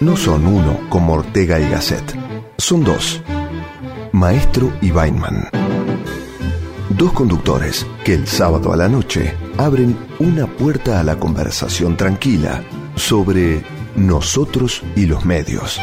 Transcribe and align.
No 0.00 0.16
son 0.16 0.46
uno 0.46 0.80
como 0.90 1.14
Ortega 1.14 1.58
y 1.58 1.68
Gasset. 1.68 2.16
Son 2.58 2.84
dos. 2.84 3.22
Maestro 4.12 4.72
y 4.80 4.92
Weinman. 4.92 5.48
Dos 6.90 7.12
conductores 7.12 7.86
que 8.04 8.14
el 8.14 8.26
sábado 8.26 8.72
a 8.72 8.76
la 8.76 8.88
noche 8.88 9.34
abren 9.58 9.96
una 10.18 10.46
puerta 10.46 11.00
a 11.00 11.02
la 11.02 11.18
conversación 11.18 11.96
tranquila 11.96 12.62
sobre 12.94 13.64
nosotros 13.96 14.82
y 14.94 15.06
los 15.06 15.24
medios. 15.24 15.80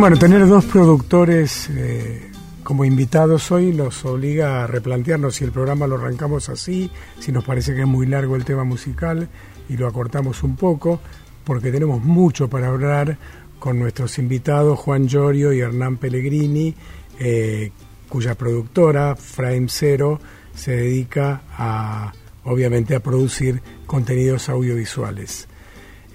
Bueno, 0.00 0.16
tener 0.16 0.48
dos 0.48 0.64
productores 0.64 1.68
eh, 1.68 2.30
como 2.62 2.86
invitados 2.86 3.50
hoy 3.50 3.74
nos 3.74 4.02
obliga 4.06 4.64
a 4.64 4.66
replantearnos 4.66 5.34
si 5.34 5.44
el 5.44 5.52
programa 5.52 5.86
lo 5.86 5.96
arrancamos 5.96 6.48
así, 6.48 6.90
si 7.18 7.32
nos 7.32 7.44
parece 7.44 7.74
que 7.74 7.82
es 7.82 7.86
muy 7.86 8.06
largo 8.06 8.34
el 8.34 8.46
tema 8.46 8.64
musical 8.64 9.28
y 9.68 9.76
lo 9.76 9.86
acortamos 9.86 10.42
un 10.42 10.56
poco, 10.56 11.00
porque 11.44 11.70
tenemos 11.70 12.02
mucho 12.02 12.48
para 12.48 12.68
hablar 12.68 13.18
con 13.58 13.78
nuestros 13.78 14.18
invitados 14.18 14.78
Juan 14.78 15.06
Llorio 15.06 15.52
y 15.52 15.60
Hernán 15.60 15.98
Pellegrini, 15.98 16.74
eh, 17.18 17.70
cuya 18.08 18.34
productora, 18.36 19.16
Frame 19.16 19.66
Zero, 19.68 20.18
se 20.54 20.76
dedica 20.76 21.42
a, 21.58 22.14
obviamente, 22.44 22.94
a 22.94 23.00
producir 23.00 23.60
contenidos 23.86 24.48
audiovisuales. 24.48 25.46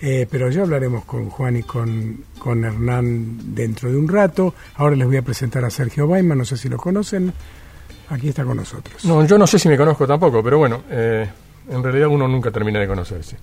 Eh, 0.07 0.27
pero 0.29 0.51
ya 0.51 0.61
hablaremos 0.61 1.03
con 1.03 1.31
Juan 1.31 1.57
y 1.57 1.63
con, 1.63 2.25
con 2.37 2.63
Hernán 2.63 3.55
dentro 3.55 3.89
de 3.89 3.97
un 3.97 4.07
rato. 4.07 4.53
Ahora 4.75 4.95
les 4.95 5.07
voy 5.07 5.17
a 5.17 5.23
presentar 5.23 5.65
a 5.65 5.71
Sergio 5.71 6.07
Baiman, 6.07 6.37
no 6.37 6.45
sé 6.45 6.57
si 6.57 6.69
lo 6.69 6.77
conocen. 6.77 7.33
Aquí 8.09 8.29
está 8.29 8.43
con 8.43 8.57
nosotros. 8.57 9.03
No, 9.03 9.25
yo 9.25 9.39
no 9.39 9.47
sé 9.47 9.57
si 9.57 9.67
me 9.67 9.75
conozco 9.75 10.05
tampoco, 10.05 10.43
pero 10.43 10.59
bueno, 10.59 10.83
eh, 10.91 11.27
en 11.67 11.81
realidad 11.81 12.09
uno 12.09 12.27
nunca 12.27 12.51
termina 12.51 12.79
de 12.79 12.87
conocerse, 12.87 13.37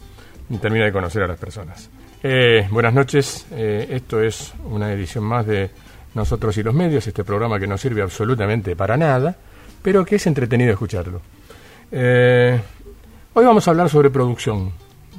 ni 0.50 0.58
termina 0.58 0.84
de 0.84 0.92
conocer 0.92 1.24
a 1.24 1.26
las 1.26 1.36
personas. 1.36 1.90
Eh, 2.22 2.68
buenas 2.70 2.94
noches, 2.94 3.44
esto 3.50 4.22
es 4.22 4.52
una 4.64 4.92
edición 4.92 5.24
más 5.24 5.44
de 5.44 5.68
Nosotros 6.14 6.56
y 6.58 6.62
los 6.62 6.74
Medios, 6.74 7.04
este 7.08 7.24
programa 7.24 7.58
que 7.58 7.66
no 7.66 7.76
sirve 7.76 8.02
absolutamente 8.02 8.76
para 8.76 8.96
nada, 8.96 9.34
pero 9.82 10.04
que 10.04 10.14
es 10.14 10.26
entretenido 10.28 10.70
escucharlo. 10.70 11.22
hoy 11.90 13.44
vamos 13.44 13.66
a 13.66 13.70
hablar 13.72 13.88
sobre 13.88 14.10
producción, 14.10 14.70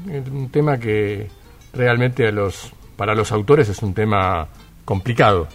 un 0.06 0.50
tema 0.50 0.78
que 0.78 1.28
realmente 1.73 2.28
a 2.28 2.32
los, 2.32 2.72
para 2.96 3.16
los 3.16 3.32
autores 3.32 3.70
es 3.70 3.82
un 3.82 3.94
tema 3.94 4.48
complicado, 4.86 5.48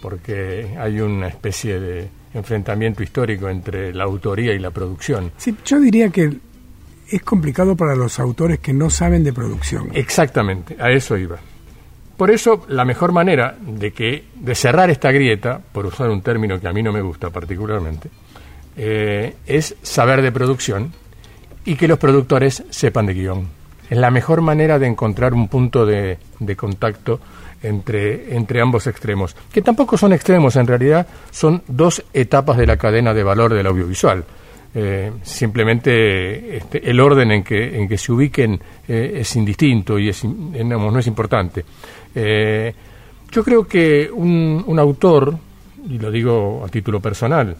porque 0.00 0.74
hay 0.78 1.00
una 1.00 1.28
especie 1.28 1.78
de 1.78 2.08
enfrentamiento 2.34 3.02
histórico 3.02 3.48
entre 3.48 3.92
la 3.92 4.04
autoría 4.04 4.52
y 4.54 4.58
la 4.58 4.70
producción. 4.70 5.32
Sí, 5.36 5.54
yo 5.64 5.80
diría 5.80 6.10
que 6.10 6.30
es 7.08 7.22
complicado 7.22 7.76
para 7.76 7.94
los 7.96 8.20
autores 8.20 8.60
que 8.60 8.72
no 8.72 8.88
saben 8.88 9.24
de 9.24 9.32
producción. 9.32 9.90
Exactamente, 9.94 10.76
a 10.78 10.90
eso 10.90 11.16
iba. 11.16 11.38
Por 12.16 12.30
eso, 12.30 12.66
la 12.68 12.84
mejor 12.84 13.12
manera 13.12 13.56
de 13.60 13.92
que 13.92 14.24
de 14.34 14.54
cerrar 14.54 14.90
esta 14.90 15.10
grieta, 15.10 15.60
por 15.72 15.86
usar 15.86 16.10
un 16.10 16.22
término 16.22 16.60
que 16.60 16.68
a 16.68 16.72
mí 16.72 16.82
no 16.82 16.92
me 16.92 17.00
gusta 17.00 17.30
particularmente, 17.30 18.10
eh, 18.76 19.36
es 19.46 19.74
saber 19.82 20.22
de 20.22 20.30
producción 20.30 20.92
y 21.64 21.76
que 21.76 21.88
los 21.88 21.98
productores 21.98 22.62
sepan 22.70 23.06
de 23.06 23.14
guion 23.14 23.59
es 23.90 23.98
la 23.98 24.10
mejor 24.10 24.40
manera 24.40 24.78
de 24.78 24.86
encontrar 24.86 25.34
un 25.34 25.48
punto 25.48 25.84
de, 25.84 26.16
contacto 26.56 27.20
entre, 27.60 28.36
entre 28.36 28.62
ambos 28.62 28.86
extremos, 28.86 29.34
que 29.52 29.62
tampoco 29.62 29.98
son 29.98 30.12
extremos, 30.12 30.54
en 30.54 30.68
realidad 30.68 31.06
son 31.32 31.62
dos 31.66 32.02
etapas 32.14 32.56
de 32.56 32.66
la 32.66 32.76
cadena 32.76 33.12
de 33.12 33.24
valor 33.24 33.52
del 33.52 33.66
audiovisual. 33.66 34.24
Eh, 34.72 35.10
simplemente 35.22 36.56
este, 36.56 36.88
el 36.88 37.00
orden 37.00 37.32
en 37.32 37.42
que, 37.42 37.76
en 37.76 37.88
que 37.88 37.98
se 37.98 38.12
ubiquen 38.12 38.60
eh, 38.86 39.14
es 39.16 39.34
indistinto 39.34 39.98
y 39.98 40.08
es, 40.08 40.24
no 40.24 40.96
es 40.96 41.06
importante. 41.08 41.64
Eh, 42.14 42.72
yo 43.32 43.42
creo 43.42 43.66
que 43.66 44.08
un, 44.12 44.62
un, 44.64 44.78
autor, 44.78 45.36
y 45.88 45.98
lo 45.98 46.12
digo 46.12 46.62
a 46.64 46.68
título 46.68 47.00
personal, 47.00 47.56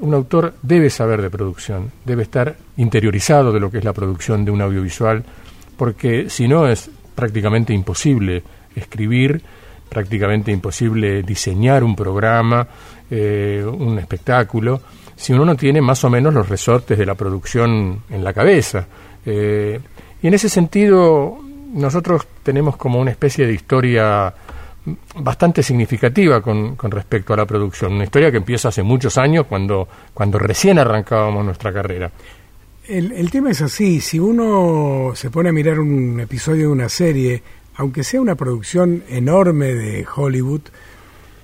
un 0.00 0.12
autor 0.12 0.54
debe 0.60 0.90
saber 0.90 1.22
de 1.22 1.30
producción, 1.30 1.90
debe 2.04 2.24
estar 2.24 2.54
interiorizado 2.76 3.50
de 3.50 3.60
lo 3.60 3.70
que 3.70 3.78
es 3.78 3.84
la 3.84 3.94
producción 3.94 4.44
de 4.44 4.50
un 4.50 4.60
audiovisual, 4.60 5.24
porque 5.80 6.28
si 6.28 6.46
no 6.46 6.68
es 6.68 6.90
prácticamente 7.14 7.72
imposible 7.72 8.42
escribir, 8.76 9.40
prácticamente 9.88 10.52
imposible 10.52 11.22
diseñar 11.22 11.82
un 11.82 11.96
programa, 11.96 12.68
eh, 13.10 13.64
un 13.66 13.98
espectáculo, 13.98 14.82
si 15.16 15.32
uno 15.32 15.46
no 15.46 15.56
tiene 15.56 15.80
más 15.80 16.04
o 16.04 16.10
menos 16.10 16.34
los 16.34 16.46
resortes 16.46 16.98
de 16.98 17.06
la 17.06 17.14
producción 17.14 18.02
en 18.10 18.22
la 18.22 18.34
cabeza. 18.34 18.86
Eh, 19.24 19.80
y 20.22 20.26
en 20.26 20.34
ese 20.34 20.50
sentido, 20.50 21.38
nosotros 21.72 22.26
tenemos 22.42 22.76
como 22.76 23.00
una 23.00 23.12
especie 23.12 23.46
de 23.46 23.54
historia 23.54 24.34
bastante 25.16 25.62
significativa 25.62 26.42
con, 26.42 26.76
con, 26.76 26.90
respecto 26.90 27.32
a 27.32 27.38
la 27.38 27.46
producción, 27.46 27.94
una 27.94 28.04
historia 28.04 28.30
que 28.30 28.36
empieza 28.36 28.68
hace 28.68 28.82
muchos 28.82 29.16
años, 29.16 29.46
cuando, 29.46 29.88
cuando 30.12 30.38
recién 30.38 30.78
arrancábamos 30.78 31.42
nuestra 31.42 31.72
carrera. 31.72 32.10
El, 32.90 33.30
tema 33.30 33.52
es 33.52 33.62
así, 33.62 34.00
si 34.00 34.18
uno 34.18 35.12
se 35.14 35.30
pone 35.30 35.48
a 35.48 35.52
mirar 35.52 35.78
un 35.78 36.18
episodio 36.18 36.62
de 36.62 36.72
una 36.72 36.88
serie, 36.88 37.40
aunque 37.76 38.02
sea 38.02 38.20
una 38.20 38.34
producción 38.34 39.04
enorme 39.08 39.74
de 39.74 40.04
Hollywood, 40.12 40.62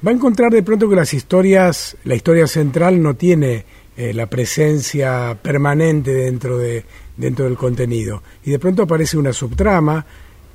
va 0.04 0.10
a 0.10 0.14
encontrar 0.14 0.50
de 0.50 0.64
pronto 0.64 0.88
que 0.88 0.96
las 0.96 1.14
historias, 1.14 1.96
la 2.02 2.16
historia 2.16 2.48
central 2.48 3.00
no 3.00 3.14
tiene 3.14 3.64
eh, 3.96 4.12
la 4.12 4.26
presencia 4.26 5.38
permanente 5.40 6.12
dentro 6.12 6.58
de 6.58 6.84
dentro 7.16 7.44
del 7.44 7.56
contenido 7.56 8.22
y 8.44 8.50
de 8.50 8.58
pronto 8.58 8.82
aparece 8.82 9.16
una 9.16 9.32
subtrama 9.32 10.04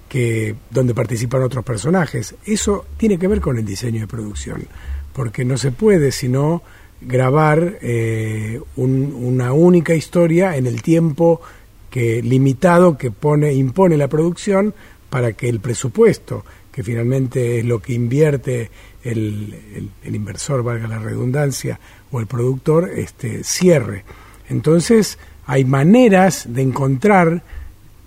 que 0.09 0.55
donde 0.69 0.93
participan 0.93 1.41
otros 1.41 1.63
personajes. 1.63 2.35
Eso 2.45 2.85
tiene 2.97 3.17
que 3.17 3.29
ver 3.29 3.39
con 3.39 3.57
el 3.57 3.65
diseño 3.65 4.01
de 4.01 4.07
producción, 4.07 4.67
porque 5.13 5.45
no 5.45 5.57
se 5.57 5.71
puede 5.71 6.11
sino 6.11 6.61
grabar 7.01 7.79
eh, 7.81 8.61
una 8.75 9.53
única 9.53 9.95
historia 9.95 10.55
en 10.55 10.67
el 10.67 10.81
tiempo 10.81 11.41
que 11.89 12.21
limitado 12.21 12.97
que 12.97 13.11
pone 13.11 13.53
impone 13.53 13.97
la 13.97 14.07
producción 14.07 14.73
para 15.09 15.33
que 15.33 15.49
el 15.49 15.59
presupuesto 15.59 16.45
que 16.71 16.83
finalmente 16.83 17.59
es 17.59 17.65
lo 17.65 17.81
que 17.81 17.93
invierte 17.93 18.71
el, 19.03 19.89
el, 20.03 20.15
inversor 20.15 20.63
valga 20.63 20.87
la 20.87 20.99
redundancia 20.99 21.79
o 22.11 22.19
el 22.19 22.27
productor 22.27 22.89
este 22.95 23.43
cierre. 23.43 24.05
Entonces 24.47 25.17
hay 25.47 25.65
maneras 25.65 26.45
de 26.47 26.61
encontrar 26.61 27.43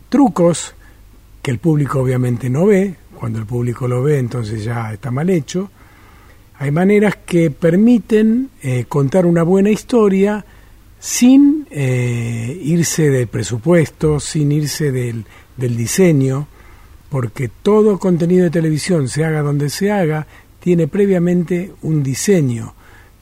trucos 0.09 0.75
que 1.43 1.51
el 1.51 1.59
público 1.59 2.01
obviamente 2.01 2.49
no 2.49 2.67
ve. 2.67 2.95
Cuando 3.15 3.39
el 3.39 3.47
público 3.47 3.87
lo 3.87 4.03
ve 4.03 4.19
entonces 4.19 4.65
ya 4.65 4.93
está 4.93 5.11
mal 5.11 5.29
hecho 5.29 5.71
hay 6.65 6.71
maneras 6.71 7.19
que 7.27 7.51
permiten 7.51 8.49
eh, 8.63 8.87
contar 8.89 9.27
una 9.27 9.43
buena 9.43 9.69
historia 9.69 10.47
sin 10.99 11.67
eh, 11.71 12.59
irse 12.65 13.11
del 13.11 13.27
presupuesto, 13.27 14.19
sin 14.19 14.51
irse 14.51 14.91
del, 14.91 15.27
del 15.59 15.77
diseño, 15.77 16.49
porque 17.11 17.51
todo 17.63 17.99
contenido 17.99 18.45
de 18.45 18.51
televisión, 18.51 19.09
se 19.09 19.27
haga 19.27 19.43
donde 19.43 19.69
se 19.69 19.93
haga, 19.93 20.27
tiene 20.59 20.89
previamente 20.89 21.71
un 21.83 22.03
diseño 22.03 22.73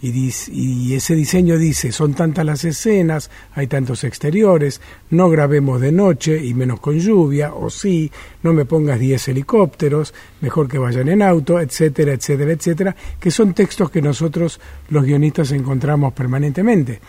y, 0.03 0.95
ese 0.95 1.15
diseño 1.15 1.57
dice, 1.57 1.93
son 1.93 2.15
tantas 2.15 2.45
las 2.45 2.65
escenas, 2.65 3.31
hay 3.55 3.69
tantos 3.69 4.03
exteriores, 4.03 4.81
no 5.11 5.31
grabemos 5.31 5.81
de 5.81 5.93
noche 5.93 6.45
y 6.45 6.55
menos 6.55 6.81
con 6.81 6.99
lluvia, 6.99 7.55
o 7.55 7.71
sí, 7.71 8.11
no 8.43 8.53
me 8.53 8.65
pongas 8.65 8.99
10 8.99 9.29
helicópteros, 9.29 10.13
mejor 10.41 10.67
que 10.67 10.79
vayan 10.79 11.09
en 11.09 11.23
auto, 11.23 11.61
etcétera, 11.61 12.15
etcétera, 12.15 12.51
etcétera, 12.51 12.97
que 13.21 13.31
son 13.31 13.55
textos 13.55 13.93
que 13.93 14.03
nosotros 14.03 14.61
los 14.91 15.05
guionistas 15.05 15.53
encontramos 15.53 16.13
permanentemente 16.13 17.01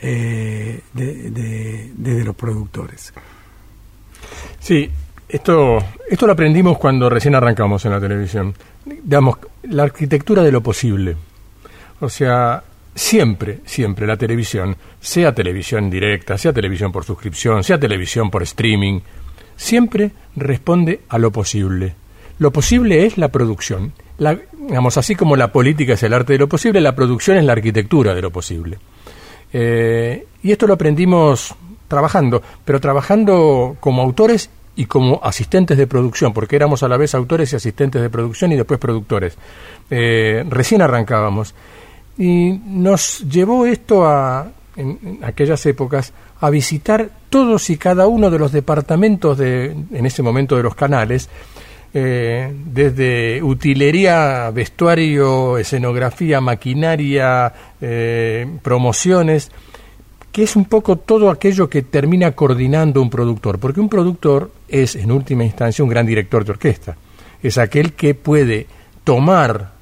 eh, 0.00 0.82
desde 0.92 2.24
los 2.24 2.36
productores. 2.36 3.12
Sí, 4.60 4.88
esto, 5.28 5.78
esto 6.08 6.26
lo 6.26 6.32
aprendimos 6.32 6.78
cuando 6.78 7.10
recién 7.10 7.34
arrancamos 7.34 7.84
en 7.86 7.90
la 7.90 8.00
televisión. 8.00 8.54
Digamos, 8.84 9.38
la 9.64 9.82
arquitectura 9.82 10.44
de 10.44 10.52
lo 10.52 10.60
posible 10.60 11.16
o 12.00 12.08
sea, 12.08 12.62
siempre, 12.94 13.60
siempre 13.64 14.06
la 14.06 14.16
televisión, 14.16 14.76
sea 15.00 15.34
televisión 15.34 15.90
directa, 15.90 16.38
sea 16.38 16.52
televisión 16.52 16.92
por 16.92 17.04
suscripción, 17.04 17.62
sea 17.62 17.78
televisión 17.78 18.30
por 18.30 18.42
streaming, 18.42 19.00
siempre 19.56 20.10
responde 20.34 21.00
a 21.08 21.18
lo 21.18 21.30
posible. 21.30 21.94
Lo 22.38 22.50
posible 22.50 23.06
es 23.06 23.16
la 23.18 23.28
producción. 23.28 23.92
La, 24.18 24.38
digamos, 24.52 24.96
así 24.96 25.14
como 25.14 25.36
la 25.36 25.52
política 25.52 25.94
es 25.94 26.02
el 26.02 26.12
arte 26.12 26.34
de 26.34 26.38
lo 26.38 26.48
posible, 26.48 26.80
la 26.80 26.94
producción 26.94 27.36
es 27.36 27.44
la 27.44 27.52
arquitectura 27.52 28.14
de 28.14 28.22
lo 28.22 28.30
posible. 28.30 28.78
Eh, 29.52 30.26
y 30.42 30.52
esto 30.52 30.66
lo 30.66 30.74
aprendimos 30.74 31.54
trabajando, 31.88 32.42
pero 32.64 32.80
trabajando 32.80 33.76
como 33.80 34.02
autores 34.02 34.50
y 34.74 34.84
como 34.86 35.20
asistentes 35.22 35.78
de 35.78 35.86
producción, 35.86 36.34
porque 36.34 36.56
éramos 36.56 36.82
a 36.82 36.88
la 36.88 36.98
vez 36.98 37.14
autores 37.14 37.52
y 37.52 37.56
asistentes 37.56 38.02
de 38.02 38.10
producción 38.10 38.52
y 38.52 38.56
después 38.56 38.78
productores. 38.78 39.36
Eh, 39.90 40.44
recién 40.48 40.82
arrancábamos. 40.82 41.54
Y 42.18 42.60
nos 42.64 43.20
llevó 43.28 43.66
esto 43.66 44.06
a, 44.06 44.50
en, 44.76 45.18
aquellas 45.22 45.64
épocas, 45.66 46.12
a 46.40 46.50
visitar 46.50 47.10
todos 47.30 47.70
y 47.70 47.76
cada 47.76 48.06
uno 48.06 48.30
de 48.30 48.38
los 48.38 48.52
departamentos 48.52 49.36
de, 49.38 49.66
en 49.66 50.06
ese 50.06 50.22
momento 50.22 50.56
de 50.56 50.62
los 50.62 50.74
canales, 50.74 51.28
eh, 51.94 52.52
desde 52.66 53.42
utilería, 53.42 54.50
vestuario, 54.50 55.56
escenografía, 55.56 56.40
maquinaria, 56.40 57.52
eh, 57.80 58.46
promociones, 58.62 59.50
que 60.30 60.42
es 60.42 60.56
un 60.56 60.66
poco 60.66 60.96
todo 60.96 61.30
aquello 61.30 61.70
que 61.70 61.80
termina 61.80 62.32
coordinando 62.32 63.00
un 63.00 63.08
productor, 63.08 63.58
porque 63.58 63.80
un 63.80 63.88
productor 63.88 64.50
es 64.68 64.94
en 64.94 65.10
última 65.10 65.44
instancia 65.44 65.82
un 65.82 65.88
gran 65.88 66.04
director 66.04 66.44
de 66.44 66.50
orquesta, 66.50 66.96
es 67.42 67.56
aquel 67.56 67.94
que 67.94 68.14
puede 68.14 68.66
tomar 69.02 69.75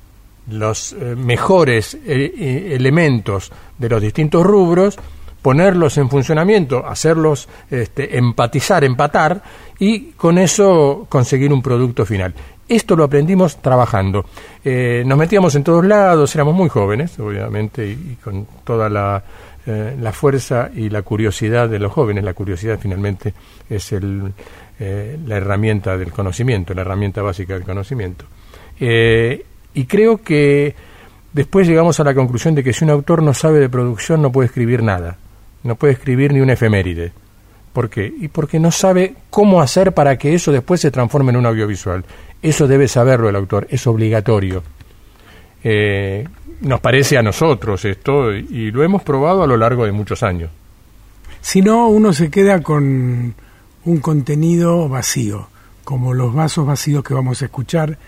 los 0.48 0.92
eh, 0.92 1.14
mejores 1.16 1.96
elementos 2.06 3.50
de 3.78 3.88
los 3.88 4.02
distintos 4.02 4.44
rubros, 4.44 4.98
ponerlos 5.44 5.98
en 5.98 6.08
funcionamiento, 6.08 6.86
hacerlos 6.86 7.48
este, 7.70 8.16
empatizar, 8.16 8.82
empatar 8.82 9.42
y 9.78 10.12
con 10.12 10.38
eso 10.38 11.06
conseguir 11.08 11.52
un 11.52 11.60
producto 11.60 12.06
final. 12.06 12.32
Esto 12.66 12.96
lo 12.96 13.04
aprendimos 13.04 13.60
trabajando. 13.60 14.24
Eh, 14.64 15.02
nos 15.04 15.18
metíamos 15.18 15.54
en 15.54 15.62
todos 15.62 15.84
lados, 15.84 16.34
éramos 16.34 16.54
muy 16.54 16.70
jóvenes, 16.70 17.18
obviamente, 17.18 17.86
y, 17.86 18.16
con 18.24 18.46
toda 18.64 18.88
la, 18.88 19.22
eh, 19.66 19.94
la, 20.00 20.12
fuerza 20.12 20.70
y 20.74 20.88
la 20.88 21.02
curiosidad 21.02 21.68
de 21.68 21.78
los 21.78 21.92
jóvenes. 21.92 22.24
La 22.24 22.32
curiosidad 22.32 22.78
finalmente 22.80 23.34
es 23.68 23.92
el, 23.92 24.32
eh, 24.80 25.18
la 25.26 25.36
herramienta 25.36 25.98
del 25.98 26.10
conocimiento, 26.10 26.72
la 26.72 26.80
herramienta 26.80 27.20
básica 27.20 27.52
del 27.52 27.64
conocimiento. 27.64 28.24
Y 29.74 29.84
creo 29.86 30.22
que 30.22 30.74
después 31.32 31.66
llegamos 31.66 32.00
a 32.00 32.04
la 32.04 32.14
conclusión 32.14 32.54
de 32.54 32.64
que 32.64 32.72
si 32.72 32.84
un 32.84 32.90
autor 32.90 33.22
no 33.22 33.34
sabe 33.34 33.58
de 33.58 33.68
producción 33.68 34.22
no 34.22 34.32
puede 34.32 34.46
escribir 34.46 34.82
nada 34.82 35.18
no 35.64 35.74
puede 35.76 35.94
escribir 35.94 36.32
ni 36.32 36.40
una 36.40 36.52
efeméride. 36.52 37.12
¿Por 37.72 37.90
qué? 37.90 38.12
Y 38.20 38.28
porque 38.28 38.60
no 38.60 38.70
sabe 38.70 39.16
cómo 39.30 39.60
hacer 39.60 39.92
para 39.92 40.16
que 40.16 40.34
eso 40.34 40.52
después 40.52 40.80
se 40.80 40.92
transforme 40.92 41.30
en 41.30 41.38
un 41.38 41.46
audiovisual. 41.46 42.04
Eso 42.40 42.68
debe 42.68 42.86
saberlo 42.86 43.28
el 43.28 43.34
autor, 43.34 43.66
es 43.68 43.84
obligatorio. 43.86 44.62
Eh, 45.64 46.28
nos 46.60 46.80
parece 46.80 47.18
a 47.18 47.22
nosotros 47.22 47.84
esto 47.84 48.32
y 48.32 48.70
lo 48.70 48.84
hemos 48.84 49.02
probado 49.02 49.42
a 49.42 49.46
lo 49.46 49.56
largo 49.56 49.86
de 49.86 49.92
muchos 49.92 50.22
años. 50.22 50.50
Si 51.40 51.62
no, 51.62 51.88
uno 51.88 52.12
se 52.12 52.30
queda 52.30 52.62
con 52.62 53.34
un 53.84 53.98
contenido 53.98 54.88
vacío, 54.88 55.48
como 55.82 56.14
los 56.14 56.32
vasos 56.32 56.66
vacíos 56.66 57.02
que 57.02 57.14
vamos 57.14 57.42
a 57.42 57.46
escuchar 57.46 57.98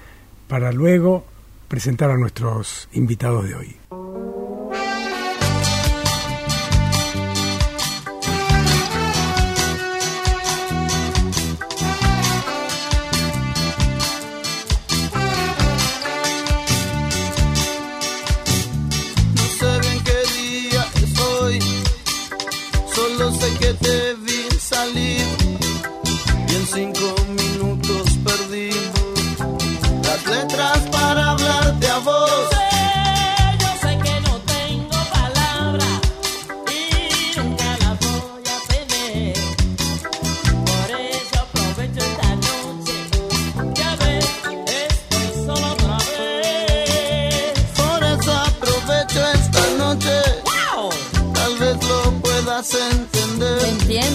para 0.46 0.70
luego 0.72 1.24
presentar 1.66 2.10
a 2.10 2.16
nuestros 2.16 2.88
invitados 2.92 3.48
de 3.48 3.54
hoy. 3.54 3.76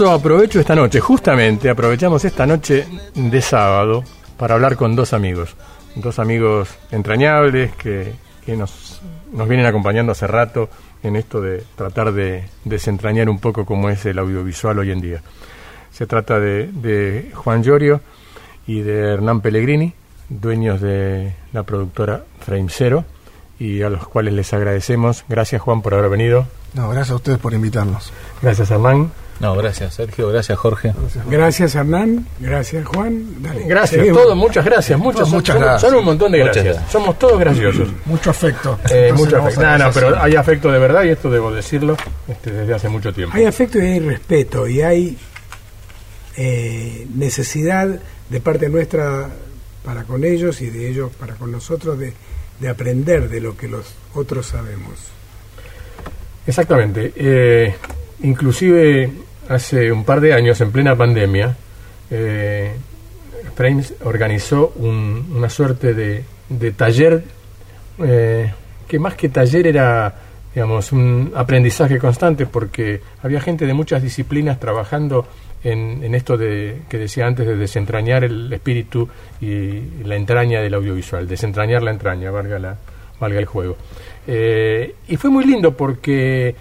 eso 0.00 0.12
aprovecho 0.12 0.58
esta 0.58 0.74
noche, 0.74 0.98
justamente 0.98 1.68
aprovechamos 1.68 2.24
esta 2.24 2.46
noche 2.46 2.86
de 3.14 3.42
sábado 3.42 4.02
para 4.38 4.54
hablar 4.54 4.76
con 4.76 4.96
dos 4.96 5.12
amigos, 5.12 5.54
dos 5.94 6.18
amigos 6.18 6.70
entrañables 6.90 7.74
que, 7.76 8.14
nos, 8.56 9.02
nos 9.30 9.46
vienen 9.46 9.66
acompañando 9.66 10.12
hace 10.12 10.26
rato 10.26 10.70
en 11.02 11.16
esto 11.16 11.42
de 11.42 11.62
tratar 11.76 12.14
de 12.14 12.48
desentrañar 12.64 13.28
un 13.28 13.40
poco 13.40 13.66
cómo 13.66 13.90
es 13.90 14.06
el 14.06 14.18
audiovisual 14.18 14.78
hoy 14.78 14.90
en 14.90 15.02
día. 15.02 15.22
Se 15.90 16.06
trata 16.06 16.40
de, 16.40 16.68
de 16.68 17.32
Juan 17.34 17.62
Llorio 17.62 18.00
y 18.66 18.80
de 18.80 19.00
Hernán 19.00 19.42
Pellegrini, 19.42 19.92
dueños 20.30 20.80
de 20.80 21.34
la 21.52 21.62
productora 21.64 22.24
Frame 22.40 22.70
Zero, 22.70 23.04
y 23.58 23.82
a 23.82 23.90
los 23.90 24.08
cuales 24.08 24.32
les 24.32 24.50
agradecemos. 24.54 25.26
Gracias 25.28 25.60
Juan 25.60 25.82
por 25.82 25.92
haber 25.92 26.08
venido. 26.08 26.46
No, 26.72 26.88
gracias 26.88 27.10
a 27.10 27.16
ustedes 27.16 27.38
por 27.38 27.52
invitarnos. 27.52 28.10
Gracias 28.40 28.70
Hernán. 28.70 29.10
No, 29.40 29.56
gracias 29.56 29.94
Sergio, 29.94 30.28
gracias 30.28 30.58
Jorge. 30.58 30.92
Gracias, 31.26 31.74
Hernán, 31.74 32.26
gracias 32.40 32.86
Juan. 32.86 33.24
gracias, 33.66 34.06
todos, 34.08 34.36
muchas 34.36 34.64
gracias, 34.64 34.98
muchas, 34.98 35.28
muchas 35.28 35.56
gracias. 35.56 35.80
Son 35.80 35.98
un 35.98 36.04
montón 36.04 36.30
de 36.32 36.38
gracias. 36.40 36.78
Somos 36.90 37.18
todos 37.18 37.40
graciosos. 37.40 37.88
Mucho 38.04 38.30
afecto. 38.30 38.78
Eh, 38.90 39.12
mucho 39.16 39.38
afecto. 39.38 39.62
No, 39.62 39.78
no, 39.78 39.90
pero 39.92 40.20
hay 40.20 40.36
afecto 40.36 40.70
de 40.70 40.78
verdad 40.78 41.04
y 41.04 41.08
esto 41.08 41.30
debo 41.30 41.50
decirlo 41.50 41.96
este, 42.28 42.50
desde 42.52 42.74
hace 42.74 42.88
mucho 42.90 43.14
tiempo. 43.14 43.34
Hay 43.34 43.46
afecto 43.46 43.78
y 43.78 43.86
hay 43.86 44.00
respeto 44.00 44.68
y 44.68 44.82
hay 44.82 45.18
eh, 46.36 47.06
necesidad 47.14 47.88
de 48.28 48.40
parte 48.40 48.68
nuestra 48.68 49.30
para 49.84 50.04
con 50.04 50.22
ellos 50.24 50.60
y 50.60 50.68
de 50.68 50.90
ellos 50.90 51.10
para 51.18 51.34
con 51.34 51.50
nosotros 51.50 51.98
de, 51.98 52.12
de 52.60 52.68
aprender 52.68 53.30
de 53.30 53.40
lo 53.40 53.56
que 53.56 53.68
los 53.68 53.86
otros 54.14 54.46
sabemos. 54.46 54.98
Exactamente. 56.46 57.12
Eh, 57.16 57.74
inclusive 58.22 59.10
hace 59.50 59.90
un 59.92 60.04
par 60.04 60.20
de 60.20 60.32
años, 60.32 60.60
en 60.60 60.70
plena 60.72 60.96
pandemia, 60.96 61.56
eh, 62.10 62.72
Frames 63.54 63.94
organizó 64.04 64.72
un- 64.76 65.32
una 65.36 65.48
suerte 65.50 65.92
de, 65.94 66.24
taller 66.72 67.22
eh, 68.02 68.50
que 68.88 68.98
más 68.98 69.14
que 69.14 69.28
taller 69.28 69.66
era 69.66 70.14
digamos 70.54 70.90
un 70.92 71.30
aprendizaje 71.36 71.98
constante 71.98 72.46
porque 72.46 73.00
había 73.22 73.40
gente 73.40 73.66
de 73.66 73.72
muchas 73.74 74.02
disciplinas 74.02 74.58
trabajando 74.58 75.26
en, 75.62 76.02
en 76.02 76.14
esto 76.14 76.36
de 76.36 76.82
que 76.88 76.98
decía 76.98 77.26
antes 77.26 77.46
de 77.46 77.54
desentrañar 77.56 78.24
el 78.24 78.52
espíritu 78.52 79.08
y 79.40 80.02
la 80.04 80.16
entraña 80.16 80.60
del 80.60 80.74
audiovisual, 80.74 81.28
desentrañar 81.28 81.82
la 81.82 81.92
entraña, 81.92 82.30
valga 82.32 82.58
la 82.58 82.76
valga 83.20 83.38
el 83.38 83.44
juego. 83.46 83.76
Eh, 84.26 84.94
y 85.08 85.16
fue 85.16 85.30
muy 85.30 85.44
lindo 85.44 85.76
porque 85.76 86.54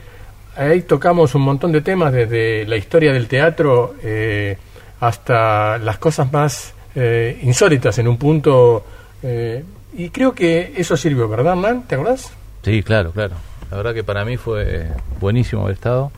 ahí 0.60 0.82
tocamos 0.82 1.34
un 1.36 1.44
montón 1.44 1.72
de 1.72 1.82
temas 1.82 2.12
desde 2.12 2.66
la 2.66 2.76
historia 2.76 3.14
del 3.14 3.28
teatro 3.28 3.96
eh, 4.04 4.58
hasta 5.00 5.78
las 5.78 5.98
cosas 5.98 6.32
más 6.32 6.74
eh, 6.96 7.40
insólitas 7.44 7.98
en 8.00 8.08
un 8.08 8.18
punto 8.18 8.86
eh, 9.24 9.64
y 9.94 10.10
creo 10.10 10.34
que 10.34 10.74
eso 10.76 10.98
sirvió, 10.98 11.28
¿verdad, 11.30 11.54
Hernán? 11.54 11.84
¿Te 11.84 11.96
acordás? 11.96 12.32
Sí, 12.64 12.84
claro, 12.84 13.12
claro. 13.12 13.36
La 13.72 13.78
verdad 13.78 13.94
que 13.94 14.04
para 14.04 14.26
mí 14.26 14.38
fue 14.38 14.90
buenísimo 15.20 15.64
haber 15.64 15.76
estado. 15.76 16.12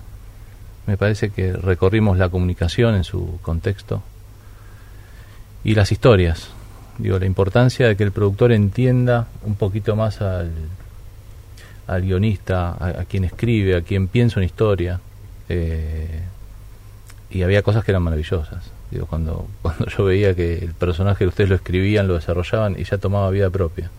Me 0.87 0.97
parece 0.97 1.29
que 1.29 1.53
recorrimos 1.53 2.17
la 2.17 2.29
comunicación 2.29 2.95
en 2.95 3.03
su 3.03 3.39
contexto 3.41 4.01
y 5.63 5.75
las 5.75 5.91
historias. 5.91 6.49
Digo, 6.97 7.19
la 7.19 7.25
importancia 7.25 7.87
de 7.87 7.95
que 7.95 8.03
el 8.03 8.11
productor 8.11 8.51
entienda 8.51 9.27
un 9.43 9.55
poquito 9.55 9.95
más 9.95 10.21
al, 10.21 10.51
al 11.95 12.01
guionista, 12.03 12.71
a, 12.71 13.01
a 13.01 13.05
quien 13.05 13.23
escribe, 13.23 13.75
a 13.75 13.81
quien 13.81 14.07
piensa 14.07 14.39
una 14.39 14.45
historia. 14.45 14.99
Eh, 15.49 16.21
y 17.29 17.43
había 17.43 17.61
cosas 17.61 17.83
que 17.83 17.91
eran 17.91 18.03
maravillosas. 18.03 18.71
Digo, 18.89 19.05
cuando, 19.05 19.47
cuando 19.61 19.85
yo 19.87 20.03
veía 20.05 20.33
que 20.35 20.57
el 20.59 20.73
personaje 20.73 21.19
que 21.19 21.27
ustedes 21.27 21.49
lo 21.49 21.55
escribían, 21.55 22.07
lo 22.07 22.15
desarrollaban 22.15 22.75
y 22.79 22.83
ya 22.83 22.97
tomaba 22.97 23.29
vida 23.29 23.49
propia 23.49 23.89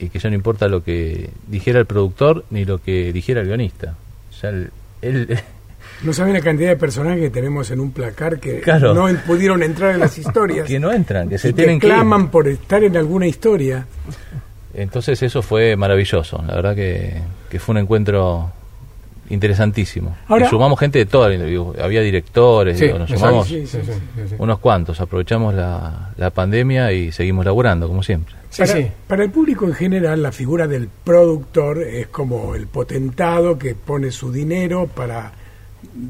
y 0.00 0.10
que 0.10 0.20
ya 0.20 0.28
no 0.30 0.36
importa 0.36 0.68
lo 0.68 0.84
que 0.84 1.30
dijera 1.48 1.80
el 1.80 1.86
productor 1.86 2.44
ni 2.50 2.64
lo 2.64 2.80
que 2.80 3.12
dijera 3.12 3.40
el 3.40 3.48
guionista. 3.48 3.94
Ya 4.40 4.48
el- 4.50 4.70
él, 5.02 5.38
No 6.04 6.12
saben 6.12 6.32
la 6.34 6.40
cantidad 6.40 6.68
de 6.68 6.76
personajes 6.76 7.20
que 7.20 7.30
tenemos 7.30 7.70
en 7.72 7.80
un 7.80 7.90
placar 7.90 8.38
que 8.38 8.60
Claro. 8.60 8.94
no 8.94 9.08
pudieron 9.26 9.62
entrar 9.64 9.94
en 9.94 10.00
las 10.00 10.16
historias. 10.18 10.66
que 10.68 10.78
no 10.78 10.92
entran, 10.92 11.28
que 11.28 11.38
se 11.38 11.48
y 11.48 11.52
que 11.52 11.56
tienen 11.56 11.80
que 11.80 11.86
claman 11.88 12.30
por 12.30 12.46
estar 12.46 12.84
en 12.84 12.96
alguna 12.96 13.26
historia. 13.26 13.86
Entonces 14.74 15.22
eso 15.22 15.42
fue 15.42 15.76
maravilloso, 15.76 16.42
la 16.46 16.54
verdad 16.56 16.74
que, 16.76 17.14
que 17.50 17.58
fue 17.58 17.72
un 17.74 17.78
encuentro 17.78 18.50
interesantísimo. 19.30 20.16
Ahora- 20.26 20.46
Y 20.46 20.48
sumamos 20.48 20.78
gente 20.78 20.98
de 20.98 21.06
toda, 21.06 21.28
la- 21.28 21.84
había 21.84 22.00
directores, 22.00 22.78
digo, 22.80 22.98
nos 22.98 23.10
sumamos 23.10 23.46
sí, 23.46 23.66
sí, 23.66 23.78
sí, 23.84 23.92
sí. 24.28 24.34
unos 24.38 24.58
cuantos, 24.58 25.00
aprovechamos 25.00 25.54
la, 25.54 26.10
la 26.16 26.30
pandemia 26.30 26.92
y 26.92 27.12
seguimos 27.12 27.44
laburando, 27.44 27.88
como 27.88 28.02
siempre. 28.02 28.34
Sí, 28.50 28.62
para, 28.62 28.72
sí. 28.74 28.86
para 29.06 29.24
el 29.24 29.30
público 29.30 29.66
en 29.66 29.74
general, 29.74 30.22
la 30.22 30.32
figura 30.32 30.66
del 30.66 30.88
productor 31.04 31.82
es 31.82 32.06
como 32.06 32.54
el 32.54 32.66
potentado 32.66 33.58
que 33.58 33.74
pone 33.74 34.10
su 34.10 34.32
dinero 34.32 34.86
para 34.86 35.32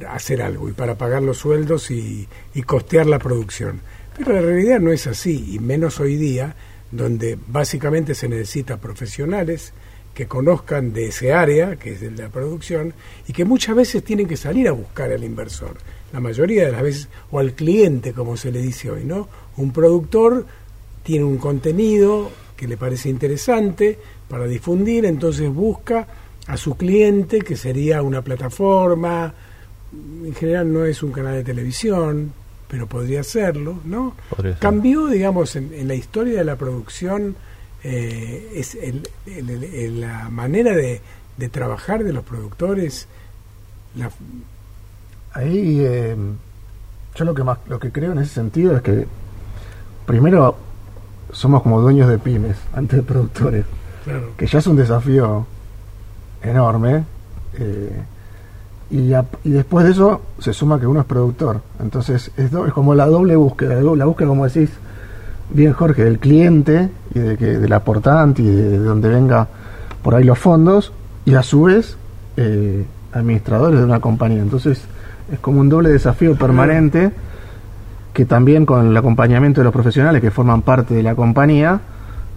hacer 0.09 0.41
algo 0.43 0.69
y 0.69 0.73
para 0.73 0.95
pagar 0.97 1.23
los 1.23 1.39
sueldos 1.39 1.91
y, 1.91 2.29
y 2.55 2.63
costear 2.63 3.07
la 3.07 3.19
producción. 3.19 3.81
Pero 4.17 4.33
la 4.33 4.41
realidad 4.41 4.79
no 4.81 4.93
es 4.93 5.07
así, 5.09 5.55
y 5.55 5.59
menos 5.59 5.99
hoy 6.01 6.17
día, 6.17 6.55
donde 6.91 7.39
básicamente 7.49 8.15
se 8.15 8.29
necesita 8.29 8.79
profesionales 8.79 9.73
que 10.15 10.27
conozcan 10.27 10.93
de 10.93 11.07
ese 11.07 11.33
área, 11.33 11.77
que 11.77 11.93
es 11.93 12.01
de 12.01 12.11
la 12.11 12.29
producción, 12.29 12.93
y 13.29 13.33
que 13.33 13.45
muchas 13.45 13.77
veces 13.77 14.03
tienen 14.03 14.27
que 14.27 14.37
salir 14.37 14.67
a 14.69 14.73
buscar 14.73 15.13
al 15.13 15.23
inversor, 15.23 15.77
la 16.13 16.21
mayoría 16.21 16.67
de 16.67 16.73
las 16.73 16.83
veces, 16.83 17.09
o 17.31 17.39
al 17.39 17.53
cliente, 17.53 18.13
como 18.13 18.37
se 18.37 18.51
le 18.51 18.61
dice 18.61 18.91
hoy, 18.91 19.05
¿no? 19.05 19.29
Un 19.57 19.73
productor 19.73 20.45
tiene 21.05 21.25
un 21.25 21.39
contenido 21.39 22.31
que 22.57 22.67
le 22.67 22.77
parece 22.77 23.09
interesante 23.09 23.99
para 24.29 24.47
difundir, 24.47 25.05
entonces 25.05 25.49
busca 25.49 26.09
a 26.49 26.57
su 26.57 26.77
cliente, 26.77 27.41
que 27.41 27.57
sería 27.57 28.03
una 28.03 28.23
plataforma, 28.23 29.33
en 30.25 30.35
general 30.35 30.73
no 30.73 30.85
es 30.85 31.03
un 31.03 31.13
canal 31.13 31.35
de 31.35 31.45
televisión, 31.45 32.33
pero 32.69 32.87
podría 32.87 33.23
serlo, 33.25 33.79
¿no? 33.85 34.15
Podría 34.31 34.53
ser. 34.53 34.61
Cambió, 34.61 35.07
digamos, 35.07 35.57
en, 35.57 35.73
en 35.75 35.89
la 35.89 35.95
historia 35.95 36.39
de 36.39 36.45
la 36.45 36.57
producción, 36.57 37.35
eh, 37.83 38.53
es 38.55 38.75
el- 38.75 39.09
el- 39.27 39.51
el- 39.51 39.65
el- 39.65 40.01
la 40.03 40.29
manera 40.31 40.73
de, 40.75 41.01
de 41.37 41.49
trabajar 41.49 42.05
de 42.05 42.13
los 42.13 42.25
productores, 42.25 43.07
la, 43.97 44.11
Ahí 45.35 45.81
eh, 45.85 46.17
yo 47.15 47.25
lo 47.25 47.35
que 47.35 47.45
más 47.45 47.59
lo 47.69 47.79
que 47.79 47.93
creo 47.93 48.13
en 48.13 48.19
ese 48.19 48.35
sentido 48.35 48.75
es 48.77 48.83
que 48.83 49.07
primero 50.07 50.57
somos 51.33 51.63
como 51.63 51.81
dueños 51.81 52.09
de 52.09 52.19
pymes 52.19 52.57
antes 52.75 52.97
de 52.97 53.03
productores, 53.03 53.65
claro, 54.05 54.31
que 54.37 54.47
ya 54.47 54.59
es 54.59 54.67
un 54.67 54.77
desafío 54.77 55.47
enorme. 56.43 57.05
eh, 57.59 57.91
y, 58.91 59.13
a- 59.13 59.25
y 59.45 59.51
después 59.51 59.85
de 59.85 59.93
eso 59.93 60.21
se 60.39 60.53
suma 60.53 60.79
que 60.81 60.87
uno 60.87 61.01
es 61.01 61.07
productor. 61.07 61.61
Entonces 61.81 62.31
es, 62.37 62.51
do- 62.51 62.67
es 62.67 62.73
como 62.73 62.95
la 62.95 63.07
doble 63.07 63.37
búsqueda, 63.37 63.81
la 63.81 64.05
búsqueda 64.05 64.29
como 64.29 64.47
decís 64.47 64.71
bien 65.51 65.73
Jorge, 65.73 66.05
del 66.05 66.19
cliente 66.19 66.91
y 67.15 67.19
de 67.19 67.37
que, 67.37 67.47
del 67.59 67.73
aportante 67.73 68.43
y 68.43 68.47
de, 68.47 68.69
de 68.71 68.79
donde 68.79 69.09
venga 69.09 69.49
por 70.03 70.15
ahí 70.15 70.25
los 70.25 70.39
fondos 70.39 70.93
y 71.25 71.35
a 71.35 71.43
su 71.43 71.63
vez 71.65 71.97
eh, 72.37 72.85
administradores 73.13 73.79
de 73.81 73.85
una 73.85 74.01
compañía. 74.01 74.41
Entonces 74.43 74.83
es 75.33 75.39
como 75.41 75.61
un 75.61 75.69
doble 75.69 75.91
desafío 75.91 76.35
permanente 76.37 77.11
que 78.13 78.25
también 78.25 78.67
con 78.67 78.87
el 78.89 78.97
acompañamiento 78.97 79.61
de 79.61 79.65
los 79.65 79.73
profesionales 79.73 80.21
que 80.21 80.31
forman 80.31 80.63
parte 80.63 80.95
de 80.95 81.03
la 81.03 81.15
compañía, 81.15 81.81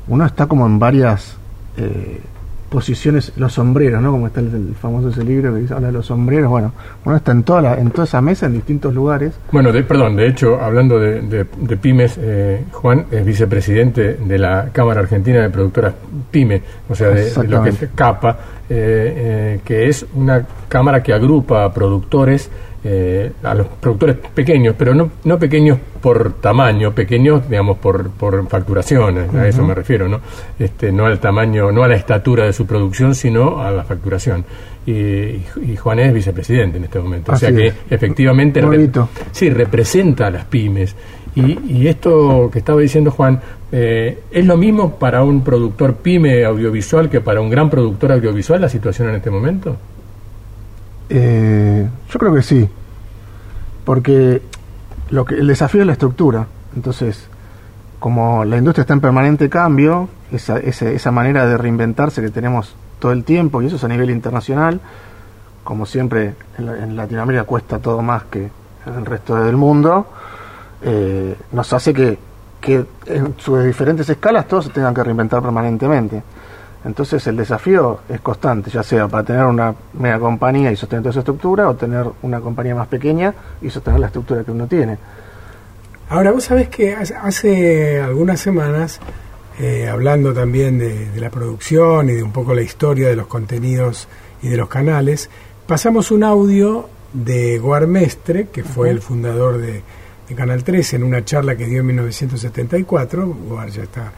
uno 0.08 0.26
está 0.26 0.46
como 0.48 0.66
en 0.66 0.78
varias 0.80 1.36
eh, 1.78 2.22
posiciones, 2.72 3.34
los 3.36 3.52
sombreros, 3.54 4.02
¿no? 4.02 4.12
Como 4.12 4.28
está 4.28 4.40
el, 4.40 4.48
el 4.48 4.76
famoso 4.76 5.10
ese 5.10 5.26
libro 5.26 5.54
que 5.54 5.60
dice, 5.60 5.74
habla 5.74 5.88
de 5.88 5.94
los 5.94 6.06
sombreros, 6.06 6.50
bueno, 6.50 6.72
uno 7.04 7.18
está 7.18 7.34
en 7.34 7.44
toda, 7.44 7.62
la, 7.62 7.74
en 7.78 7.92
toda 7.92 8.06
esa 8.06 8.22
mesa, 8.22 8.46
en 8.46 8.54
distintos 8.54 8.94
lugares, 8.94 9.34
Bueno, 9.52 9.74
de- 9.74 9.84
perdón, 9.84 10.16
de 10.16 10.28
hecho, 10.28 10.58
hablando 10.60 10.98
de, 10.98 11.22
de- 11.22 11.46
de 11.60 11.78
pymes, 11.78 12.18
eh, 12.18 12.64
Juan 12.72 13.06
es 13.12 13.26
vicepresidente 13.26 14.14
de 14.14 14.38
la 14.40 14.70
Cámara 14.72 15.02
Argentina 15.02 15.42
de 15.42 15.50
Productoras 15.50 15.94
PYME, 16.32 16.62
o 16.90 16.96
sea, 16.96 17.10
de, 17.10 17.30
de 17.30 17.48
lo 17.50 17.62
que 17.64 17.70
es. 17.72 17.86
CAPA, 17.94 18.38
eh, 18.70 19.14
eh, 19.60 19.60
que 19.66 19.90
es 19.90 20.06
una 20.16 20.46
cámara 20.70 21.04
que 21.04 21.12
agrupa 21.14 21.66
a 21.66 21.74
productores, 21.74 22.50
eh, 22.84 23.32
a 23.44 23.54
los 23.54 23.68
productores 23.68 24.16
pequeños, 24.34 24.76
pero 24.78 24.96
no, 24.96 25.12
no 25.24 25.38
pequeños 25.38 25.78
por 26.02 26.34
tamaño, 26.42 26.94
pequeños, 26.94 27.48
digamos, 27.48 27.78
por, 27.78 28.10
por 28.10 28.48
facturación, 28.48 29.36
a 29.38 29.48
eso 29.48 29.64
me 29.64 29.76
refiero, 29.76 30.08
¿no? 30.08 30.20
Este, 30.58 30.92
no 30.92 31.06
al 31.06 31.20
tamaño, 31.20 31.72
no 31.72 31.84
a 31.84 31.88
la 31.88 31.96
estatura 31.96 32.46
de 32.46 32.54
su 32.54 32.66
producción, 32.66 33.14
sino 33.14 33.62
a 33.62 33.70
la 33.70 33.84
facturación. 33.84 34.44
Y, 34.86 34.94
y 34.94 35.78
Juan 35.80 36.00
es 36.00 36.12
vicepresidente 36.12 36.78
en 36.80 36.86
este 36.86 37.00
momento, 37.00 37.34
o 37.34 37.36
sea 37.36 37.50
Así 37.50 37.58
que 37.58 37.68
es. 37.68 37.76
efectivamente 37.90 38.62
Nuevito. 38.64 39.10
Sí, 39.32 39.50
representa 39.52 40.28
a 40.28 40.32
las 40.32 40.46
pymes. 40.46 40.96
Y, 41.36 41.60
y 41.72 41.88
esto 41.88 42.50
que 42.52 42.60
estaba 42.60 42.82
diciendo 42.82 43.12
Juan, 43.12 43.40
eh, 43.72 44.24
¿es 44.32 44.46
lo 44.46 44.58
mismo 44.58 44.98
para 44.98 45.24
un 45.24 45.44
productor 45.44 45.98
pyme 45.98 46.44
audiovisual 46.44 47.10
que 47.10 47.22
para 47.22 47.40
un 47.42 47.50
gran 47.50 47.70
productor 47.70 48.12
audiovisual 48.12 48.60
la 48.60 48.70
situación 48.70 49.10
en 49.10 49.16
este 49.16 49.30
momento? 49.30 49.78
Eh, 51.14 51.90
yo 52.10 52.20
creo 52.20 52.34
que 52.34 52.42
sí, 52.42 52.70
porque 53.84 54.42
lo 55.10 55.26
que 55.26 55.36
el 55.36 55.48
desafío 55.48 55.82
es 55.82 55.88
la 55.88 55.94
estructura. 55.94 56.48
Entonces, 56.74 57.28
como 58.00 58.46
la 58.46 58.58
industria 58.58 58.84
está 58.84 58.94
en 58.94 59.02
permanente 59.02 59.50
cambio, 59.50 60.08
esa, 60.32 60.58
esa, 60.58 61.12
manera 61.12 61.46
de 61.46 61.58
reinventarse 61.58 62.22
que 62.22 62.30
tenemos 62.30 62.76
todo 63.00 63.12
el 63.12 63.26
tiempo, 63.26 63.62
y 63.62 63.66
eso 63.66 63.76
es 63.76 63.84
a 63.84 63.90
nivel 63.90 64.10
internacional, 64.10 64.80
como 65.66 65.86
siempre 65.86 66.34
en, 66.58 66.66
la- 66.66 66.78
en 66.78 66.96
Latinoamérica 66.96 67.44
cuesta 67.44 67.80
todo 67.80 68.02
más 68.02 68.24
que 68.24 68.50
en 68.86 68.94
el 68.96 69.06
resto 69.06 69.36
del 69.36 69.58
mundo, 69.58 70.08
eh, 70.82 71.36
nos 71.52 71.74
hace 71.74 71.94
que, 71.94 72.18
que 72.62 72.86
en 73.06 73.36
sus 73.38 73.64
diferentes 73.66 74.10
escalas 74.10 74.48
todos 74.48 74.66
se 74.66 74.72
tengan 74.72 74.94
que 74.94 75.04
reinventar 75.04 75.42
permanentemente. 75.42 76.24
Entonces 76.84 77.26
el 77.28 77.38
desafío 77.38 78.00
es 78.10 78.22
constante, 78.22 78.72
ya 78.72 78.82
sea 78.82 79.08
para 79.08 79.24
tener 79.24 79.46
una 79.46 79.74
mega 79.94 80.20
compañía 80.20 80.72
y 80.72 80.76
sostener 80.76 81.04
toda 81.04 81.12
esa 81.12 81.20
estructura, 81.20 81.70
o 81.70 81.76
tener 81.76 82.06
una 82.24 82.40
compañía 82.42 82.74
más 82.74 82.88
pequeña 82.88 83.34
y 83.62 83.70
sostener 83.70 84.00
la 84.00 84.08
estructura 84.08 84.44
que 84.44 84.52
uno 84.52 84.66
tiene. 84.68 84.98
Ahora, 86.10 86.32
vos 86.32 86.44
sabés 86.44 86.68
que 86.70 86.94
hace- 86.96 88.02
algunas 88.02 88.40
semanas, 88.40 89.00
eh, 89.60 89.88
hablando 89.88 90.34
también 90.34 90.80
de, 90.80 91.10
de 91.12 91.20
la 91.22 91.30
producción 91.30 92.10
y 92.10 92.14
de 92.14 92.24
un 92.24 92.32
poco 92.32 92.54
la 92.54 92.62
historia 92.64 93.08
de 93.10 93.16
los 93.16 93.28
contenidos 93.28 94.08
y 94.42 94.50
de 94.50 94.58
los 94.58 94.68
canales, 94.68 95.30
pasamos 95.68 96.10
un 96.12 96.24
audio 96.24 96.90
de 97.14 97.60
Guarmestre, 97.60 98.48
que 98.52 98.64
fue 98.64 98.90
el 98.90 99.02
fundador 99.02 99.58
de, 99.60 99.84
de 100.28 100.36
Canal 100.36 100.64
13, 100.64 100.96
en 100.98 101.04
una 101.04 101.24
charla 101.24 101.56
que 101.56 101.66
dio 101.68 101.82
en 101.82 101.86
1974. 101.88 103.28
Guar 103.28 103.70
ya 103.70 103.84
está 103.84 104.12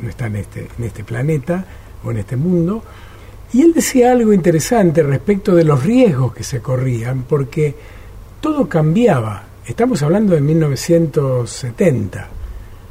no 0.00 0.08
está 0.08 0.26
en 0.26 0.36
este, 0.36 0.68
en 0.78 0.84
este 0.84 1.02
planeta 1.02 1.64
o 2.04 2.10
en 2.10 2.18
este 2.18 2.36
mundo. 2.36 2.82
Y 3.52 3.62
él 3.62 3.72
decía 3.72 4.12
algo 4.12 4.32
interesante 4.32 5.02
respecto 5.02 5.54
de 5.54 5.64
los 5.64 5.82
riesgos 5.82 6.34
que 6.34 6.44
se 6.44 6.60
corrían, 6.60 7.22
porque 7.22 7.74
todo 8.40 8.68
cambiaba. 8.68 9.44
Estamos 9.66 10.02
hablando 10.02 10.34
de 10.34 10.40
1970, 10.40 12.28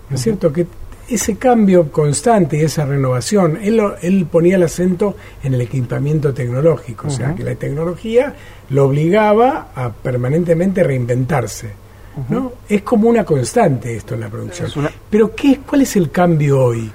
¿no 0.09 0.15
es 0.15 0.21
cierto? 0.21 0.51
Que 0.51 0.67
ese 1.09 1.37
cambio 1.37 1.91
constante 1.91 2.57
y 2.57 2.61
esa 2.61 2.85
renovación, 2.85 3.57
él, 3.61 3.81
él 4.01 4.27
ponía 4.29 4.57
el 4.57 4.63
acento 4.63 5.15
en 5.43 5.53
el 5.53 5.61
equipamiento 5.61 6.33
tecnológico, 6.33 7.07
o 7.07 7.11
sea, 7.11 7.33
que 7.33 7.43
la 7.43 7.55
tecnología 7.55 8.33
lo 8.69 8.85
obligaba 8.85 9.69
a 9.73 9.91
permanentemente 9.91 10.83
reinventarse. 10.83 11.87
¿no? 12.29 12.53
Es 12.67 12.81
como 12.81 13.09
una 13.09 13.23
constante 13.23 13.95
esto 13.95 14.15
en 14.15 14.21
la 14.21 14.29
producción. 14.29 14.69
Pero 15.09 15.35
¿qué, 15.35 15.59
¿cuál 15.65 15.81
es 15.81 15.95
el 15.95 16.09
cambio 16.09 16.61
hoy? 16.61 16.91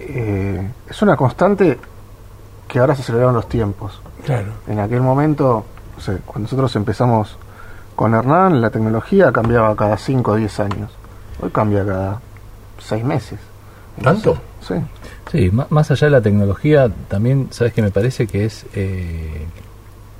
Eh, 0.00 0.70
es 0.88 1.02
una 1.02 1.16
constante 1.16 1.78
que 2.66 2.78
ahora 2.78 2.94
se 2.94 3.02
aceleraron 3.02 3.34
los 3.34 3.48
tiempos. 3.48 4.00
Claro. 4.24 4.52
En 4.66 4.78
aquel 4.78 5.00
momento, 5.00 5.64
cuando 6.26 6.46
nosotros 6.46 6.74
empezamos 6.76 7.36
con 7.94 8.14
Hernán, 8.14 8.60
la 8.60 8.70
tecnología 8.70 9.30
cambiaba 9.32 9.74
cada 9.76 9.96
5 9.96 10.30
o 10.30 10.36
10 10.36 10.60
años. 10.60 10.90
Hoy 11.42 11.50
cambia 11.50 11.84
cada 11.84 12.20
6 12.78 13.04
meses. 13.04 13.38
¿Tanto? 14.02 14.38
Sí. 14.66 14.74
Sí, 15.30 15.50
más 15.50 15.90
allá 15.90 16.06
de 16.06 16.10
la 16.10 16.20
tecnología, 16.20 16.90
también, 17.08 17.48
¿sabes 17.50 17.72
qué 17.72 17.82
me 17.82 17.90
parece? 17.90 18.26
Que 18.26 18.46
es 18.46 18.66
eh, 18.74 19.46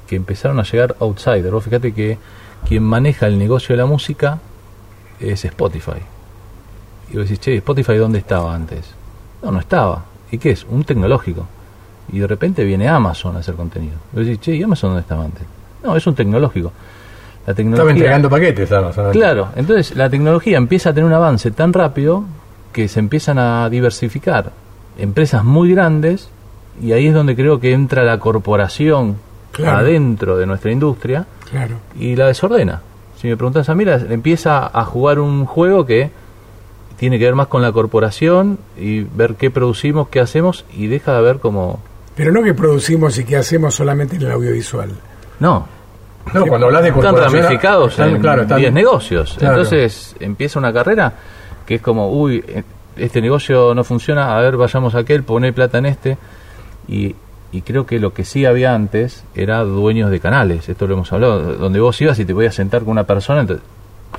que 0.07 0.17
empezaron 0.17 0.61
a 0.61 0.63
llegar 0.63 0.97
outsiders. 1.01 1.51
Vos 1.51 1.65
fíjate 1.65 1.93
que 1.93 2.19
quien 2.69 2.83
maneja 2.83 3.27
el 3.27 3.39
negocio 3.39 3.75
de 3.75 3.79
la 3.79 3.87
música 3.87 4.39
es 5.19 5.45
Spotify. 5.45 6.03
Y 7.11 7.17
vos 7.17 7.25
decís, 7.25 7.41
che, 7.41 7.57
Spotify 7.57 7.97
¿dónde 7.97 8.19
estaba 8.19 8.55
antes? 8.55 9.00
No, 9.43 9.51
no 9.51 9.61
estaba. 9.61 10.05
¿Y 10.31 10.39
qué 10.39 10.51
es? 10.51 10.65
Un 10.69 10.85
tecnológico. 10.85 11.47
Y 12.13 12.19
de 12.19 12.27
repente 12.27 12.65
viene 12.65 12.89
Amazon 12.89 13.37
a 13.37 13.41
hacer 13.41 13.55
contenido. 13.55 13.95
Y 14.13 14.17
vos 14.17 14.27
decís, 14.27 14.41
che, 14.41 14.57
¿y 14.57 14.63
Amazon 14.63 14.91
dónde 14.91 15.03
estaba 15.03 15.25
antes? 15.25 15.43
No, 15.83 15.97
es 15.97 16.07
un 16.07 16.15
tecnológico. 16.15 16.73
La 17.47 17.55
tecnología, 17.55 17.83
estaba 17.83 17.91
entregando 17.91 18.31
paquetes 18.31 18.73
Amazon. 18.73 19.13
Claro, 19.13 19.49
entonces 19.57 19.97
la 19.97 20.11
tecnología 20.11 20.59
empieza 20.59 20.91
a 20.91 20.93
tener 20.93 21.07
un 21.07 21.15
avance 21.15 21.51
tan 21.51 21.73
rápido 21.73 22.25
que 22.73 22.87
se 22.89 23.01
empiezan 23.01 23.39
a 23.39 23.69
diversificar 23.71 24.53
empresas 24.99 25.45
muy 25.45 25.73
grandes 25.73 26.29
y 26.83 26.93
ahí 26.93 27.07
es 27.07 27.15
donde 27.15 27.35
creo 27.35 27.61
que 27.61 27.73
entra 27.73 28.05
la 28.05 28.19
corporación 28.19 29.17
adentro 29.67 30.37
de 30.37 30.47
nuestra 30.47 30.71
industria 30.71 31.27
y 31.99 32.17
la 32.17 32.27
desordena. 32.27 32.83
Si 33.17 33.29
me 33.29 33.37
preguntas 33.37 33.69
a 33.69 33.75
mí, 33.75 33.85
empieza 34.09 34.67
a 34.67 34.85
jugar 34.85 35.19
un 35.19 35.45
juego 35.45 35.85
que 35.85 36.11
tiene 37.01 37.19
que 37.19 37.25
ver 37.25 37.35
más 37.35 37.47
con 37.47 37.63
la 37.63 37.73
corporación 37.73 38.59
y 38.79 39.01
ver 39.01 39.37
qué 39.37 39.51
producimos, 39.51 40.09
qué 40.09 40.21
hacemos 40.21 40.67
y 40.77 40.87
deja 40.87 41.15
de 41.15 41.23
ver 41.23 41.39
cómo... 41.39 41.81
Pero 42.15 42.31
no 42.31 42.43
que 42.43 42.53
producimos 42.53 43.17
y 43.17 43.25
qué 43.25 43.39
hacemos 43.39 43.75
solamente 43.75 44.17
en 44.17 44.23
el 44.23 44.33
audiovisual. 44.33 44.91
No. 45.39 45.67
No, 46.35 46.47
cuando 46.47 46.67
hablas 46.67 46.83
de 46.83 46.91
Están 46.91 47.17
ramificados 47.17 47.99
en 47.99 48.21
10 48.21 48.73
negocios. 48.75 49.39
Entonces 49.41 50.15
empieza 50.21 50.59
una 50.59 50.75
carrera 50.75 51.15
que 51.65 51.77
es 51.77 51.81
como, 51.81 52.13
uy, 52.13 52.45
eh, 52.47 52.65
este 52.99 53.23
negocio 53.23 53.75
no 53.75 53.83
funciona, 53.83 54.37
a 54.37 54.41
ver, 54.43 54.59
vayamos 54.59 54.95
a 54.95 54.99
aquel, 54.99 55.23
poner 55.23 55.55
plata 55.55 55.79
en 55.79 55.87
este. 55.87 56.19
Y 56.87 57.15
y 57.53 57.63
creo 57.63 57.85
que 57.85 57.99
lo 57.99 58.13
que 58.13 58.25
sí 58.25 58.45
había 58.45 58.75
antes 58.75 59.25
era 59.35 59.65
dueños 59.65 60.11
de 60.11 60.21
canales, 60.21 60.69
esto 60.69 60.87
lo 60.87 60.95
hemos 60.95 61.13
hablado, 61.13 61.57
donde 61.57 61.81
vos 61.81 62.01
ibas 62.01 62.19
y 62.21 62.25
te 62.25 62.33
podías 62.33 62.55
sentar 62.55 62.83
con 62.83 62.91
una 62.91 63.05
persona, 63.05 63.41
entonces 63.41 63.65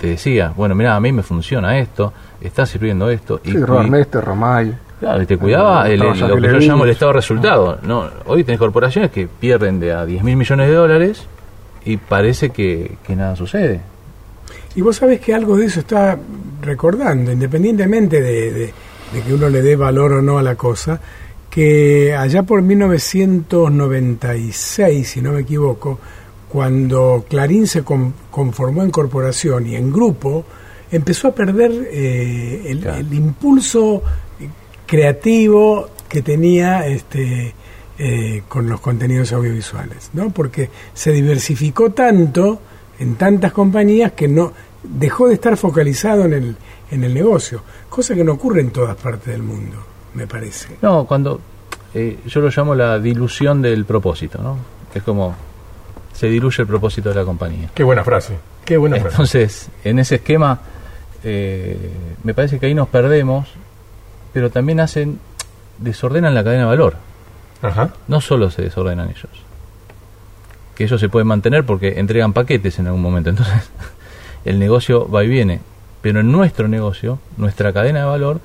te 0.01 0.08
decía, 0.08 0.51
bueno, 0.58 0.74
mira, 0.74 0.96
a 0.96 1.00
mí 1.00 1.12
me 1.12 1.22
funciona 1.22 1.77
esto, 1.77 2.12
está 2.41 2.65
sirviendo 2.65 3.12
esto. 3.12 3.39
Sí, 3.43 3.51
y, 3.51 3.58
Romay. 3.58 4.03
Claro, 5.00 5.22
y 5.22 5.27
te 5.27 5.38
cuidaba 5.38 5.88
el, 5.88 6.00
lo 6.00 6.13
que 6.13 6.20
yo 6.20 6.58
llamo 6.58 6.86
el 6.86 6.89
estado 6.89 7.12
de 7.12 7.17
resultado. 7.17 7.77
No, 7.84 8.10
hoy 8.25 8.43
tenés 8.43 8.58
corporaciones 8.58 9.12
que 9.12 9.27
pierden 9.27 9.79
de 9.79 9.93
a 9.93 10.03
10 10.03 10.24
mil 10.24 10.38
millones 10.38 10.70
de 10.70 10.74
dólares 10.74 11.27
y 11.86 11.98
parece 11.98 12.50
que, 12.50 12.98
nada 13.10 13.36
sucede. 13.36 13.81
Y 14.74 14.81
vos 14.81 14.96
sabés 14.96 15.20
que 15.20 15.35
algo 15.35 15.55
de 15.55 15.68
eso 15.68 15.81
está 15.81 16.18
recordando, 16.64 17.31
independientemente 17.31 18.22
de, 18.22 18.51
de 18.51 18.74
que 19.22 19.35
uno 19.35 19.50
le 19.50 19.61
dé 19.61 19.75
valor 19.75 20.14
o 20.14 20.22
no 20.24 20.40
a 20.40 20.42
la 20.42 20.55
cosa, 20.55 21.00
que 21.48 22.16
allá 22.16 22.42
por 22.42 22.64
1996, 22.64 25.07
si 25.07 25.22
no 25.22 25.33
me 25.33 25.42
equivoco, 25.42 26.00
cuando 26.51 27.25
Clarín 27.29 27.66
se 27.66 27.83
conformó 27.83 28.83
en 28.83 28.92
corporación 28.92 29.68
y 29.68 29.75
en 29.75 29.92
grupo, 29.92 30.44
empezó 30.92 31.29
a 31.29 31.31
perder 31.35 31.72
eh, 31.92 32.64
el, 32.68 33.14
impulso 33.14 34.03
creativo 34.85 35.90
que 36.09 36.22
tenía 36.22 36.85
este, 36.87 37.55
eh, 37.98 38.44
con 38.50 38.68
los 38.68 38.81
contenidos 38.81 39.31
audiovisuales, 39.31 40.09
¿no? 40.14 40.31
Porque 40.31 40.70
se 40.94 41.14
diversificó 41.14 41.92
tanto 41.92 42.59
en 43.00 43.16
tantas 43.16 43.53
compañías 43.53 44.11
que 44.11 44.27
no 44.27 44.51
dejó 44.83 45.29
de 45.29 45.35
estar 45.35 45.55
focalizado 45.55 46.25
en 46.25 46.33
el, 46.33 46.55
en 46.92 47.03
el 47.05 47.14
negocio, 47.14 47.64
cosa 47.90 48.14
que 48.14 48.25
no 48.25 48.33
ocurre 48.33 48.59
en 48.59 48.72
todas 48.72 48.98
partes 48.98 49.27
del 49.27 49.44
mundo 49.44 49.77
me 50.14 50.27
parece. 50.27 50.77
No, 50.81 51.05
cuando 51.05 51.40
eh, 51.94 52.20
yo 52.25 52.42
lo 52.42 52.50
llamo 52.50 52.75
la 52.75 53.00
dilución 53.00 53.61
del 53.61 53.85
propósito, 53.85 54.42
¿no? 54.42 54.57
Es 54.94 55.03
como 55.03 55.35
se 56.22 56.29
diluye 56.29 56.62
el 56.62 56.68
propósito 56.68 57.10
de 57.10 57.16
la 57.16 57.25
compañía. 57.25 57.72
Qué 57.74 57.84
buena 57.84 58.03
frase, 58.03 58.38
qué 58.64 58.77
buena 58.77 58.98
frase. 58.98 59.16
Entonces, 59.16 59.70
en 59.84 59.98
ese 59.98 60.18
esquema, 60.18 60.60
eh, 61.24 61.75
me 62.24 62.36
parece 62.36 62.60
que 62.60 62.68
ahí 62.68 62.75
nos 62.75 62.90
perdemos, 62.90 63.48
pero 64.31 64.51
también 64.51 64.81
hacen, 64.81 65.20
desordenan 65.79 66.36
la 66.36 66.44
cadena 66.44 66.66
de 66.66 66.70
valor. 66.70 66.96
Ajá. 67.64 67.96
No 68.07 68.22
solo 68.22 68.51
se 68.51 68.62
desordenan 68.62 69.10
ellos, 69.10 69.31
que 70.75 70.84
ellos 70.84 71.01
se 71.01 71.10
pueden 71.10 71.27
mantener 71.27 71.66
porque 71.66 72.00
entregan 72.00 72.34
paquetes 72.34 72.77
en 72.77 72.86
algún 72.86 73.01
momento, 73.01 73.31
entonces 73.31 73.72
el 74.46 74.60
negocio 74.60 75.10
va 75.10 75.24
y 75.24 75.27
viene, 75.27 75.60
pero 76.03 76.20
en 76.20 76.31
nuestro 76.31 76.68
negocio, 76.68 77.18
nuestra 77.38 77.74
cadena 77.74 78.01
de 78.01 78.05
valor, 78.05 78.42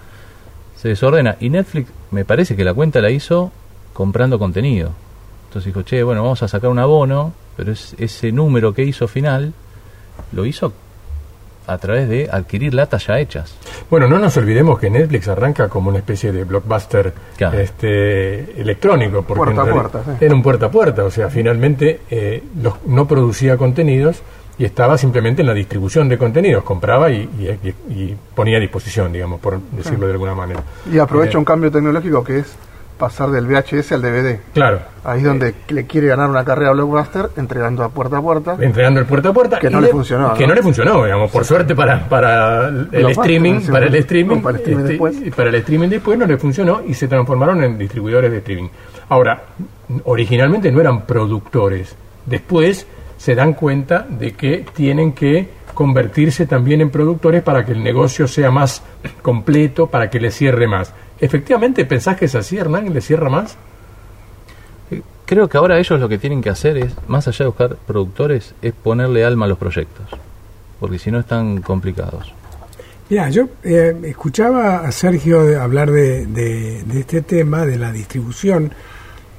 se 0.79 0.89
desordena. 0.89 1.37
Y 1.41 1.51
Netflix 1.51 1.91
me 2.11 2.25
parece 2.25 2.57
que 2.57 2.65
la 2.65 2.73
cuenta 2.73 3.03
la 3.03 3.11
hizo 3.11 3.53
comprando 3.93 4.39
contenido. 4.39 4.93
Entonces 5.49 5.67
dijo, 5.75 5.83
che, 5.83 6.03
bueno, 6.03 6.23
vamos 6.23 6.43
a 6.43 6.49
sacar 6.49 6.71
un 6.71 6.79
abono, 6.79 7.35
pero 7.57 7.73
es, 7.73 7.95
ese 7.99 8.33
número 8.33 8.73
que 8.75 8.83
hizo 8.85 9.09
final 9.09 9.53
lo 10.33 10.45
hizo 10.47 10.73
a 11.67 11.79
través 11.79 12.09
de 12.09 12.29
adquirir 12.31 12.75
latas 12.75 13.07
ya 13.07 13.19
hechas. 13.19 13.57
Bueno, 13.91 14.07
no 14.07 14.19
nos 14.19 14.37
olvidemos 14.37 14.79
que 14.79 14.89
Netflix 14.89 15.27
arranca 15.27 15.69
como 15.69 15.89
una 15.89 15.99
especie 15.99 16.31
de 16.31 16.45
blockbuster 16.45 17.13
este, 17.55 18.61
electrónico, 18.61 19.23
porque 19.23 19.53
puerta 19.53 19.63
a 19.63 19.73
puerta, 19.73 20.03
era 20.21 20.35
un 20.35 20.43
puerta 20.43 20.67
a 20.67 20.71
puerta, 20.71 21.05
o 21.05 21.11
sea, 21.11 21.29
finalmente 21.29 22.03
eh, 22.09 22.43
no 22.87 23.09
producía 23.09 23.57
contenidos 23.57 24.23
y 24.59 24.65
estaba 24.65 24.97
simplemente 24.97 25.43
en 25.43 25.49
la 25.49 25.55
distribución 25.55 26.09
de 26.09 26.17
contenidos, 26.17 26.65
compraba 26.65 27.11
y, 27.11 27.29
ponía 28.35 28.57
a 28.57 28.61
disposición, 28.61 29.13
digamos, 29.13 29.41
por 29.41 29.61
decirlo 29.61 30.07
de 30.07 30.13
alguna 30.13 30.35
manera. 30.35 30.63
Y 30.91 30.99
aprovecha 30.99 31.35
eh, 31.35 31.39
un 31.39 31.45
cambio 31.45 31.71
tecnológico 31.71 32.25
que 32.25 32.39
es 32.39 32.57
pasar 32.99 33.31
del 33.31 33.47
VHS 33.47 33.93
al 33.93 34.03
DVD. 34.03 34.41
Claro. 34.53 34.81
Ahí 35.05 35.19
es 35.19 35.25
donde 35.25 35.55
le 35.69 35.87
quiere 35.87 36.09
ganar 36.09 36.29
una 36.29 36.45
carrera 36.45 36.71
a 36.71 36.73
Blockbuster 36.73 37.31
entregando 37.37 37.85
a 37.85 37.91
puerta 37.91 38.19
a 38.19 38.23
puerta. 38.23 38.57
Entregando 38.59 39.01
el 39.01 39.07
puerta 39.07 39.29
a 39.29 39.33
puerta. 39.33 39.59
Que 39.59 39.71
no 39.71 39.81
le, 39.81 39.89
funcionó. 39.89 40.35
Que 40.35 40.47
¿no? 40.47 40.55
le 40.55 40.63
funcionó, 40.63 41.05
digamos, 41.05 41.31
por 41.31 41.45
suerte 41.45 41.75
para, 41.75 42.09
para 42.09 42.69
el 42.69 43.11
streaming, 43.11 43.61
para 43.71 43.87
el 43.87 43.95
streaming, 43.95 44.41
para 44.41 44.57
el 44.57 44.63
streaming, 44.63 44.83
este, 44.83 44.93
después. 44.93 45.17
para 45.35 45.49
el 45.51 45.55
streaming 45.57 45.89
después 45.89 46.19
no 46.19 46.27
le 46.27 46.37
funcionó 46.39 46.83
y 46.87 46.95
se 46.95 47.09
transformaron 47.09 47.63
en 47.63 47.79
distribuidores 47.79 48.31
de 48.31 48.39
streaming. 48.39 48.69
Ahora, 49.09 49.43
originalmente 50.05 50.73
no 50.73 50.81
eran 50.81 51.03
productores. 51.03 51.95
Después 52.25 52.87
se 53.17 53.35
dan 53.35 53.55
cuenta 53.55 54.07
de 54.09 54.33
que 54.33 54.65
tienen 54.75 55.13
que 55.13 55.49
convertirse 55.75 56.47
también 56.47 56.81
en 56.81 56.91
productores 56.91 57.43
para 57.43 57.65
que 57.65 57.73
el 57.73 57.83
negocio 57.85 58.27
sea 58.27 58.51
más 58.51 58.83
completo, 59.23 59.87
para 59.87 60.09
que 60.11 60.19
le 60.19 60.31
cierre 60.31 60.67
más. 60.67 60.93
¿Efectivamente 61.21 61.85
pensás 61.85 62.17
que 62.17 62.27
es 62.27 62.35
así, 62.35 62.59
Hernán, 62.59 62.93
le 62.93 63.01
cierra 63.01 63.31
más? 63.31 63.57
Eh, 64.91 65.03
creo 65.25 65.49
que 65.49 65.57
ahora 65.57 65.79
ellos 65.79 65.99
lo 65.99 66.09
que 66.09 66.19
tienen 66.19 66.43
que 66.43 66.51
hacer 66.51 66.77
es, 66.77 66.93
más 67.09 67.27
allá 67.29 67.39
de 67.39 67.47
buscar 67.47 67.77
productores, 67.87 68.55
es 68.63 68.73
ponerle 68.73 69.25
alma 69.25 69.47
a 69.47 69.49
los 69.49 69.59
proyectos, 69.59 70.07
porque 70.79 70.99
si 70.99 71.11
no 71.11 71.21
están 71.21 71.63
complicados. 71.63 72.33
Mira, 73.09 73.31
yo 73.31 73.49
eh, 73.63 73.97
escuchaba 74.05 74.81
a 74.81 74.93
Sergio 74.93 75.61
hablar 75.61 75.91
de, 75.91 76.27
de 76.27 77.01
este 77.01 77.23
tema, 77.23 77.65
de 77.65 77.79
la 77.79 77.93
distribución, 77.93 78.73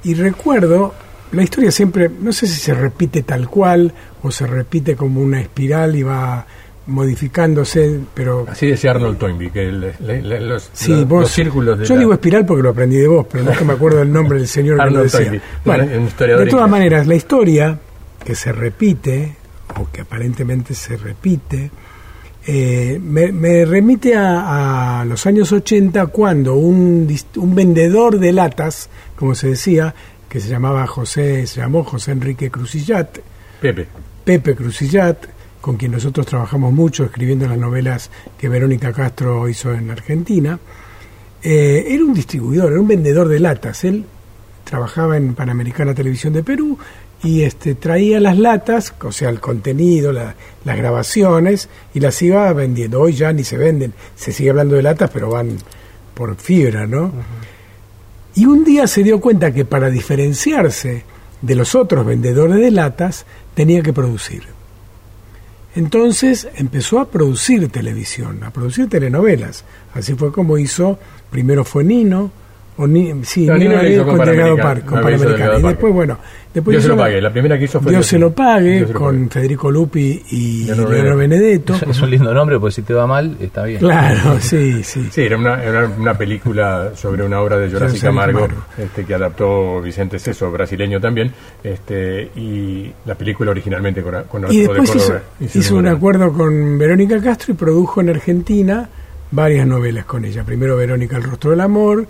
y 0.02 0.14
recuerdo 0.14 0.94
la 1.32 1.42
historia 1.42 1.70
siempre, 1.70 2.08
no 2.08 2.32
sé 2.32 2.46
si 2.46 2.58
se 2.58 2.74
repite 2.74 3.22
tal 3.22 3.48
cual 3.48 3.92
o 4.22 4.30
se 4.30 4.46
repite 4.46 4.96
como 4.96 5.20
una 5.20 5.40
espiral 5.40 5.94
y 5.96 6.02
va 6.02 6.46
modificándose, 6.88 8.00
pero... 8.14 8.46
Así 8.48 8.66
decía 8.66 8.90
Arnold 8.90 9.18
Toynbee, 9.18 9.50
que 9.50 9.70
los, 9.70 10.70
círculos 10.72 11.78
de 11.78 11.84
Yo 11.84 11.96
digo 11.96 12.12
espiral 12.12 12.44
porque 12.44 12.62
lo 12.62 12.70
aprendí 12.70 12.96
de 12.96 13.06
vos, 13.06 13.26
pero 13.30 13.44
no 13.44 13.52
es 13.52 13.58
que 13.58 13.64
me 13.64 13.74
acuerdo 13.74 14.02
el 14.02 14.12
nombre 14.12 14.38
del 14.38 14.48
señor 14.48 14.82
que 14.82 14.90
lo 14.90 15.02
decía. 15.02 15.40
Bueno, 15.64 15.86
de 15.86 16.46
todas 16.46 16.68
maneras, 16.68 17.06
la 17.06 17.14
historia 17.14 17.78
que 18.24 18.34
se 18.34 18.52
repite, 18.52 19.36
o 19.76 19.88
que 19.90 20.00
aparentemente 20.00 20.74
se 20.74 20.96
repite, 20.96 21.70
eh, 22.46 22.98
me, 23.00 23.30
me 23.30 23.64
remite 23.64 24.16
a, 24.16 25.00
a 25.00 25.04
los 25.04 25.26
años 25.26 25.52
80 25.52 26.06
cuando 26.06 26.54
un, 26.54 27.14
un 27.36 27.54
vendedor 27.54 28.18
de 28.18 28.32
latas, 28.32 28.88
como 29.14 29.34
se 29.34 29.50
decía, 29.50 29.94
que 30.28 30.40
se 30.40 30.48
llamaba 30.48 30.86
José, 30.86 31.46
se 31.46 31.60
llamó 31.60 31.84
José 31.84 32.12
Enrique 32.12 32.50
Crucillat, 32.50 33.18
Pepe. 33.60 33.86
Pepe 34.24 34.54
Crucillat, 34.54 35.26
con 35.68 35.76
quien 35.76 35.92
nosotros 35.92 36.24
trabajamos 36.24 36.72
mucho 36.72 37.04
escribiendo 37.04 37.46
las 37.46 37.58
novelas 37.58 38.10
que 38.38 38.48
Verónica 38.48 38.90
Castro 38.90 39.46
hizo 39.50 39.70
en 39.74 39.90
Argentina, 39.90 40.58
eh, 41.42 41.84
era 41.88 42.02
un 42.06 42.14
distribuidor, 42.14 42.72
era 42.72 42.80
un 42.80 42.88
vendedor 42.88 43.28
de 43.28 43.38
latas. 43.38 43.84
Él 43.84 44.06
trabajaba 44.64 45.18
en 45.18 45.34
Panamericana 45.34 45.94
Televisión 45.94 46.32
de 46.32 46.42
Perú 46.42 46.78
y 47.22 47.42
este, 47.42 47.74
traía 47.74 48.18
las 48.18 48.38
latas, 48.38 48.94
o 49.02 49.12
sea, 49.12 49.28
el 49.28 49.40
contenido, 49.40 50.10
la- 50.10 50.34
las 50.64 50.78
grabaciones, 50.78 51.68
y 51.92 52.00
las 52.00 52.22
iba 52.22 52.50
vendiendo. 52.54 53.02
Hoy 53.02 53.12
ya 53.12 53.30
ni 53.34 53.44
se 53.44 53.58
venden, 53.58 53.92
se 54.16 54.32
sigue 54.32 54.48
hablando 54.48 54.74
de 54.74 54.82
latas, 54.84 55.10
pero 55.12 55.28
van 55.28 55.58
por 56.14 56.34
fibra, 56.36 56.86
¿no? 56.86 57.12
Y 58.36 58.46
un 58.46 58.64
día 58.64 58.86
se 58.86 59.02
dio 59.02 59.20
cuenta 59.20 59.52
que 59.52 59.66
para 59.66 59.90
diferenciarse 59.90 61.04
de 61.42 61.54
los 61.54 61.74
otros 61.74 62.06
vendedores 62.06 62.56
de 62.56 62.70
latas 62.70 63.26
tenía 63.54 63.82
que 63.82 63.92
producir. 63.92 64.44
Entonces 65.74 66.48
empezó 66.54 66.98
a 66.98 67.08
producir 67.10 67.68
televisión, 67.68 68.42
a 68.42 68.50
producir 68.50 68.88
telenovelas. 68.88 69.64
Así 69.94 70.14
fue 70.14 70.32
como 70.32 70.58
hizo, 70.58 70.98
primero 71.30 71.64
fue 71.64 71.84
Nino, 71.84 72.30
o 72.78 72.86
Ni- 72.86 73.12
sí, 73.24 73.44
No, 73.46 73.56
Nino 73.56 73.72
lo 73.72 73.78
Ariel 73.78 73.94
hizo 73.94 74.06
con 74.06 74.18
Delgado 74.24 74.56
Par- 74.56 74.84
con 74.84 75.00
Panamericana. 75.02 75.58
Y 75.58 75.62
después, 75.62 75.92
bueno, 75.92 76.18
después 76.54 76.72
Dios 76.74 76.82
se 76.84 76.88
lo 76.88 76.96
pague. 76.96 77.20
La 77.20 77.32
primera 77.32 77.58
que 77.58 77.64
hizo 77.64 77.80
fue 77.80 77.92
Dios 77.92 78.06
se 78.06 78.18
lo 78.18 78.32
pague, 78.32 78.76
Dios 78.76 78.86
se 78.88 78.92
lo 78.94 79.00
con 79.00 79.16
pague. 79.16 79.28
Federico 79.30 79.70
Lupi 79.70 80.22
y 80.30 80.64
Leonardo 80.64 81.16
Benedetto. 81.16 81.74
Es, 81.74 81.82
es 81.90 82.00
un 82.00 82.10
lindo 82.10 82.32
nombre, 82.32 82.58
porque 82.58 82.74
si 82.76 82.82
te 82.82 82.94
va 82.94 83.06
mal, 83.06 83.36
está 83.40 83.64
bien. 83.64 83.80
Claro, 83.80 84.36
sí, 84.40 84.82
sí. 84.84 85.08
Sí, 85.10 85.22
era 85.22 85.36
una, 85.36 85.62
era 85.62 85.86
una 85.98 86.16
película 86.16 86.92
sobre 86.94 87.24
una 87.24 87.40
obra 87.40 87.58
de 87.58 87.70
Jurassic 87.70 88.00
Camargo 88.02 88.48
este, 88.78 89.04
que 89.04 89.14
adaptó 89.14 89.82
Vicente 89.82 90.18
Ceso, 90.18 90.50
brasileño 90.50 91.00
también, 91.00 91.32
este, 91.64 92.30
y 92.36 92.92
la 93.04 93.14
película 93.16 93.50
originalmente 93.50 94.02
con, 94.02 94.14
con 94.24 94.42
Y 94.42 94.44
Arturo 94.44 94.74
de 94.74 94.80
después 94.80 94.94
hizo, 94.94 94.98
Córdoba. 95.14 95.22
hizo 95.54 95.76
un 95.76 95.86
acuerdo 95.88 96.32
con 96.32 96.78
Verónica 96.78 97.20
Castro 97.20 97.52
y 97.52 97.56
produjo 97.56 98.00
en 98.00 98.10
Argentina 98.10 98.88
varias 99.30 99.66
novelas 99.66 100.04
con 100.06 100.24
ella. 100.24 100.42
Primero 100.44 100.76
Verónica 100.76 101.16
El 101.18 101.24
rostro 101.24 101.50
del 101.50 101.60
amor, 101.60 102.06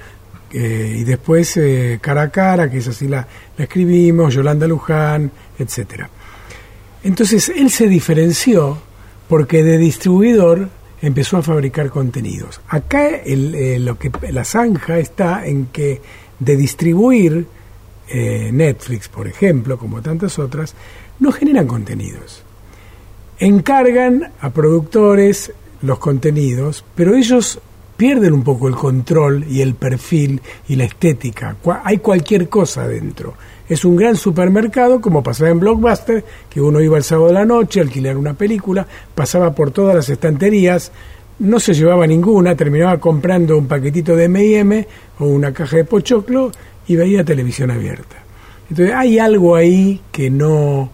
eh, 0.53 0.97
y 0.99 1.05
después 1.05 1.57
eh, 1.57 1.99
Cara 2.01 2.23
a 2.23 2.31
Cara, 2.31 2.71
que 2.71 2.79
es 2.79 2.89
así 2.89 3.09
la, 3.09 3.27
escribimos, 3.57 4.35
Yolanda 4.35 4.67
Luján, 4.67 5.31
etcétera. 5.59 6.09
Entonces 7.03 7.49
él 7.49 7.71
se 7.71 7.89
diferenció 7.89 8.79
porque 9.29 9.63
de 9.63 9.79
distribuidor 9.79 10.69
empezó 11.01 11.37
a 11.37 11.43
fabricar 11.43 11.91
contenidos. 11.91 12.61
Acá 12.69 13.09
eh, 13.09 13.79
lo 13.81 13.99
que 13.99 14.11
la 14.31 14.45
zanja 14.45 14.99
está 14.99 15.47
en 15.47 15.67
que 15.67 16.01
de 16.39 16.57
distribuir 16.57 17.47
eh, 18.09 18.51
Netflix, 18.53 19.09
por 19.09 19.29
ejemplo, 19.29 19.79
como 19.79 20.01
tantas 20.03 20.39
otras, 20.39 20.75
no 21.21 21.31
generan 21.33 21.67
contenidos. 21.67 22.43
Encargan 23.39 24.33
a 24.41 24.51
productores 24.51 25.53
los 25.83 25.99
contenidos, 25.99 26.85
pero 26.95 27.15
ellos 27.15 27.61
pierden 27.99 28.33
un 28.33 28.45
poco 28.45 28.69
el 28.69 28.77
control 28.77 29.45
y 29.51 29.61
el 29.61 29.75
perfil 29.75 30.41
y 30.69 30.77
la 30.77 30.85
estética. 30.85 31.57
Hay 31.83 31.99
cualquier 31.99 32.49
cosa 32.49 32.87
dentro. 32.87 33.35
Es 33.69 33.85
un 33.85 33.97
gran 33.97 34.15
supermercado, 34.15 35.01
como 35.01 35.23
pasaba 35.23 35.51
en 35.51 35.59
Blockbuster, 35.59 36.25
que 36.49 36.61
uno 36.61 36.81
iba 36.81 36.97
el 36.97 37.03
sábado 37.03 37.27
de 37.27 37.35
la 37.35 37.45
noche 37.45 37.81
a 37.81 37.83
alquilar 37.83 38.17
una 38.17 38.35
película, 38.35 38.87
pasaba 39.17 39.53
por 39.53 39.73
todas 39.73 39.97
las 39.97 40.09
estanterías, 40.09 40.93
no 41.41 41.59
se 41.59 41.75
llevaba 41.75 42.07
ninguna, 42.07 42.55
terminaba 42.55 42.99
comprando 42.99 43.59
un 43.59 43.67
paquetito 43.67 44.15
de 44.15 44.25
M&M 44.25 44.87
o 45.19 45.27
una 45.27 45.53
caja 45.53 45.79
de 45.79 45.85
pochoclo 45.85 46.53
y 46.87 46.95
veía 46.95 47.25
televisión 47.25 47.73
abierta. 47.73 48.17
Entonces 48.71 48.95
hay 48.95 49.19
algo 49.19 49.57
ahí 49.57 50.01
que 50.13 50.31
no 50.31 50.91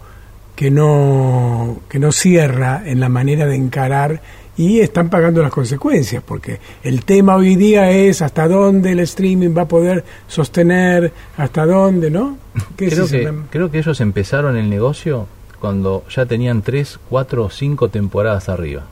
que 0.55 0.71
no 0.71 1.81
que 1.87 1.99
no 1.99 2.11
cierra 2.11 2.81
en 2.85 2.99
la 2.99 3.09
manera 3.09 3.45
de 3.45 3.55
encarar 3.55 4.21
y 4.57 4.79
están 4.79 5.09
pagando 5.09 5.41
las 5.41 5.51
consecuencias 5.51 6.23
porque 6.25 6.59
el 6.83 7.03
tema 7.03 7.35
hoy 7.35 7.55
día 7.55 7.91
es 7.91 8.21
hasta 8.21 8.47
dónde 8.47 8.91
el 8.93 8.99
streaming 9.01 9.49
va 9.57 9.63
a 9.63 9.67
poder 9.67 10.03
sostener 10.27 11.11
hasta 11.37 11.65
dónde 11.65 12.09
no 12.09 12.37
¿Qué 12.77 12.85
es 12.87 12.93
Creo 12.93 13.07
que, 13.07 13.33
creo 13.49 13.71
que 13.71 13.79
ellos 13.79 13.99
empezaron 13.99 14.55
el 14.55 14.69
negocio 14.69 15.27
cuando 15.59 16.03
ya 16.09 16.25
tenían 16.25 16.61
tres, 16.61 16.99
cuatro 17.09 17.45
o 17.45 17.49
cinco 17.49 17.89
temporadas 17.89 18.47
arriba. 18.49 18.83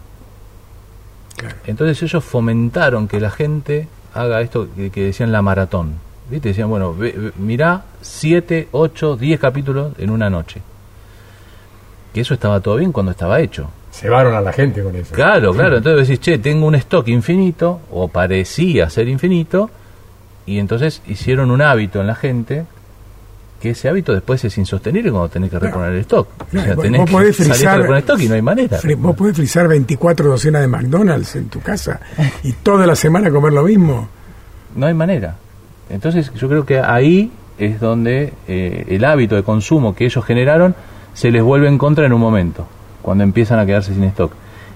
Claro. 1.38 1.56
Entonces 1.66 2.02
ellos 2.04 2.24
fomentaron 2.24 3.08
que 3.08 3.20
la 3.20 3.32
gente 3.32 3.88
haga 4.14 4.42
esto 4.42 4.68
que, 4.76 4.90
que 4.90 5.04
decían 5.06 5.32
la 5.32 5.42
maratón. 5.42 5.94
¿Viste? 6.30 6.50
Decían, 6.50 6.70
bueno, 6.70 6.94
ve- 6.96 7.12
ve- 7.18 7.32
mirá 7.38 7.84
7, 8.02 8.70
8, 8.72 9.18
10 9.18 9.40
capítulos 9.40 9.94
en 9.98 10.10
una 10.10 10.30
noche. 10.30 10.62
Que 12.14 12.22
eso 12.22 12.34
estaba 12.34 12.60
todo 12.60 12.78
bien 12.78 12.92
cuando 12.92 13.12
estaba 13.12 13.40
hecho. 13.42 13.70
Cebaron 13.94 14.34
a 14.34 14.42
la 14.42 14.52
gente 14.52 14.82
con 14.84 14.96
eso. 14.96 15.14
Claro, 15.14 15.54
claro. 15.54 15.78
Entonces 15.78 16.08
decís, 16.08 16.20
che, 16.20 16.40
tengo 16.40 16.66
un 16.66 16.76
stock 16.76 17.08
infinito, 17.10 17.80
o 17.92 18.08
parecía 18.08 18.90
ser 18.90 19.08
infinito, 19.08 19.70
y 20.46 20.58
entonces 20.58 21.02
hicieron 21.08 21.52
un 21.52 21.62
hábito 21.62 22.02
en 22.02 22.08
la 22.08 22.16
gente, 22.16 22.66
que 23.62 23.70
ese 23.70 23.88
hábito 23.88 24.12
después 24.12 24.44
es 24.44 24.58
insostenible 24.58 25.12
cuando 25.12 25.30
tenés 25.30 25.50
que 25.52 25.60
reponer 25.60 25.92
el 25.94 26.00
stock. 26.00 26.28
Claro, 26.50 26.72
o 26.72 26.76
sea, 26.76 26.84
tenés 26.84 27.02
vos 27.02 27.10
podés 27.12 27.38
que 27.38 27.44
salir 27.44 27.54
a 27.54 27.56
frizar- 27.72 27.78
reponer 27.82 28.00
stock 28.02 28.20
y 28.20 28.28
no 28.28 28.36
hay 28.36 28.42
manera. 28.42 28.80
Vos 28.98 29.16
podés 29.16 29.36
frizar 29.38 29.68
24 29.68 30.28
docenas 30.30 30.62
de 30.64 30.68
McDonald's 30.68 31.36
en 31.36 31.48
tu 31.50 31.62
casa 31.62 32.02
y 32.44 32.52
toda 32.52 32.86
la 32.88 32.96
semana 32.96 33.30
comer 33.32 33.54
lo 33.54 33.64
mismo. 33.64 34.10
No 34.76 34.88
hay 34.88 34.94
manera. 34.96 35.38
Entonces 35.90 36.32
yo 36.34 36.50
creo 36.50 36.66
que 36.66 36.80
ahí 36.80 37.32
es 37.60 37.80
donde 37.80 38.34
eh, 38.48 38.86
el 38.90 39.06
hábito 39.06 39.36
de 39.36 39.44
consumo 39.44 39.96
que 39.96 40.06
ellos 40.06 40.26
generaron 40.26 40.76
se 41.14 41.30
les 41.32 41.44
vuelve 41.44 41.68
en 41.68 41.78
contra 41.78 42.06
en 42.08 42.12
un 42.12 42.20
momento, 42.20 42.68
cuando 43.04 43.24
empiezan 43.24 43.60
a 43.60 43.66
quedarse 43.68 43.94
sin 43.94 44.04
stock. 44.06 44.32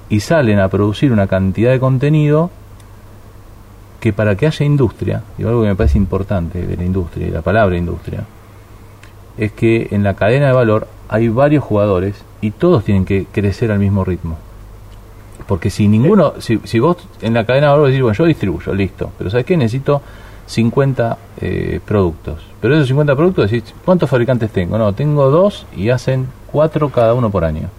Y 0.09 0.19
salen 0.19 0.59
a 0.59 0.69
producir 0.69 1.11
una 1.11 1.25
cantidad 1.25 1.71
de 1.71 1.79
contenido 1.79 2.51
que 3.99 4.13
para 4.13 4.35
que 4.35 4.45
haya 4.45 4.65
industria, 4.65 5.23
y 5.37 5.43
algo 5.43 5.63
que 5.63 5.69
me 5.69 5.75
parece 5.75 5.97
importante 5.97 6.61
de 6.61 6.77
la 6.77 6.83
industria 6.83 7.27
y 7.27 7.31
la 7.31 7.41
palabra 7.41 7.75
industria, 7.75 8.25
es 9.37 9.51
que 9.51 9.87
en 9.91 10.03
la 10.03 10.13
cadena 10.13 10.47
de 10.47 10.53
valor 10.53 10.87
hay 11.09 11.29
varios 11.29 11.63
jugadores 11.63 12.15
y 12.41 12.51
todos 12.51 12.83
tienen 12.83 13.05
que 13.05 13.25
crecer 13.31 13.71
al 13.71 13.79
mismo 13.79 14.03
ritmo. 14.03 14.37
Porque 15.47 15.69
si 15.69 15.87
ninguno, 15.87 16.33
si, 16.39 16.59
si 16.63 16.79
vos 16.79 16.97
en 17.21 17.33
la 17.33 17.45
cadena 17.45 17.67
de 17.67 17.73
valor 17.73 17.87
decís, 17.87 18.01
bueno, 18.01 18.17
yo 18.17 18.25
distribuyo, 18.25 18.73
listo, 18.73 19.11
pero 19.17 19.29
¿sabes 19.29 19.45
qué? 19.45 19.57
Necesito 19.57 20.01
50 20.47 21.17
eh, 21.41 21.79
productos. 21.85 22.41
Pero 22.61 22.75
esos 22.75 22.87
50 22.87 23.15
productos 23.15 23.51
decís, 23.51 23.73
¿cuántos 23.85 24.09
fabricantes 24.09 24.51
tengo? 24.51 24.77
No, 24.77 24.93
tengo 24.93 25.29
dos 25.29 25.65
y 25.75 25.89
hacen 25.89 26.27
cuatro 26.51 26.89
cada 26.89 27.13
uno 27.13 27.29
por 27.29 27.45
año. 27.45 27.69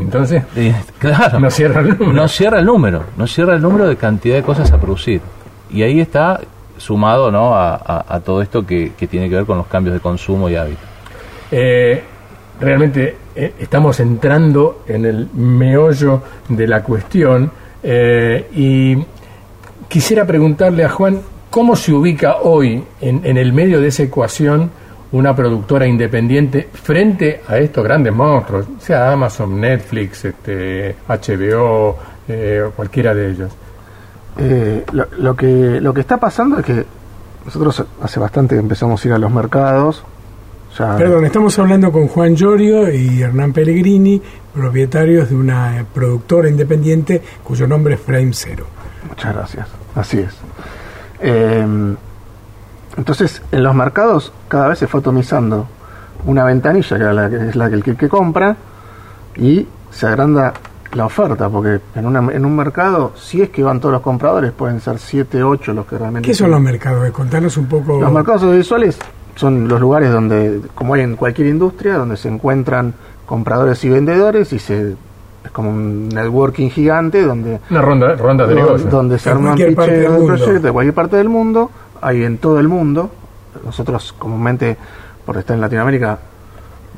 Entonces, 0.00 0.42
Y, 0.56 0.70
claro, 0.98 1.38
no 1.40 1.50
cierra 1.50 1.80
el 1.80 1.90
número. 1.90 2.12
no 2.12 2.28
cierra 2.28 2.58
el 2.60 2.66
número, 2.66 3.04
no 3.16 3.26
cierra 3.26 3.54
el 3.54 3.62
número 3.62 3.86
de 3.88 3.96
cantidad 3.96 4.34
de 4.36 4.42
cosas 4.42 4.70
a 4.72 4.80
producir. 4.80 5.20
Y 5.70 5.82
ahí 5.82 6.00
está 6.00 6.40
sumado 6.78 7.30
¿no? 7.30 7.54
a, 7.54 7.74
a- 7.76 8.04
a 8.16 8.20
todo 8.20 8.42
esto 8.42 8.66
que, 8.66 8.92
que 8.98 9.06
tiene 9.06 9.28
que 9.28 9.36
ver 9.36 9.46
con 9.46 9.56
los 9.58 9.66
cambios 9.66 9.94
de 9.94 10.00
consumo 10.00 10.48
y 10.48 10.56
hábitos. 10.56 10.84
Eh, 11.50 12.02
realmente 12.60 13.16
eh, 13.34 13.54
estamos 13.58 13.98
entrando 14.00 14.82
en 14.86 15.04
el 15.04 15.28
meollo 15.34 16.22
de 16.48 16.66
la 16.66 16.82
cuestión 16.82 17.50
eh, 17.82 18.48
y 18.54 18.96
quisiera 19.88 20.26
preguntarle 20.26 20.84
a 20.84 20.88
Juan 20.88 21.20
cómo 21.50 21.76
se 21.76 21.92
ubica 21.92 22.36
hoy 22.42 22.82
en, 23.00 23.20
en 23.24 23.36
el 23.38 23.52
medio 23.52 23.80
de 23.80 23.88
esa 23.88 24.02
ecuación 24.02 24.70
una 25.16 25.34
productora 25.34 25.86
independiente 25.86 26.68
frente 26.72 27.40
a 27.48 27.56
estos 27.58 27.82
grandes 27.82 28.12
monstruos, 28.12 28.66
sea 28.78 29.12
Amazon, 29.12 29.58
Netflix, 29.58 30.26
este, 30.26 30.94
HBO, 31.08 31.96
eh, 32.28 32.68
cualquiera 32.76 33.14
de 33.14 33.30
ellos. 33.30 33.52
Eh, 34.38 34.84
lo, 34.92 35.06
lo 35.18 35.34
que, 35.34 35.80
lo 35.80 35.94
que 35.94 36.00
está 36.00 36.18
pasando 36.18 36.58
es 36.58 36.66
que 36.66 36.84
nosotros 37.46 37.84
hace 38.02 38.20
bastante 38.20 38.56
que 38.56 38.60
empezamos 38.60 39.02
a 39.02 39.08
ir 39.08 39.14
a 39.14 39.18
los 39.18 39.30
mercados. 39.30 40.04
Ya, 40.78 40.96
Perdón, 40.98 41.24
estamos 41.24 41.58
hablando 41.58 41.90
con 41.90 42.08
Juan 42.08 42.36
Llorio 42.36 42.92
y 42.92 43.22
Hernán 43.22 43.54
Pellegrini, 43.54 44.20
propietarios 44.52 45.30
de 45.30 45.36
una 45.36 45.86
productora 45.94 46.50
independiente 46.50 47.22
cuyo 47.42 47.66
nombre 47.66 47.94
es 47.94 48.00
Frame 48.00 48.34
Zero. 48.34 48.66
Muchas 49.08 49.34
gracias. 49.34 49.68
Así 49.94 50.18
es. 50.18 50.34
Eh, 51.20 51.96
entonces, 52.96 53.42
en 53.52 53.62
los 53.62 53.74
mercados 53.74 54.32
cada 54.48 54.68
vez 54.68 54.78
se 54.78 54.86
fue 54.86 55.00
atomizando 55.00 55.66
una 56.24 56.44
ventanilla 56.44 56.96
que, 56.96 57.02
era 57.02 57.12
la 57.12 57.28
que 57.28 57.36
es 57.48 57.56
la 57.56 57.68
que 57.68 57.74
el 57.74 57.84
que, 57.84 57.96
que 57.96 58.08
compra 58.08 58.56
y 59.36 59.66
se 59.90 60.06
agranda 60.06 60.52
la 60.92 61.04
oferta, 61.04 61.48
porque 61.48 61.80
en, 61.94 62.06
una, 62.06 62.32
en 62.32 62.44
un 62.44 62.56
mercado, 62.56 63.12
si 63.16 63.42
es 63.42 63.50
que 63.50 63.62
van 63.62 63.80
todos 63.80 63.92
los 63.92 64.02
compradores, 64.02 64.52
pueden 64.52 64.80
ser 64.80 64.98
7, 64.98 65.42
8 65.42 65.72
los 65.74 65.86
que 65.86 65.98
realmente... 65.98 66.26
¿Qué 66.26 66.34
son 66.34 66.50
los 66.50 66.60
mercados? 66.60 67.10
Contanos 67.10 67.56
un 67.58 67.66
poco. 67.66 68.00
Los 68.00 68.12
mercados 68.12 68.44
audiovisuales 68.44 68.98
son 69.34 69.68
los 69.68 69.80
lugares 69.80 70.10
donde, 70.10 70.62
como 70.74 70.94
hay 70.94 71.02
en 71.02 71.16
cualquier 71.16 71.48
industria, 71.48 71.98
donde 71.98 72.16
se 72.16 72.28
encuentran 72.28 72.94
compradores 73.26 73.84
y 73.84 73.90
vendedores 73.90 74.52
y 74.52 74.58
se 74.58 74.94
es 75.44 75.52
como 75.52 75.70
un 75.70 76.08
networking 76.08 76.70
gigante 76.70 77.22
donde 77.22 77.60
Una 77.70 77.80
ronda, 77.80 78.14
ronda 78.16 78.46
de 78.48 78.54
negocios. 78.56 78.90
donde 78.90 79.16
se 79.18 79.30
arman 79.30 79.54
de 79.56 79.74
cualquier 80.72 80.94
parte 80.94 81.16
del 81.16 81.28
mundo, 81.28 81.70
hay 82.06 82.22
en 82.22 82.38
todo 82.38 82.60
el 82.60 82.68
mundo. 82.68 83.10
Nosotros 83.64 84.14
comúnmente, 84.16 84.76
por 85.24 85.36
estar 85.38 85.56
en 85.56 85.60
Latinoamérica, 85.60 86.18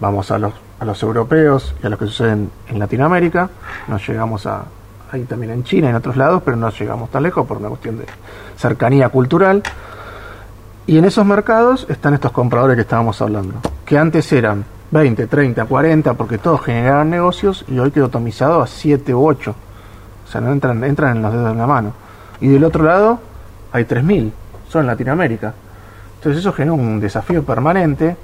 vamos 0.00 0.30
a 0.30 0.38
los, 0.38 0.52
a 0.78 0.84
los 0.84 1.02
europeos 1.02 1.74
y 1.82 1.86
a 1.86 1.88
los 1.88 1.98
que 1.98 2.04
suceden 2.04 2.50
en 2.68 2.78
Latinoamérica, 2.78 3.48
nos 3.88 4.06
llegamos 4.06 4.46
a 4.46 4.64
ahí 5.10 5.22
también 5.24 5.52
en 5.52 5.64
China 5.64 5.86
y 5.86 5.90
en 5.90 5.96
otros 5.96 6.18
lados, 6.18 6.42
pero 6.44 6.58
no 6.58 6.68
llegamos 6.68 7.10
tan 7.10 7.22
lejos 7.22 7.46
por 7.46 7.56
una 7.56 7.70
cuestión 7.70 7.96
de 7.96 8.04
cercanía 8.58 9.08
cultural. 9.08 9.62
Y 10.86 10.98
en 10.98 11.06
esos 11.06 11.24
mercados 11.24 11.86
están 11.88 12.12
estos 12.12 12.32
compradores 12.32 12.76
que 12.76 12.82
estábamos 12.82 13.22
hablando, 13.22 13.54
que 13.86 13.96
antes 13.96 14.30
eran 14.30 14.66
20, 14.90 15.26
30, 15.26 15.64
40, 15.64 16.14
porque 16.14 16.36
todos 16.36 16.62
generaban 16.62 17.08
negocios 17.08 17.64
y 17.66 17.78
hoy 17.78 17.90
quedó 17.92 18.06
atomizado 18.06 18.60
a 18.60 18.66
7 18.66 19.14
u 19.14 19.26
8. 19.26 19.54
O 20.26 20.30
sea, 20.30 20.42
no 20.42 20.52
entran, 20.52 20.84
entran 20.84 21.16
en 21.16 21.22
los 21.22 21.32
dedos 21.32 21.52
de 21.52 21.58
la 21.58 21.66
mano. 21.66 21.92
Y 22.42 22.48
del 22.48 22.64
otro 22.64 22.84
lado 22.84 23.20
hay 23.72 23.84
3.000, 23.84 24.32
son 24.68 24.86
Latinoamérica. 24.86 25.54
Entonces 26.16 26.40
eso 26.40 26.52
genera 26.52 26.74
un 26.74 27.00
desafío 27.00 27.44
permanente 27.44 28.16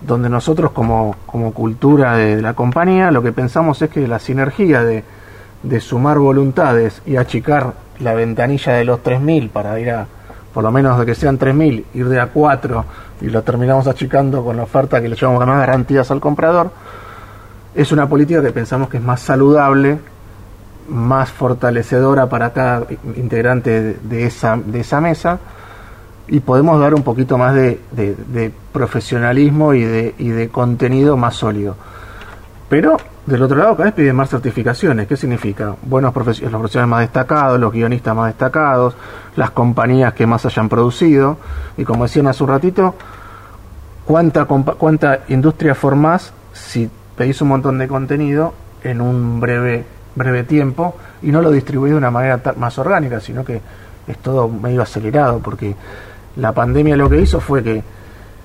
donde 0.00 0.28
nosotros 0.28 0.70
como, 0.72 1.16
como 1.26 1.52
cultura 1.52 2.16
de, 2.16 2.40
la 2.40 2.54
compañía 2.54 3.10
lo 3.10 3.22
que 3.22 3.32
pensamos 3.32 3.82
es 3.82 3.90
que 3.90 4.06
la 4.06 4.18
sinergia 4.18 4.82
de, 4.82 5.02
de 5.62 5.80
sumar 5.80 6.18
voluntades 6.18 7.02
y 7.04 7.16
achicar 7.16 7.74
la 7.98 8.14
ventanilla 8.14 8.74
de 8.74 8.84
los 8.84 9.02
3.000 9.02 9.50
para 9.50 9.78
ir 9.80 9.90
a, 9.90 10.06
por 10.54 10.62
lo 10.62 10.70
menos 10.70 10.98
de 10.98 11.06
que 11.06 11.14
sean 11.14 11.38
3.000, 11.38 11.84
ir 11.94 12.08
de 12.08 12.20
a 12.20 12.28
4 12.28 12.84
y 13.22 13.26
lo 13.26 13.42
terminamos 13.42 13.86
achicando 13.88 14.44
con 14.44 14.56
la 14.56 14.62
oferta 14.62 15.00
que 15.00 15.08
le 15.08 15.16
llevamos 15.16 15.44
más 15.46 15.58
garantías 15.58 16.10
al 16.10 16.20
comprador, 16.20 16.70
es 17.74 17.92
una 17.92 18.08
política 18.08 18.40
que 18.42 18.52
pensamos 18.52 18.88
que 18.88 18.98
es 18.98 19.02
más 19.02 19.20
saludable, 19.20 19.98
más 20.88 21.30
fortalecedora 21.30 22.28
para 22.28 22.52
cada 22.52 22.86
integrante 23.16 23.98
de 24.02 24.26
esa, 24.26 24.56
de 24.56 24.80
esa 24.80 25.00
mesa 25.00 25.38
y 26.28 26.40
podemos 26.40 26.78
dar 26.80 26.94
un 26.94 27.02
poquito 27.02 27.38
más 27.38 27.54
de, 27.54 27.80
de- 27.92 28.52
profesionalismo 28.72 29.74
y 29.74 29.82
de, 29.82 30.14
y 30.18 30.28
de 30.28 30.48
contenido 30.50 31.16
más 31.16 31.34
sólido. 31.34 31.74
Pero 32.68 32.96
del 33.26 33.42
otro 33.42 33.56
lado 33.56 33.72
cada 33.76 33.86
vez 33.86 33.94
piden 33.94 34.14
más 34.14 34.28
certificaciones. 34.30 35.06
¿Qué 35.08 35.16
significa? 35.16 35.74
Buenos 35.82 36.14
profes- 36.14 36.40
los 36.40 36.50
profesionales 36.50 36.90
más 36.90 37.00
destacados, 37.00 37.58
los 37.58 37.72
guionistas 37.72 38.14
más 38.14 38.26
destacados, 38.28 38.94
las 39.36 39.50
compañías 39.50 40.12
que 40.14 40.26
más 40.26 40.44
hayan 40.46 40.68
producido. 40.68 41.38
Y 41.76 41.84
como 41.84 42.04
decían 42.04 42.26
hace 42.28 42.44
un 42.44 42.50
ratito, 42.50 42.94
¿cuánta, 44.04 44.44
cuánta 44.44 45.20
industria 45.28 45.74
formás 45.74 46.32
si 46.52 46.88
pedís 47.16 47.40
un 47.42 47.48
montón 47.48 47.78
de 47.78 47.88
contenido 47.88 48.54
en 48.84 49.00
un 49.00 49.40
breve, 49.40 49.84
breve 50.14 50.44
tiempo 50.44 50.94
y 51.22 51.30
no 51.32 51.42
lo 51.42 51.50
distribuís 51.50 51.92
de 51.92 51.98
una 51.98 52.10
manera 52.10 52.40
más 52.56 52.78
orgánica, 52.78 53.18
sino 53.20 53.44
que 53.44 53.60
es 54.06 54.18
todo 54.18 54.48
medio 54.48 54.82
acelerado? 54.82 55.38
Porque 55.40 55.74
la 56.38 56.52
pandemia 56.52 56.96
lo 56.96 57.08
que 57.10 57.20
hizo 57.20 57.40
fue 57.40 57.62
que 57.62 57.82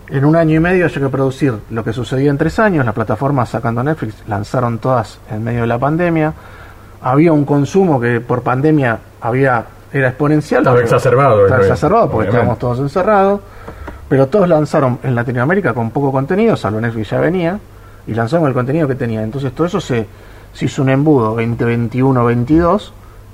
en 0.09 0.25
un 0.25 0.35
año 0.35 0.55
y 0.55 0.59
medio 0.59 0.85
haya 0.85 0.99
que 1.01 1.09
producir 1.09 1.53
lo 1.69 1.83
que 1.83 1.93
sucedía 1.93 2.29
en 2.29 2.37
tres 2.37 2.59
años. 2.59 2.85
Las 2.85 2.93
plataformas 2.93 3.49
sacando 3.49 3.81
Netflix 3.83 4.15
lanzaron 4.27 4.79
todas 4.79 5.19
en 5.31 5.43
medio 5.43 5.61
de 5.61 5.67
la 5.67 5.79
pandemia. 5.79 6.33
Había 7.01 7.31
un 7.33 7.45
consumo 7.45 7.99
que 7.99 8.19
por 8.21 8.41
pandemia 8.41 8.99
había 9.21 9.65
era 9.91 10.09
exponencial. 10.09 10.61
Estaba 10.63 10.81
exacerbado, 10.81 11.43
Estaba 11.45 11.61
exacerbado 11.61 12.03
porque 12.09 12.29
obviamente. 12.29 12.37
estábamos 12.53 12.59
todos 12.59 12.79
encerrados. 12.79 13.41
Pero 14.09 14.27
todos 14.27 14.47
lanzaron 14.49 14.99
en 15.03 15.15
Latinoamérica 15.15 15.73
con 15.73 15.89
poco 15.91 16.11
contenido, 16.11 16.55
salvo 16.55 16.79
Netflix 16.81 17.09
ya 17.11 17.19
venía, 17.19 17.57
y 18.05 18.13
lanzaron 18.13 18.47
el 18.47 18.53
contenido 18.53 18.87
que 18.87 18.95
tenía. 18.95 19.23
Entonces 19.23 19.53
todo 19.53 19.65
eso 19.67 19.79
se, 19.81 20.05
se 20.53 20.65
hizo 20.65 20.81
un 20.81 20.89
embudo 20.89 21.35
2021-22, 21.37 22.91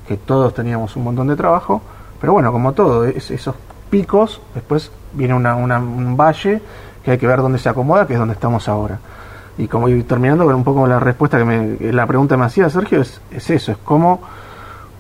que 0.07 0.17
todos 0.17 0.53
teníamos 0.53 0.95
un 0.95 1.03
montón 1.03 1.27
de 1.27 1.35
trabajo. 1.35 1.81
Pero 2.21 2.33
bueno, 2.33 2.51
como 2.51 2.73
todo, 2.73 3.05
es- 3.05 3.31
esos 3.31 3.55
picos, 3.89 4.41
después 4.53 4.91
viene 5.13 5.33
una, 5.33 5.55
un 5.55 6.15
valle 6.15 6.61
que 7.03 7.11
hay 7.11 7.17
que 7.17 7.27
ver 7.27 7.39
dónde 7.41 7.59
se 7.59 7.69
acomoda, 7.69 8.05
que 8.05 8.13
es 8.13 8.19
donde 8.19 8.33
estamos 8.33 8.67
ahora. 8.67 8.99
Y 9.57 9.67
como 9.67 9.89
y 9.89 10.03
terminando 10.03 10.45
con 10.45 10.55
un 10.55 10.63
poco 10.63 10.87
la 10.87 10.99
respuesta 10.99 11.37
que 11.37 11.45
me, 11.45 11.91
la 11.91 12.07
pregunta 12.07 12.35
que 12.35 12.39
me 12.39 12.45
hacía 12.45 12.69
Sergio, 12.69 13.01
es, 13.01 13.19
es 13.31 13.49
eso, 13.49 13.71
es 13.73 13.77
cómo 13.83 14.21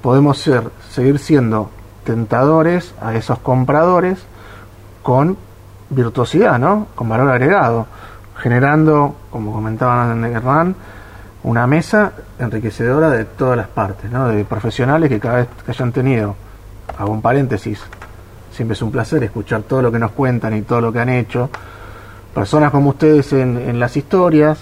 podemos 0.01 0.37
ser, 0.37 0.63
seguir 0.89 1.19
siendo 1.19 1.69
tentadores 2.03 2.93
a 3.01 3.15
esos 3.15 3.39
compradores 3.39 4.19
con 5.03 5.37
virtuosidad, 5.89 6.59
¿no? 6.59 6.87
Con 6.95 7.09
valor 7.09 7.29
agregado, 7.29 7.87
generando, 8.37 9.15
como 9.29 9.53
comentaba 9.53 10.11
Hernán, 10.13 10.75
una 11.43 11.67
mesa 11.67 12.11
enriquecedora 12.37 13.09
de 13.09 13.25
todas 13.25 13.57
las 13.57 13.67
partes, 13.67 14.11
¿no? 14.11 14.27
De 14.27 14.43
profesionales 14.45 15.09
que 15.09 15.19
cada 15.19 15.37
vez 15.37 15.47
que 15.65 15.71
hayan 15.71 15.91
tenido, 15.91 16.35
hago 16.97 17.11
un 17.11 17.21
paréntesis, 17.21 17.81
siempre 18.59 18.73
es 18.73 18.81
un 18.81 18.91
placer 18.91 19.23
escuchar 19.23 19.61
todo 19.61 19.81
lo 19.81 19.89
que 19.89 19.99
nos 19.99 20.11
cuentan 20.11 20.53
y 20.53 20.63
todo 20.63 20.81
lo 20.81 20.91
que 20.91 20.99
han 20.99 21.07
hecho, 21.07 21.49
personas 22.35 22.71
como 22.71 22.89
ustedes 22.89 23.31
en, 23.31 23.57
en 23.57 23.79
las 23.79 23.95
historias, 23.95 24.59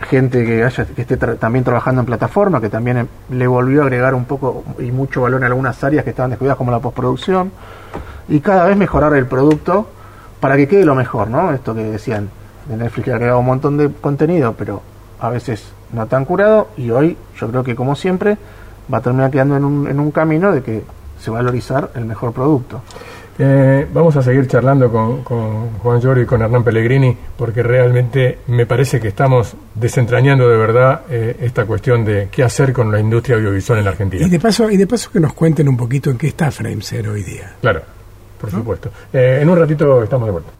gente 0.00 0.46
que 0.46 0.64
haya 0.64 0.86
que 0.86 1.02
esté 1.02 1.18
tra- 1.18 1.36
también 1.38 1.62
trabajando 1.62 2.00
en 2.00 2.06
plataforma, 2.06 2.58
que 2.58 2.70
también 2.70 2.96
eh, 2.96 3.06
le 3.28 3.46
volvió 3.46 3.82
a 3.82 3.84
agregar 3.84 4.14
un 4.14 4.24
poco 4.24 4.64
y 4.78 4.90
mucho 4.92 5.20
valor 5.20 5.40
en 5.40 5.44
algunas 5.44 5.84
áreas 5.84 6.04
que 6.04 6.10
estaban 6.10 6.30
descuidadas 6.30 6.56
como 6.56 6.70
la 6.70 6.78
postproducción, 6.78 7.52
y 8.30 8.40
cada 8.40 8.64
vez 8.64 8.78
mejorar 8.78 9.12
el 9.12 9.26
producto 9.26 9.90
para 10.40 10.56
que 10.56 10.66
quede 10.66 10.86
lo 10.86 10.94
mejor, 10.94 11.28
¿no? 11.28 11.52
Esto 11.52 11.74
que 11.74 11.82
decían, 11.82 12.30
de 12.66 12.78
Netflix 12.78 13.04
que 13.04 13.12
ha 13.12 13.16
agregado 13.16 13.40
un 13.40 13.46
montón 13.46 13.76
de 13.76 13.90
contenido, 13.92 14.54
pero 14.56 14.80
a 15.20 15.28
veces 15.28 15.70
no 15.92 16.06
tan 16.06 16.24
curado, 16.24 16.68
y 16.78 16.88
hoy 16.88 17.18
yo 17.38 17.48
creo 17.50 17.62
que 17.62 17.76
como 17.76 17.94
siempre 17.94 18.38
va 18.90 18.98
a 18.98 19.00
terminar 19.02 19.30
quedando 19.30 19.54
en 19.58 19.64
un, 19.64 19.86
en 19.86 20.00
un 20.00 20.12
camino 20.12 20.50
de 20.50 20.62
que 20.62 20.82
se 21.20 21.32
va 21.32 21.38
a 21.38 21.42
valorizar 21.42 21.90
el 21.96 22.04
mejor 22.04 22.32
producto. 22.32 22.80
Eh, 23.40 23.86
vamos 23.92 24.16
a 24.16 24.22
seguir 24.22 24.48
charlando 24.48 24.90
con, 24.90 25.22
con 25.22 25.70
Juan 25.78 26.00
Lloro 26.00 26.20
y 26.20 26.26
con 26.26 26.42
Hernán 26.42 26.64
Pellegrini 26.64 27.16
porque 27.36 27.62
realmente 27.62 28.40
me 28.48 28.66
parece 28.66 28.98
que 28.98 29.08
estamos 29.08 29.54
desentrañando 29.76 30.48
de 30.48 30.56
verdad 30.56 31.02
eh, 31.08 31.36
esta 31.40 31.64
cuestión 31.64 32.04
de 32.04 32.28
qué 32.32 32.42
hacer 32.42 32.72
con 32.72 32.90
la 32.90 32.98
industria 32.98 33.36
audiovisual 33.36 33.78
en 33.78 33.84
la 33.84 33.92
Argentina. 33.92 34.26
Y 34.26 34.28
de 34.28 34.40
paso, 34.40 34.68
y 34.68 34.76
de 34.76 34.88
paso 34.88 35.10
que 35.12 35.20
nos 35.20 35.34
cuenten 35.34 35.68
un 35.68 35.76
poquito 35.76 36.10
en 36.10 36.18
qué 36.18 36.28
está 36.28 36.50
Frameser 36.50 37.08
hoy 37.08 37.22
día. 37.22 37.54
Claro, 37.60 37.82
por 38.40 38.50
supuesto. 38.50 38.90
Eh, 39.12 39.38
en 39.40 39.48
un 39.48 39.56
ratito 39.56 40.02
estamos 40.02 40.26
de 40.26 40.32
vuelta. 40.32 40.50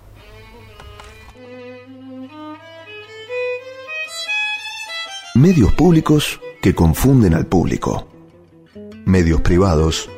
Medios 5.35 5.73
públicos 5.73 6.41
que 6.63 6.77
confunden 6.77 7.35
al 7.35 7.47
público. 7.47 8.07
Medios 9.05 9.41
privados 9.41 10.09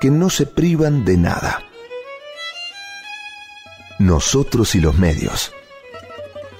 que 0.00 0.10
no 0.10 0.28
se 0.28 0.44
privan 0.44 1.04
de 1.06 1.16
nada. 1.16 1.60
Nosotros 3.98 4.74
y 4.74 4.80
los 4.80 4.98
medios. 4.98 5.52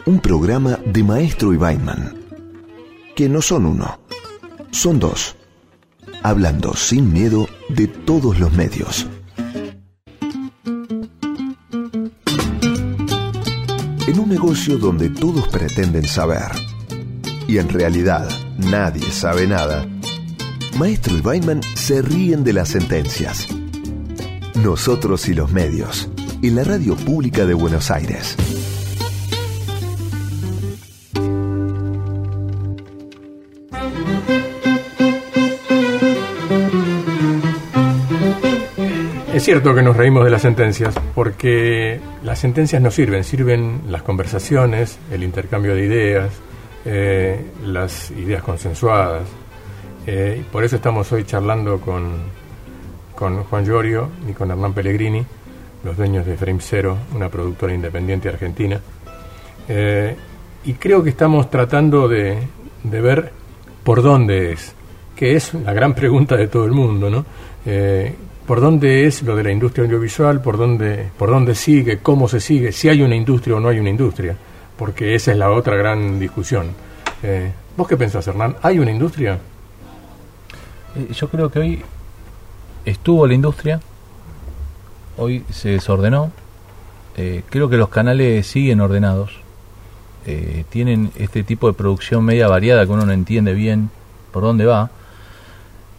Un 0.07 0.21
programa 0.21 0.79
de 0.85 1.03
Maestro 1.03 1.53
y 1.53 1.57
Weinman. 1.57 2.15
Que 3.17 3.29
no 3.29 3.43
son 3.43 3.67
uno, 3.67 4.01
son 4.71 5.01
dos. 5.01 5.37
Hablando 6.23 6.75
sin 6.75 7.13
miedo 7.13 7.49
de 7.69 7.89
todos 7.89 8.39
los 8.39 8.53
medios. 8.53 9.07
En 14.07 14.19
un 14.19 14.29
negocio 14.29 14.79
donde 14.79 15.11
todos 15.11 15.49
pretenden 15.49 16.07
saber 16.07 16.53
y 17.49 17.59
en 17.59 17.69
realidad 17.69 18.29
nadie 18.59 19.11
sabe 19.11 19.47
nada, 19.47 19.87
Maestro 20.79 21.17
y 21.17 21.21
Weinman 21.21 21.61
se 21.75 22.03
ríen 22.03 22.45
de 22.45 22.53
las 22.53 22.71
sentencias. 22.71 23.49
Nosotros 24.57 25.29
y 25.29 25.35
los 25.35 25.53
medios, 25.53 26.09
en 26.49 26.57
la 26.57 26.65
radio 26.65 26.95
pública 26.97 27.47
de 27.47 27.55
Buenos 27.55 27.91
Aires. 27.91 28.37
Es 39.33 39.43
cierto 39.43 39.75
que 39.75 39.83
nos 39.83 39.97
reímos 39.97 40.25
de 40.25 40.31
las 40.31 40.43
sentencias, 40.43 40.95
porque 41.15 42.01
las 42.23 42.39
sentencias 42.39 42.81
no 42.83 42.91
sirven, 42.91 43.25
sirven 43.25 43.83
las 43.89 44.03
conversaciones, 44.03 44.99
el 45.11 45.23
intercambio 45.23 45.75
de 45.75 45.85
ideas, 45.87 46.31
eh, 46.85 47.43
las 47.65 48.11
ideas 48.11 48.43
consensuadas. 48.43 49.23
Eh, 50.07 50.45
por 50.53 50.63
eso 50.63 50.77
estamos 50.77 51.11
hoy 51.13 51.25
charlando 51.25 51.81
con, 51.81 52.13
con 53.15 53.45
Juan 53.45 53.65
Llorio 53.65 54.11
y 54.29 54.33
con 54.35 54.51
Hernán 54.51 54.75
Pellegrini, 54.75 55.25
los 55.85 55.97
dueños 55.97 56.25
de 56.27 56.37
Frame 56.37 56.61
Zero, 56.61 56.97
una 57.15 57.29
productora 57.29 57.75
independiente 57.75 58.29
argentina. 58.29 58.81
Eh, 59.69 60.17
y 60.65 60.73
creo 60.75 61.03
que 61.03 61.11
estamos 61.11 61.51
tratando 61.51 62.09
de, 62.09 62.39
de 62.83 63.01
ver 63.01 63.33
por 63.83 64.03
dónde 64.03 64.53
es, 64.53 64.75
que 65.15 65.37
es 65.37 65.55
la 65.55 65.73
gran 65.73 65.95
pregunta 66.01 66.37
de 66.37 66.49
todo 66.49 66.65
el 66.65 66.73
mundo, 66.73 67.11
¿no? 67.11 67.25
Eh, 67.67 68.15
¿Por 68.47 68.61
dónde 68.61 69.07
es 69.07 69.23
lo 69.23 69.35
de 69.37 69.43
la 69.43 69.51
industria 69.53 69.85
audiovisual? 69.85 70.43
¿Por 70.43 70.59
dónde, 70.59 71.09
¿Por 71.17 71.31
dónde 71.31 71.55
sigue? 71.55 71.99
¿Cómo 71.99 72.29
se 72.29 72.41
sigue? 72.41 72.73
¿Si 72.73 72.91
hay 72.91 73.01
una 73.01 73.17
industria 73.17 73.57
o 73.57 73.61
no 73.61 73.69
hay 73.69 73.79
una 73.79 73.89
industria? 73.89 74.37
Porque 74.77 75.15
esa 75.15 75.33
es 75.33 75.39
la 75.39 75.51
otra 75.51 75.77
gran 75.77 76.19
discusión. 76.19 76.67
Eh, 77.23 77.51
¿Vos 77.75 77.89
qué 77.89 77.97
pensás, 77.97 78.27
Hernán? 78.27 78.57
¿Hay 78.61 78.79
una 78.79 78.91
industria? 78.91 79.39
Eh, 80.95 81.09
Yo 81.13 81.29
creo 81.29 81.51
que 81.51 81.59
hoy 81.59 81.83
estuvo 82.85 83.27
la 83.27 83.33
industria, 83.33 83.81
hoy 85.17 85.45
se 85.51 85.71
desordenó. 85.71 86.31
Eh, 87.17 87.43
creo 87.51 87.69
que 87.69 87.77
los 87.77 87.89
canales 87.89 88.47
siguen 88.47 88.81
ordenados. 88.81 89.33
Eh, 90.27 90.65
tienen 90.71 91.11
este 91.17 91.43
tipo 91.43 91.67
de 91.67 91.75
producción 91.75 92.25
media 92.25 92.49
variada 92.49 92.87
que 92.87 92.93
uno 92.93 93.05
no 93.05 93.13
entiende 93.13 93.53
bien 93.53 93.91
por 94.33 94.43
dónde 94.43 94.65
va, 94.65 94.91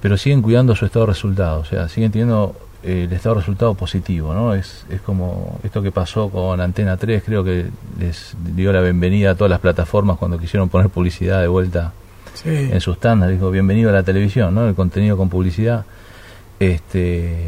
pero 0.02 0.18
siguen 0.18 0.42
cuidando 0.42 0.76
su 0.76 0.86
estado 0.86 1.06
de 1.06 1.12
resultado, 1.14 1.60
o 1.60 1.66
sea, 1.66 1.88
siguen 1.90 2.12
teniendo 2.12 2.56
eh, 2.84 3.04
el 3.08 3.14
estado 3.14 3.36
de 3.36 3.42
resultado 3.42 3.76
positivo, 3.76 4.34
¿no? 4.34 4.54
Es, 4.56 4.86
es 4.90 5.00
como 5.02 5.60
esto 5.64 5.82
que 5.84 5.92
pasó 5.92 6.30
con 6.30 6.60
Antena 6.60 6.98
3, 6.98 7.22
creo 7.24 7.44
que 7.44 7.68
les 8.00 8.36
dio 8.56 8.74
la 8.74 8.82
bienvenida 8.82 9.32
a 9.32 9.36
todas 9.36 9.52
las 9.52 9.60
plataformas 9.60 10.18
cuando 10.18 10.40
quisieron 10.40 10.70
poner 10.70 10.90
publicidad 10.90 11.42
de 11.42 11.48
vuelta 11.48 11.94
Sí. 12.34 12.50
en 12.50 12.82
sus 12.82 13.00
tandas, 13.00 13.30
dijo 13.30 13.50
bienvenido 13.52 13.90
a 13.92 13.94
la 13.94 14.04
televisión, 14.04 14.54
¿no? 14.56 14.68
El 14.68 14.76
contenido 14.76 15.16
con 15.16 15.30
publicidad. 15.30 15.86
Este, 16.60 17.48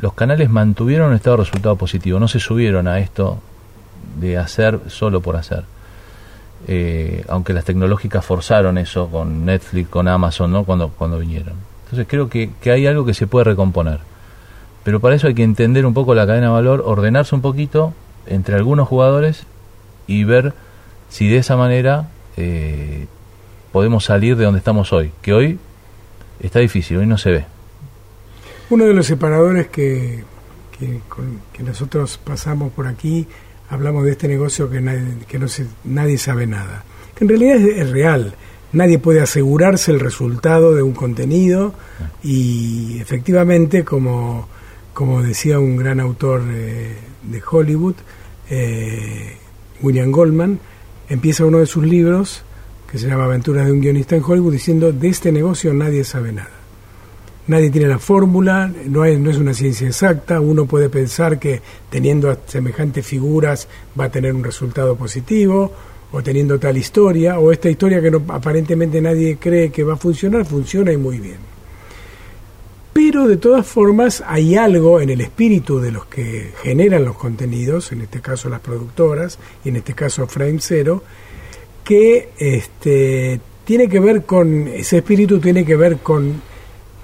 los 0.00 0.14
canales 0.14 0.50
mantuvieron 0.50 1.10
un 1.10 1.14
estado 1.14 1.36
de 1.36 1.44
resultado 1.44 1.76
positivo, 1.76 2.18
no 2.18 2.28
se 2.28 2.40
subieron 2.40 2.88
a 2.88 2.98
esto 2.98 3.38
de 4.18 4.38
hacer 4.38 4.80
solo 4.88 5.20
por 5.20 5.36
hacer. 5.36 5.64
Eh, 6.68 7.24
aunque 7.28 7.52
las 7.52 7.64
tecnológicas 7.64 8.24
forzaron 8.24 8.78
eso 8.78 9.08
con 9.08 9.44
Netflix, 9.44 9.88
con 9.88 10.08
Amazon, 10.08 10.52
¿no? 10.52 10.64
Cuando, 10.64 10.90
cuando 10.90 11.18
vinieron. 11.18 11.54
Entonces 11.84 12.06
creo 12.08 12.28
que, 12.28 12.50
que 12.60 12.70
hay 12.70 12.86
algo 12.86 13.04
que 13.04 13.14
se 13.14 13.26
puede 13.26 13.44
recomponer. 13.44 14.00
Pero 14.84 15.00
para 15.00 15.14
eso 15.14 15.26
hay 15.26 15.34
que 15.34 15.42
entender 15.42 15.84
un 15.84 15.94
poco 15.94 16.14
la 16.14 16.26
cadena 16.26 16.46
de 16.46 16.52
valor, 16.52 16.82
ordenarse 16.84 17.34
un 17.34 17.42
poquito 17.42 17.92
entre 18.26 18.54
algunos 18.54 18.88
jugadores 18.88 19.44
y 20.06 20.24
ver 20.24 20.54
si 21.08 21.28
de 21.28 21.38
esa 21.38 21.56
manera 21.56 22.08
eh, 22.36 23.06
podemos 23.72 24.04
salir 24.04 24.36
de 24.36 24.44
donde 24.44 24.58
estamos 24.58 24.92
hoy. 24.92 25.12
Que 25.22 25.34
hoy 25.34 25.58
está 26.40 26.60
difícil, 26.60 26.98
hoy 26.98 27.06
no 27.06 27.18
se 27.18 27.30
ve. 27.30 27.44
Uno 28.70 28.84
de 28.84 28.94
los 28.94 29.06
separadores 29.06 29.66
que, 29.68 30.22
que, 30.78 31.62
nosotros 31.62 32.18
pasamos 32.22 32.72
por 32.72 32.86
aquí, 32.86 33.26
hablamos 33.68 34.04
de 34.04 34.12
este 34.12 34.28
negocio 34.28 34.70
que 34.70 34.80
nadie, 34.80 35.18
que 35.26 35.40
no 35.40 35.48
se, 35.48 35.66
nadie 35.84 36.16
sabe 36.18 36.46
nada. 36.46 36.84
Que 37.16 37.24
en 37.24 37.28
realidad 37.30 37.56
es, 37.56 37.78
es 37.78 37.90
real. 37.90 38.34
Nadie 38.72 39.00
puede 39.00 39.20
asegurarse 39.20 39.90
el 39.90 39.98
resultado 39.98 40.72
de 40.72 40.82
un 40.82 40.92
contenido 40.92 41.74
y 42.22 42.98
efectivamente, 43.00 43.84
como, 43.84 44.48
como 44.94 45.20
decía 45.20 45.58
un 45.58 45.76
gran 45.76 45.98
autor 45.98 46.42
eh, 46.48 46.96
de 47.24 47.42
Hollywood, 47.50 47.96
eh, 48.48 49.36
William 49.82 50.12
Goldman, 50.12 50.60
empieza 51.08 51.44
uno 51.44 51.58
de 51.58 51.66
sus 51.66 51.84
libros, 51.84 52.44
que 52.88 52.98
se 52.98 53.08
llama 53.08 53.24
Aventuras 53.24 53.66
de 53.66 53.72
un 53.72 53.80
guionista 53.80 54.14
en 54.14 54.22
Hollywood, 54.22 54.52
diciendo, 54.52 54.92
de 54.92 55.08
este 55.08 55.32
negocio 55.32 55.74
nadie 55.74 56.04
sabe 56.04 56.30
nada. 56.30 56.59
Nadie 57.50 57.70
tiene 57.70 57.88
la 57.88 57.98
fórmula, 57.98 58.72
no, 58.86 59.04
no 59.04 59.30
es 59.30 59.36
una 59.36 59.54
ciencia 59.54 59.88
exacta, 59.88 60.40
uno 60.40 60.66
puede 60.66 60.88
pensar 60.88 61.40
que 61.40 61.60
teniendo 61.90 62.38
semejantes 62.46 63.04
figuras 63.04 63.66
va 63.98 64.04
a 64.04 64.08
tener 64.08 64.32
un 64.32 64.44
resultado 64.44 64.94
positivo, 64.94 65.72
o 66.12 66.22
teniendo 66.22 66.60
tal 66.60 66.76
historia, 66.76 67.40
o 67.40 67.50
esta 67.50 67.68
historia 67.68 68.00
que 68.00 68.12
no, 68.12 68.22
aparentemente 68.28 69.00
nadie 69.00 69.36
cree 69.40 69.72
que 69.72 69.82
va 69.82 69.94
a 69.94 69.96
funcionar, 69.96 70.46
funciona 70.46 70.92
y 70.92 70.96
muy 70.96 71.18
bien. 71.18 71.38
Pero 72.92 73.26
de 73.26 73.36
todas 73.36 73.66
formas 73.66 74.22
hay 74.24 74.54
algo 74.54 75.00
en 75.00 75.10
el 75.10 75.20
espíritu 75.20 75.80
de 75.80 75.90
los 75.90 76.06
que 76.06 76.52
generan 76.62 77.04
los 77.04 77.16
contenidos, 77.16 77.90
en 77.90 78.02
este 78.02 78.20
caso 78.20 78.48
las 78.48 78.60
productoras, 78.60 79.40
y 79.64 79.70
en 79.70 79.76
este 79.76 79.94
caso 79.94 80.28
Frame 80.28 80.60
Zero, 80.60 81.02
que 81.82 82.28
este, 82.38 83.40
tiene 83.64 83.88
que 83.88 83.98
ver 83.98 84.22
con, 84.22 84.68
ese 84.68 84.98
espíritu 84.98 85.40
tiene 85.40 85.64
que 85.64 85.74
ver 85.74 85.96
con 85.96 86.48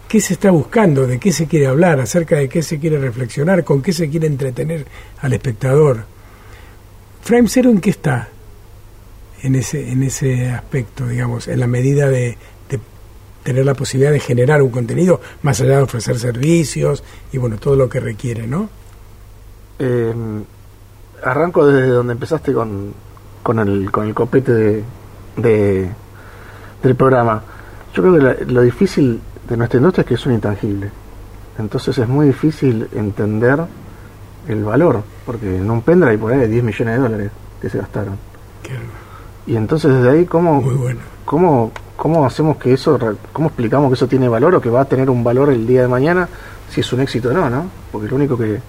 qué 0.08 0.20
se 0.20 0.34
está 0.34 0.50
buscando, 0.50 1.06
de 1.06 1.18
qué 1.18 1.32
se 1.32 1.46
quiere 1.46 1.66
hablar, 1.66 2.00
acerca 2.00 2.36
de 2.36 2.48
qué 2.48 2.62
se 2.62 2.78
quiere 2.78 2.98
reflexionar, 2.98 3.64
con 3.64 3.82
qué 3.82 3.92
se 3.92 4.08
quiere 4.08 4.26
entretener 4.26 4.86
al 5.20 5.32
espectador. 5.32 6.04
Frame 7.22 7.48
Zero 7.48 7.70
en 7.70 7.80
qué 7.80 7.90
está 7.90 8.28
en 9.42 9.56
ese, 9.56 9.90
en 9.90 10.02
ese 10.02 10.50
aspecto, 10.50 11.06
digamos, 11.08 11.48
en 11.48 11.60
la 11.60 11.66
medida 11.66 12.08
de, 12.08 12.36
tener 13.42 13.64
la 13.64 13.74
posibilidad 13.74 14.10
de 14.10 14.18
generar 14.18 14.60
un 14.60 14.70
contenido, 14.70 15.20
más 15.42 15.60
allá 15.60 15.76
de 15.76 15.82
ofrecer 15.84 16.18
servicios 16.18 17.04
y 17.32 17.38
bueno, 17.38 17.58
todo 17.58 17.76
lo 17.76 17.88
que 17.88 18.00
requiere, 18.00 18.44
¿no? 18.44 18.68
Eh, 19.78 20.12
arranco 21.22 21.64
desde 21.64 21.86
donde 21.88 22.14
empezaste 22.14 22.52
con, 22.52 22.92
con, 23.44 23.60
el, 23.60 23.88
con 23.92 24.08
el 24.08 24.14
copete 24.14 24.52
de, 24.52 24.82
de- 25.36 25.88
del 26.82 26.94
programa. 26.96 27.40
Yo 27.94 28.02
creo 28.02 28.14
que 28.14 28.20
la- 28.20 28.52
lo 28.52 28.62
difícil 28.62 29.20
de 29.48 29.56
nuestra 29.56 29.78
industria 29.78 30.02
es 30.02 30.08
que 30.08 30.14
es 30.14 30.26
un 30.26 30.32
intangible. 30.34 30.90
Entonces 31.58 31.96
es 31.98 32.08
muy 32.08 32.26
difícil 32.26 32.88
entender 32.94 33.60
el 34.48 34.64
valor, 34.64 35.02
porque 35.24 35.56
en 35.56 35.70
un 35.70 35.82
pendrive 35.82 36.18
por 36.18 36.32
ahí 36.32 36.40
hay 36.40 36.48
10 36.48 36.64
millones 36.64 36.94
de 36.96 37.00
dólares 37.02 37.30
que 37.60 37.68
se 37.70 37.78
gastaron. 37.78 38.16
Que- 38.62 39.52
Y 39.52 39.56
entonces 39.56 39.92
desde 39.94 40.10
ahí, 40.10 40.24
¿cómo, 40.26 40.60
bueno. 40.60 41.00
¿Cómo, 41.24 41.72
¿Cómo 41.96 42.24
hacemos 42.26 42.56
que 42.58 42.72
eso, 42.74 42.98
cómo 43.32 43.48
explicamos 43.48 43.88
que 43.90 43.94
eso 43.94 44.06
tiene 44.06 44.28
valor 44.28 44.54
o 44.54 44.60
que 44.60 44.68
va 44.70 44.82
a 44.82 44.84
tener 44.84 45.08
un 45.10 45.24
valor 45.24 45.50
el 45.50 45.66
día 45.66 45.82
de 45.82 45.88
mañana 45.88 46.28
si 46.68 46.80
es 46.80 46.92
un 46.92 47.00
éxito 47.00 47.30
o 47.30 47.32
no, 47.32 47.48
¿no? 47.48 47.64
Porque 47.90 48.08
lo 48.08 48.16
único 48.16 48.36
que 48.36 48.60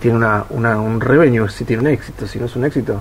tiene 0.00 0.16
una, 0.18 0.44
una, 0.50 0.78
un 0.80 1.00
revenue 1.00 1.46
es 1.46 1.52
si 1.52 1.64
tiene 1.64 1.82
un 1.82 1.88
éxito, 1.88 2.26
si 2.26 2.38
no 2.38 2.46
es 2.46 2.56
un 2.56 2.64
éxito, 2.64 3.00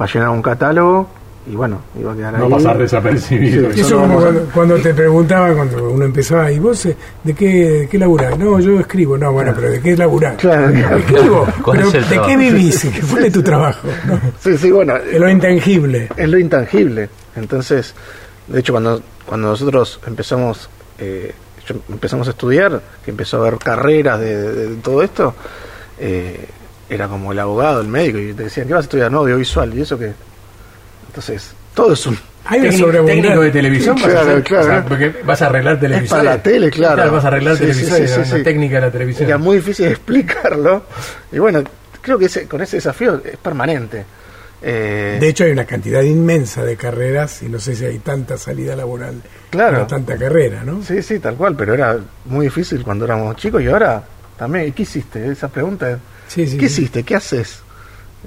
va 0.00 0.04
a 0.04 0.08
llenar 0.08 0.28
un 0.30 0.40
catálogo 0.40 1.08
y 1.50 1.56
bueno, 1.56 1.80
va 2.06 2.12
a 2.12 2.16
quedar 2.16 2.38
No 2.38 2.44
ahí. 2.44 2.50
pasar 2.52 2.78
desapercibido. 2.78 3.72
Sí, 3.72 3.80
Eso 3.80 3.98
como 3.98 4.18
a- 4.18 4.22
cuando, 4.22 4.44
cuando 4.54 4.76
te 4.76 4.94
preguntaban, 4.94 5.54
cuando 5.56 5.90
uno 5.90 6.04
empezaba, 6.04 6.50
¿y 6.52 6.58
vos 6.60 6.86
eh, 6.86 6.96
de 7.24 7.34
qué, 7.34 7.46
de 7.80 7.88
qué 7.88 7.98
laburás? 7.98 8.38
No, 8.38 8.60
yo 8.60 8.78
escribo. 8.78 9.18
No, 9.18 9.32
bueno, 9.32 9.52
pero 9.54 9.70
¿de 9.72 9.80
qué 9.80 9.96
laburás? 9.96 10.36
Claro, 10.36 10.72
claro. 10.72 10.96
Escribo. 10.98 11.46
¿Cuál 11.64 11.78
pero 11.78 11.90
¿De 11.90 12.00
trabajo? 12.02 12.28
qué 12.28 12.36
vivís? 12.36 12.80
¿Qué 12.82 13.02
fue 13.02 13.20
de 13.22 13.30
tu 13.30 13.42
trabajo? 13.42 13.88
¿no? 14.06 14.20
Sí, 14.40 14.56
sí, 14.56 14.70
bueno, 14.70 14.96
Es 14.96 15.18
lo 15.18 15.28
intangible. 15.28 16.08
es 16.16 16.28
lo 16.28 16.38
intangible. 16.38 17.08
Entonces, 17.36 17.94
de 18.46 18.60
hecho, 18.60 18.72
cuando, 18.72 19.02
cuando 19.26 19.48
nosotros 19.48 19.98
empezamos, 20.06 20.70
eh, 20.98 21.32
empezamos 21.88 22.26
a 22.28 22.30
estudiar, 22.30 22.80
que 23.04 23.10
empezó 23.10 23.38
a 23.38 23.40
haber 23.48 23.58
carreras 23.58 24.20
de, 24.20 24.36
de- 24.52 24.66
de 24.68 24.76
todo 24.76 25.02
esto, 25.02 25.34
eh, 25.98 26.46
era 26.88 27.06
como 27.08 27.32
el 27.32 27.38
abogado, 27.38 27.80
el 27.80 27.88
médico, 27.88 28.18
y 28.18 28.32
te 28.34 28.44
decían, 28.44 28.66
¿qué 28.66 28.72
vas 28.74 28.82
a 28.82 28.84
estudiar? 28.84 29.12
No, 29.12 29.18
audiovisual, 29.18 29.72
¿y 29.76 29.82
eso 29.82 29.96
qué? 29.98 30.12
Entonces, 31.10 31.52
todo 31.74 31.92
es 31.92 32.06
un... 32.06 32.16
Hay 32.44 32.60
una 32.60 32.70
Técnico, 33.04 33.40
de 33.42 33.50
televisión 33.50 33.96
vas 33.96 34.04
a 34.04 34.08
Claro, 34.08 34.20
hacer, 34.30 34.42
claro. 34.44 34.64
o 34.64 34.68
sea, 34.68 34.84
porque 34.86 35.14
vas 35.24 35.42
a 35.42 35.46
arreglar 35.46 35.78
televisión. 35.78 36.18
para 36.20 36.22
la 36.36 36.42
tele, 36.42 36.70
claro. 36.70 37.12
vas 37.12 37.24
a 37.24 37.28
arreglar 37.28 37.56
Sí, 37.56 37.64
sí, 37.74 37.84
televisión, 37.84 38.24
sí, 38.24 38.30
sí, 38.30 38.36
sí. 38.38 38.42
técnica 38.42 38.76
de 38.76 38.80
la 38.80 38.90
televisión. 38.90 39.28
Era 39.28 39.38
muy 39.38 39.56
difícil 39.58 39.86
explicarlo. 39.88 40.84
Y 41.30 41.38
bueno, 41.38 41.62
creo 42.00 42.18
que 42.18 42.24
ese, 42.26 42.46
con 42.48 42.60
ese 42.62 42.76
desafío 42.78 43.20
es 43.24 43.36
permanente. 43.36 44.04
Eh, 44.62 45.18
De 45.20 45.28
hecho, 45.28 45.44
hay 45.44 45.50
una 45.52 45.64
cantidad 45.66 46.00
inmensa 46.02 46.64
de 46.64 46.76
carreras 46.76 47.42
y 47.42 47.48
no 47.48 47.58
sé 47.58 47.74
si 47.76 47.84
hay 47.84 47.98
tanta 47.98 48.36
salida 48.38 48.74
laboral 48.76 49.20
Claro. 49.50 49.86
tanta 49.86 50.16
carrera, 50.16 50.62
¿no? 50.64 50.82
Sí, 50.82 51.02
sí, 51.02 51.18
tal 51.18 51.34
cual, 51.36 51.56
pero 51.56 51.74
era 51.74 51.98
muy 52.26 52.46
difícil 52.46 52.82
cuando 52.82 53.04
éramos 53.04 53.36
chicos 53.36 53.62
y 53.62 53.68
ahora 53.68 54.02
también. 54.38 54.68
¿Y 54.68 54.72
qué 54.72 54.82
hiciste? 54.84 55.26
Esa 55.30 55.48
pregunta. 55.48 55.98
Sí, 56.26 56.46
sí, 56.46 56.56
¿Qué 56.56 56.68
sí. 56.68 56.82
hiciste? 56.82 57.02
¿Qué 57.02 57.16
haces? 57.16 57.60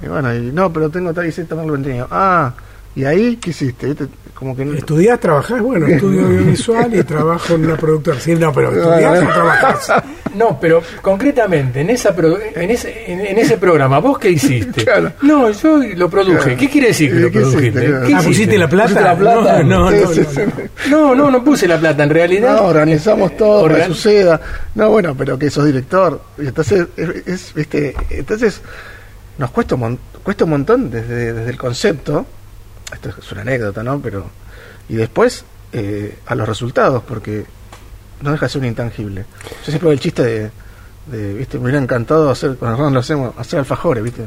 Y 0.02 0.06
bueno, 0.08 0.34
y 0.34 0.40
no, 0.52 0.72
pero 0.72 0.88
tengo 0.90 1.12
tal 1.12 1.26
y 1.26 1.32
cierta 1.32 1.54
mal. 1.56 2.06
Ah, 2.10 2.52
¿y 2.96 3.04
ahí 3.04 3.36
qué 3.36 3.50
hiciste? 3.50 3.94
Como 4.34 4.56
que 4.56 4.64
no- 4.64 4.74
¿Estudiás, 4.74 5.20
trabajás? 5.20 5.60
Bueno, 5.62 5.86
estudio 5.86 6.22
audiovisual 6.26 6.94
y 6.94 7.02
trabajo 7.04 7.54
en 7.54 7.64
una 7.66 7.76
productora. 7.76 8.18
Sí, 8.20 8.34
no, 8.34 8.52
pero 8.52 8.72
¿estudiás 8.72 9.22
o 9.22 9.26
trabajás? 9.32 9.92
No, 10.34 10.58
pero 10.60 10.82
concretamente, 11.00 11.80
en 11.82 11.90
esa 11.90 12.12
pro- 12.12 12.36
en, 12.56 12.68
ese, 12.68 13.04
en, 13.12 13.20
en 13.24 13.38
ese 13.38 13.56
programa, 13.56 14.00
¿vos 14.00 14.18
qué 14.18 14.30
hiciste? 14.30 14.82
Claro. 14.84 15.12
No, 15.22 15.48
yo 15.52 15.78
lo 15.94 16.10
produje. 16.10 16.38
Claro. 16.40 16.56
¿Qué 16.58 16.68
quiere 16.68 16.88
decir 16.88 17.12
que 17.12 17.20
lo 17.20 17.30
¿Qué 17.30 17.38
hiciste? 17.38 17.52
produjiste? 17.70 17.86
Claro. 17.86 18.06
¿Qué 18.08 18.14
Ah? 18.16 18.20
¿pusiste 18.24 18.58
la 18.58 18.68
plata? 18.68 18.88
¿Pusiste 18.88 19.04
la 19.04 19.16
plata? 19.16 19.62
No, 19.62 19.90
no, 19.90 19.90
Sí, 19.92 19.96
no, 20.02 20.12
sí, 20.12 20.20
no, 20.22 20.30
sí. 20.30 20.40
no. 20.90 20.96
No, 21.08 21.14
no, 21.14 21.30
no 21.30 21.44
puse 21.44 21.68
la 21.68 21.78
plata. 21.78 22.02
En 22.02 22.10
realidad. 22.10 22.56
No, 22.56 22.62
organizamos 22.64 23.36
todo 23.36 23.62
para 23.62 23.74
que 23.76 23.80
Organ- 23.82 23.86
suceda. 23.94 24.40
No, 24.74 24.90
bueno, 24.90 25.14
pero 25.16 25.38
que 25.38 25.50
sos 25.50 25.66
director. 25.66 26.20
Y 26.36 26.48
entonces, 26.48 26.84
es, 26.96 27.08
es, 27.28 27.54
viste, 27.54 27.94
entonces 28.10 28.60
nos 29.38 29.52
cuesta 29.52 29.76
un, 29.76 29.80
mon- 29.82 29.98
cuesta 30.24 30.42
un 30.42 30.50
montón 30.50 30.90
desde, 30.90 31.32
desde 31.32 31.50
el 31.50 31.56
concepto. 31.56 32.26
Esto 32.94 33.10
es 33.20 33.32
una 33.32 33.42
anécdota, 33.42 33.82
¿no? 33.82 34.00
Pero 34.00 34.30
y 34.88 34.94
después 34.96 35.44
eh, 35.72 36.18
a 36.26 36.34
los 36.34 36.48
resultados, 36.48 37.02
porque 37.06 37.44
no 38.22 38.32
deja 38.32 38.46
de 38.46 38.50
ser 38.50 38.60
un 38.62 38.66
intangible. 38.68 39.24
Yo 39.42 39.64
siempre 39.66 39.86
hago 39.88 39.92
el 39.92 40.00
chiste 40.00 40.22
de, 40.22 40.50
de, 41.06 41.34
viste, 41.34 41.58
me 41.58 41.64
hubiera 41.64 41.80
encantado 41.80 42.30
hacer, 42.30 42.56
cuando 42.56 42.76
nosotros 42.78 42.92
lo 42.92 43.00
hacemos, 43.00 43.34
hacer 43.38 43.58
alfajores, 43.58 44.02
viste. 44.04 44.26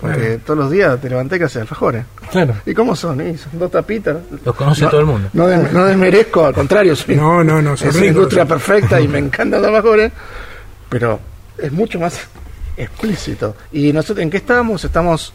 Porque 0.00 0.16
Claro. 0.18 0.40
todos 0.44 0.58
los 0.58 0.70
días 0.70 1.00
te 1.00 1.08
levanté 1.08 1.38
que 1.38 1.44
hacer 1.44 1.62
alfajores. 1.62 2.04
Claro. 2.30 2.54
¿Y 2.66 2.74
cómo 2.74 2.94
son? 2.94 3.26
Y 3.26 3.38
son 3.38 3.58
dos 3.58 3.70
tapitas. 3.70 4.16
Los 4.44 4.54
conoce 4.54 4.82
No, 4.82 4.90
todo 4.90 5.00
el 5.00 5.06
mundo. 5.06 5.28
No, 5.32 5.46
des- 5.46 5.72
no 5.72 5.84
desmerezco, 5.86 6.44
al 6.46 6.52
contrario, 6.52 6.94
soy, 6.96 7.16
No, 7.16 7.42
no, 7.42 7.62
no, 7.62 7.74
es 7.74 7.82
una 7.94 8.06
industria 8.06 8.44
perfecta 8.44 9.00
y 9.00 9.08
me 9.08 9.18
encantan 9.20 9.62
los 9.62 9.70
mejores, 9.70 10.12
pero 10.90 11.20
es 11.56 11.72
mucho 11.72 11.98
más 12.00 12.18
explícito. 12.76 13.56
¿Y 13.72 13.92
nosotros 13.92 14.22
en 14.22 14.30
qué 14.30 14.38
estamos? 14.38 14.84
Estamos 14.84 15.32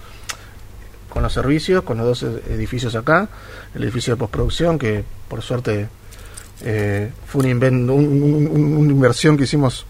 con 1.10 1.24
los 1.24 1.34
servicios, 1.34 1.84
con 1.84 1.98
los 1.98 2.06
dos 2.06 2.24
ed- 2.24 2.52
edificios 2.52 2.96
acá, 2.96 3.28
el 3.76 3.84
edificio 3.84 4.14
de 4.14 4.20
postproducción, 4.20 4.78
que 4.80 5.04
por 5.28 5.42
suerte 5.42 5.88
Eh, 6.62 7.10
fue 7.26 7.46
un 7.46 7.64
un- 7.64 7.90
un- 7.90 8.48
un- 8.52 8.78
una 8.80 8.92
inversión 8.92 9.38
que 9.38 9.46
hicimos 9.46 9.86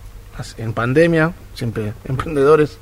en 0.59 0.71
pandemia, 0.73 1.33
siempre 1.55 1.93
emprendedores 2.05 2.77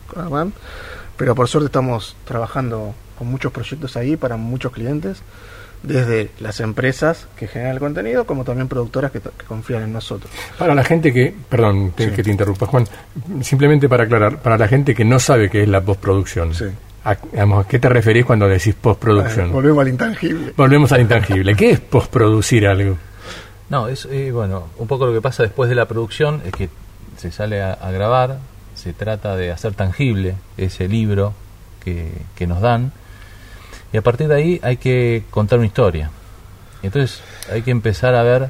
pero 1.15 1.33
por 1.35 1.47
suerte 1.47 1.67
estamos 1.67 2.17
trabajando 2.25 2.93
con 3.17 3.27
muchos 3.27 3.49
proyectos 3.53 3.95
ahí 3.95 4.17
para 4.17 4.35
muchos 4.35 4.73
clientes, 4.73 5.21
desde 5.83 6.31
las 6.41 6.59
empresas 6.59 7.27
que 7.37 7.47
generan 7.47 7.75
el 7.75 7.79
contenido 7.79 8.25
como 8.25 8.43
también 8.43 8.67
productoras 8.67 9.09
que, 9.11 9.21
que 9.21 9.45
confían 9.47 9.83
en 9.83 9.93
nosotros. 9.93 10.29
Para 10.59 10.75
la 10.75 10.83
gente 10.83 11.13
que, 11.13 11.33
perdón 11.49 11.91
te- 11.95 12.09
Sí. 12.09 12.11
que 12.15 12.23
te 12.23 12.31
interrumpa 12.31 12.65
Juan, 12.65 12.85
simplemente 13.41 13.87
para 13.87 14.03
aclarar, 14.03 14.41
para 14.41 14.57
la 14.57 14.67
gente 14.67 14.93
que 14.93 15.05
no 15.05 15.17
sabe 15.17 15.49
qué 15.49 15.63
es 15.63 15.69
la 15.69 15.79
postproducción, 15.79 16.53
Sí. 16.53 16.65
¿A, 17.07 17.17
digamos, 17.31 17.65
¿a 17.65 17.67
qué 17.67 17.79
te 17.79 17.89
referís 17.89 18.25
cuando 18.25 18.47
decís 18.47 18.75
postproducción? 18.75 19.49
Eh, 19.49 19.53
volvemos 19.53 19.81
al 19.81 19.87
intangible. 19.87 20.53
Volvemos 20.55 20.91
al 20.91 21.01
intangible. 21.01 21.55
¿Qué 21.55 21.71
es 21.71 21.79
postproducir 21.79 22.67
algo? 22.67 22.97
No, 23.69 23.87
es 23.87 24.07
eh, 24.11 24.31
bueno, 24.31 24.67
un 24.77 24.87
poco 24.87 25.05
lo 25.05 25.13
que 25.13 25.21
pasa 25.21 25.43
después 25.43 25.69
de 25.69 25.75
la 25.75 25.85
producción 25.85 26.41
es 26.45 26.51
que 26.53 26.69
se 27.17 27.31
sale 27.31 27.61
a, 27.61 27.73
a 27.73 27.91
grabar, 27.91 28.39
se 28.75 28.93
trata 28.93 29.35
de 29.35 29.51
hacer 29.51 29.73
tangible 29.73 30.35
ese 30.57 30.87
libro 30.87 31.33
que, 31.83 32.11
que 32.35 32.47
nos 32.47 32.61
dan 32.61 32.91
y 33.93 33.97
a 33.97 34.01
partir 34.01 34.27
de 34.27 34.35
ahí 34.35 34.59
hay 34.63 34.77
que 34.77 35.23
contar 35.29 35.59
una 35.59 35.67
historia. 35.67 36.11
Entonces 36.83 37.21
hay 37.51 37.61
que 37.61 37.71
empezar 37.71 38.15
a 38.15 38.23
ver 38.23 38.49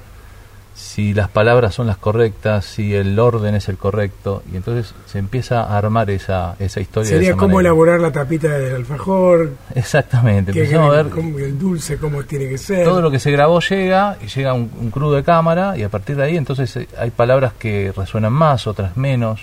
si 0.80 1.16
las 1.16 1.28
palabras 1.30 1.74
son 1.74 1.88
las 1.88 1.98
correctas, 1.98 2.64
si 2.64 2.94
el 2.94 3.18
orden 3.18 3.56
es 3.56 3.68
el 3.68 3.78
correcto 3.78 4.44
y 4.54 4.58
entonces 4.58 4.94
se 5.08 5.18
empieza 5.18 5.64
a 5.64 5.76
armar 5.76 6.12
esa, 6.12 6.56
esa 6.60 6.80
historia. 6.80 7.10
de 7.10 7.16
Sería 7.16 7.30
esa 7.32 7.38
cómo 7.40 7.56
manera. 7.56 7.70
elaborar 7.72 8.00
la 8.00 8.12
tapita 8.12 8.48
del 8.50 8.76
alfajor, 8.76 9.54
Exactamente, 9.74 10.52
que, 10.52 10.60
empezamos 10.60 10.94
a 10.94 11.02
ver 11.04 11.10
cómo- 11.12 11.40
el 11.40 11.58
dulce, 11.58 11.98
cómo 11.98 12.22
tiene 12.26 12.48
que 12.48 12.60
ser. 12.60 12.84
todo 12.86 13.02
lo 13.02 13.10
que 13.10 13.18
se 13.18 13.32
grabó 13.32 13.60
llega 13.60 14.18
y 14.22 14.28
llega 14.28 14.54
un, 14.54 14.70
un 14.80 14.92
crudo 14.92 15.16
de 15.16 15.24
cámara 15.24 15.76
y 15.76 15.82
a 15.82 15.90
partir 15.90 16.16
de 16.16 16.24
ahí 16.26 16.38
entonces 16.38 16.76
eh, 16.78 16.88
hay 17.00 17.10
palabras 17.10 17.54
que 17.58 17.92
resuenan 17.98 18.34
más, 18.34 18.68
otras 18.68 18.96
menos, 18.98 19.42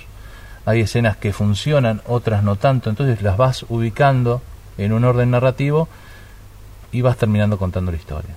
hay 0.67 0.83
escenas 0.83 1.17
que 1.17 1.33
funcionan, 1.33 2.01
otras 2.07 2.45
no 2.45 2.55
tanto, 2.55 2.91
entonces 2.91 3.23
las 3.23 3.37
vas 3.37 3.67
ubicando 3.69 4.41
en 4.79 4.93
un 4.93 5.03
orden 5.05 5.33
narrativo 5.33 5.89
y 6.93 7.03
vas 7.03 7.17
terminando 7.17 7.59
contando 7.59 7.91
la 7.91 7.97
historia. 7.99 8.37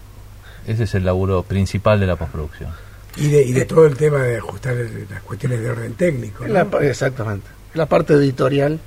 Ese 0.66 0.86
es 0.86 0.96
el 0.96 1.06
laburo 1.06 1.44
principal 1.44 2.00
de 2.00 2.08
la 2.08 2.16
postproducción. 2.16 2.72
Y 3.18 3.30
de, 3.30 3.42
y 3.44 3.52
de 3.54 3.66
todo 3.66 3.86
el 3.88 3.98
tema 3.98 4.20
de 4.24 4.38
ajustar 4.38 4.74
el- 4.78 5.08
las 5.10 5.22
cuestiones 5.24 5.60
de 5.62 5.70
orden 5.70 5.94
técnico. 5.94 6.46
¿no? 6.48 6.54
La 6.54 6.66
pa- 6.66 6.84
exactamente. 6.86 7.48
La 7.74 7.86
parte 7.86 8.14
editorial 8.14 8.80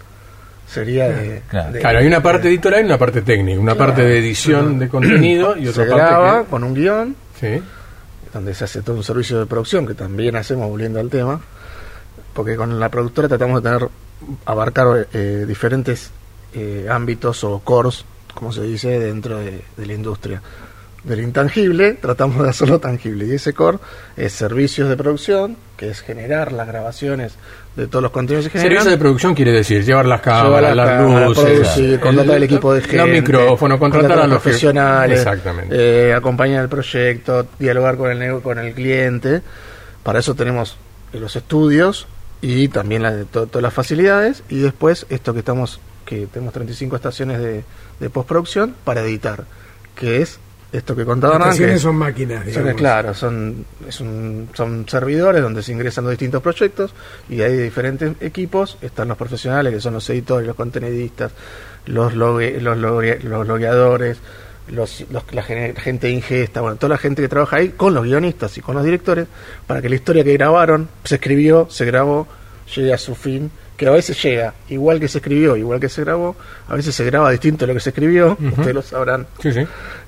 sería 0.68 1.09
de, 1.09 1.43
Claro. 1.49 1.72
de- 1.72 1.81
Claro, 1.81 1.99
hay 1.99 2.07
una 2.07 2.22
parte 2.22 2.49
editorial 2.49 2.83
y 2.83 2.85
una 2.87 2.99
parte 2.99 3.22
técnica, 3.22 3.61
una 3.61 3.74
parte 3.74 4.03
de 4.03 4.18
edición 4.18 4.78
de 4.78 4.89
contenido 4.89 5.57
y 5.57 5.66
otra 5.68 5.85
se 5.85 5.91
parte 5.91 6.05
graba 6.07 6.45
que- 6.45 6.51
con 6.51 6.64
un 6.64 6.74
guion 6.74 7.16
Sí. 7.41 7.61
donde 8.33 8.55
se 8.55 8.64
hace 8.64 8.83
todo 8.83 8.97
un 8.97 9.03
servicio 9.05 9.39
de 9.41 9.47
producción 9.47 9.87
que 9.87 9.95
también 9.95 10.37
hacemos 10.37 10.68
volviendo 10.68 11.01
al 11.01 11.11
tema 11.11 11.41
porque 12.35 12.55
con 12.55 12.78
la 12.78 12.89
productora 12.89 13.26
tratamos 13.26 13.62
de 13.62 13.68
tener 13.70 13.89
abarcar 14.47 15.09
eh, 15.12 15.45
diferentes 15.49 16.11
eh, 16.55 16.87
ámbitos 16.89 17.43
o 17.45 17.59
cores 17.61 18.05
como 18.35 18.53
se 18.53 18.62
dice 18.62 19.01
dentro 19.01 19.39
de, 19.39 19.62
de 19.76 19.87
la 19.87 19.93
industria 19.95 20.41
del 21.05 21.21
intangible 21.21 21.95
tratamos 21.95 22.43
de 22.43 22.51
hacerlo 22.51 22.79
tangible 22.79 23.27
y 23.27 23.33
ese 23.33 23.55
core 23.55 23.79
es 24.17 24.33
servicios 24.33 24.89
de 24.89 24.97
producción 24.99 25.57
que 25.79 25.89
es 25.89 26.01
generar 26.03 26.53
las 26.53 26.67
grabaciones 26.69 27.37
de 27.75 27.87
todos 27.87 28.03
los 28.03 28.13
contenidos 28.13 28.45
que 28.51 28.59
generan 28.59 28.71
Servicio 28.83 28.91
de 28.91 28.99
producción 28.99 29.35
quiere 29.35 29.53
decir 29.53 29.83
llevar 29.85 30.05
las 30.05 30.21
cámaras, 30.21 30.75
la 30.77 30.85
las 30.85 30.99
cámara, 31.01 31.27
luces, 31.29 31.45
producir, 31.45 31.91
el- 31.95 32.01
contratar 32.01 32.37
el 32.37 32.43
equipo 32.43 32.75
de 32.75 32.81
gente, 32.83 32.97
los 32.99 33.09
micrófonos, 33.09 33.79
contratar 33.79 34.19
a 34.19 34.27
los 34.27 34.43
profesionales, 34.43 35.19
Exactamente. 35.21 35.75
eh, 36.09 36.13
acompañar 36.15 36.63
el 36.65 36.69
proyecto, 36.69 37.47
dialogar 37.59 37.97
con 37.97 38.11
el 38.11 38.43
con 38.43 38.59
el 38.59 38.75
cliente. 38.75 39.41
Para 40.03 40.19
eso 40.19 40.35
tenemos 40.35 40.77
los 41.15 41.35
estudios 41.37 42.07
y 42.43 42.69
también 42.69 43.03
la- 43.03 43.25
to- 43.25 43.47
todas 43.47 43.63
las 43.63 43.73
facilidades 43.73 44.43
y 44.51 44.59
después 44.59 45.07
esto 45.09 45.33
que 45.33 45.39
estamos 45.39 45.81
que 46.05 46.27
tenemos 46.27 46.53
35 46.53 46.97
estaciones 46.97 47.39
de, 47.41 47.65
de 48.01 48.11
postproducción 48.11 48.75
para 48.85 49.01
editar, 49.03 49.45
que 49.95 50.21
es 50.23 50.41
esto 50.73 50.95
que 50.95 51.05
contaba 51.05 51.35
Las 51.35 51.41
Hernán, 51.41 51.49
que 51.49 51.55
estaciones 51.55 51.77
es- 51.77 51.83
son 51.83 51.97
máquinas, 51.97 52.45
son, 52.45 52.47
digamos. 52.53 52.75
claro, 52.75 53.14
son, 53.14 53.64
es 53.89 54.01
un- 54.01 54.49
son 54.55 54.89
servidores 54.89 55.43
donde 55.43 55.62
se 55.62 55.73
ingresan 55.73 56.05
los 56.05 56.12
distintos 56.12 56.43
proyectos 56.43 56.93
y 57.29 57.41
hay 57.43 57.57
diferentes 57.57 58.12
equipos. 58.21 58.79
Están 58.81 59.09
los 59.09 59.16
profesionales, 59.16 59.73
que 59.75 59.81
son 59.81 59.95
los 59.95 60.09
editores, 60.11 60.47
los 60.47 60.57
contenidistas, 60.57 61.33
los, 61.87 62.14
logue- 62.14 62.61
los, 62.61 62.77
logue- 62.79 63.18
los 63.23 63.47
logueadores, 63.47 64.18
los, 64.68 65.05
los- 65.11 65.25
la 65.35 65.43
gen- 65.43 65.75
gente 65.75 66.07
de 66.07 66.12
ingesta, 66.12 66.61
bueno, 66.61 66.77
toda 66.77 66.91
la 66.91 66.99
gente 66.99 67.21
que 67.23 67.29
trabaja 67.29 67.57
ahí 67.57 67.71
con 67.71 67.93
los 67.93 68.05
guionistas 68.05 68.57
y 68.57 68.61
con 68.61 68.77
los 68.77 68.85
directores 68.85 69.27
para 69.66 69.83
que 69.83 69.89
la 69.89 69.97
historia 69.97 70.23
que 70.23 70.33
grabaron, 70.35 70.89
se 71.03 71.16
escribió, 71.16 71.66
se 71.68 71.85
grabó, 71.85 72.29
llegue 72.77 72.93
a 72.93 72.99
su 72.99 73.16
fin. 73.16 73.51
Que 73.81 73.87
a 73.87 73.93
veces 73.93 74.22
llega 74.22 74.53
igual 74.68 75.01
que 75.01 75.09
se 75.09 75.16
escribió, 75.18 75.57
igual 75.57 75.81
que 75.81 75.89
se 75.89 76.05
grabó, 76.05 76.37
a 76.68 76.74
veces 76.74 76.95
se 76.95 77.03
graba 77.07 77.31
distinto 77.31 77.64
de 77.64 77.68
lo 77.68 77.74
que 77.74 77.81
se 77.81 77.89
escribió, 77.89 78.37
ustedes 78.39 78.74
lo 78.74 78.83
sabrán, 78.83 79.26
Sí, 79.43 79.53
sí. 79.53 79.61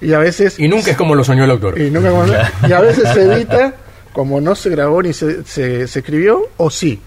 y 0.02 0.12
a 0.12 0.18
veces 0.18 0.58
Y 0.58 0.68
nunca 0.68 0.90
es 0.90 0.96
como 0.98 1.14
lo 1.14 1.24
soñó 1.24 1.44
el 1.44 1.50
autor. 1.52 1.80
y, 1.80 1.90
nunca 1.90 2.10
como- 2.10 2.26
y 2.68 2.70
a 2.72 2.80
veces 2.82 3.08
se 3.08 3.22
edita 3.22 3.72
como 4.12 4.42
no 4.42 4.54
se 4.54 4.68
grabó 4.68 5.02
ni 5.02 5.14
se, 5.14 5.42
se, 5.44 5.88
se 5.88 5.98
escribió, 6.00 6.48
o 6.58 6.68
sí. 6.68 7.00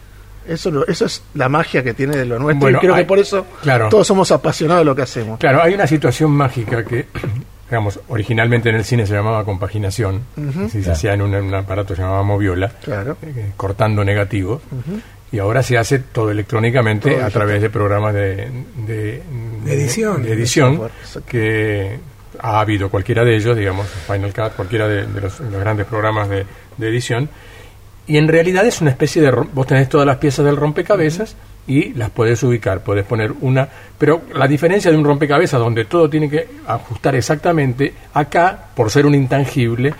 Eso, 0.47 0.71
lo- 0.71 0.87
eso 0.87 1.05
es 1.05 1.21
la 1.35 1.49
magia 1.49 1.83
que 1.83 1.93
tiene 1.93 2.17
de 2.17 2.25
lo 2.25 2.39
nuestro. 2.39 2.61
Bueno, 2.61 2.79
y 2.79 2.81
creo 2.81 2.95
hay- 2.95 3.03
que 3.03 3.07
por 3.07 3.19
eso 3.19 3.45
claro. 3.61 3.89
todos 3.89 4.07
somos 4.07 4.31
apasionados 4.31 4.81
de 4.81 4.85
lo 4.85 4.95
que 4.95 5.03
hacemos. 5.03 5.37
Claro, 5.39 5.61
hay 5.61 5.75
una 5.75 5.85
situación 5.85 6.31
mágica 6.31 6.83
que, 6.83 7.05
digamos, 7.69 7.99
originalmente 8.07 8.69
en 8.69 8.75
el 8.77 8.85
cine 8.85 9.05
se 9.05 9.13
llamaba 9.13 9.45
compaginación, 9.45 10.21
así 10.65 10.81
se 10.83 10.89
hacía 10.91 11.13
en 11.13 11.21
un, 11.21 11.35
en 11.35 11.43
un 11.45 11.53
aparato 11.53 11.89
que 11.89 11.97
se 11.97 12.01
llamaba 12.01 12.23
moviola, 12.23 12.69
Claro. 12.83 13.17
eh, 13.21 13.51
cortando 13.55 14.03
negativos, 14.03 14.61
y 15.31 15.39
ahora 15.39 15.63
se 15.63 15.77
hace 15.77 15.99
todo 15.99 16.31
electrónicamente 16.31 17.11
Todo 17.11 17.25
a 17.25 17.29
través 17.29 17.61
de 17.61 17.69
programas 17.69 18.13
de, 18.13 18.49
de, 18.85 19.21
De 19.63 19.73
edición. 19.73 20.23
de 20.23 20.33
edición, 20.33 20.81
que 21.27 21.99
ha 22.39 22.59
habido 22.59 22.89
cualquiera 22.89 23.23
de 23.23 23.35
ellos, 23.35 23.57
digamos, 23.57 23.87
Final 23.87 24.33
Cut, 24.33 24.55
cualquiera 24.55 24.87
de, 24.87 25.07
de 25.07 25.21
los, 25.21 25.39
los 25.39 25.59
grandes 25.59 25.85
programas 25.87 26.29
de, 26.29 26.45
edición, 26.79 27.29
y 28.07 28.17
en 28.17 28.27
realidad 28.27 28.65
es 28.67 28.81
una 28.81 28.91
especie 28.91 29.21
de... 29.21 29.31
Vos 29.31 29.65
tenés 29.65 29.89
todas 29.89 30.05
las 30.05 30.17
piezas 30.17 30.45
del 30.45 30.55
rompecabezas 30.55 31.35
y 31.65 31.93
las 31.93 32.11
podés 32.11 32.43
ubicar, 32.43 32.81
podés 32.81 33.03
poner 33.05 33.33
una... 33.41 33.67
Pero 33.97 34.21
la 34.35 34.47
diferencia 34.47 34.91
de 34.91 34.97
un 34.97 35.03
rompecabezas 35.03 35.59
donde 35.59 35.85
todo 35.85 36.07
tiene 36.07 36.29
que 36.29 36.47
ajustar 36.67 37.15
exactamente, 37.15 37.93
acá, 38.13 38.67
por 38.75 38.91
ser 38.91 39.07
un 39.07 39.15
intangible, 39.15 39.93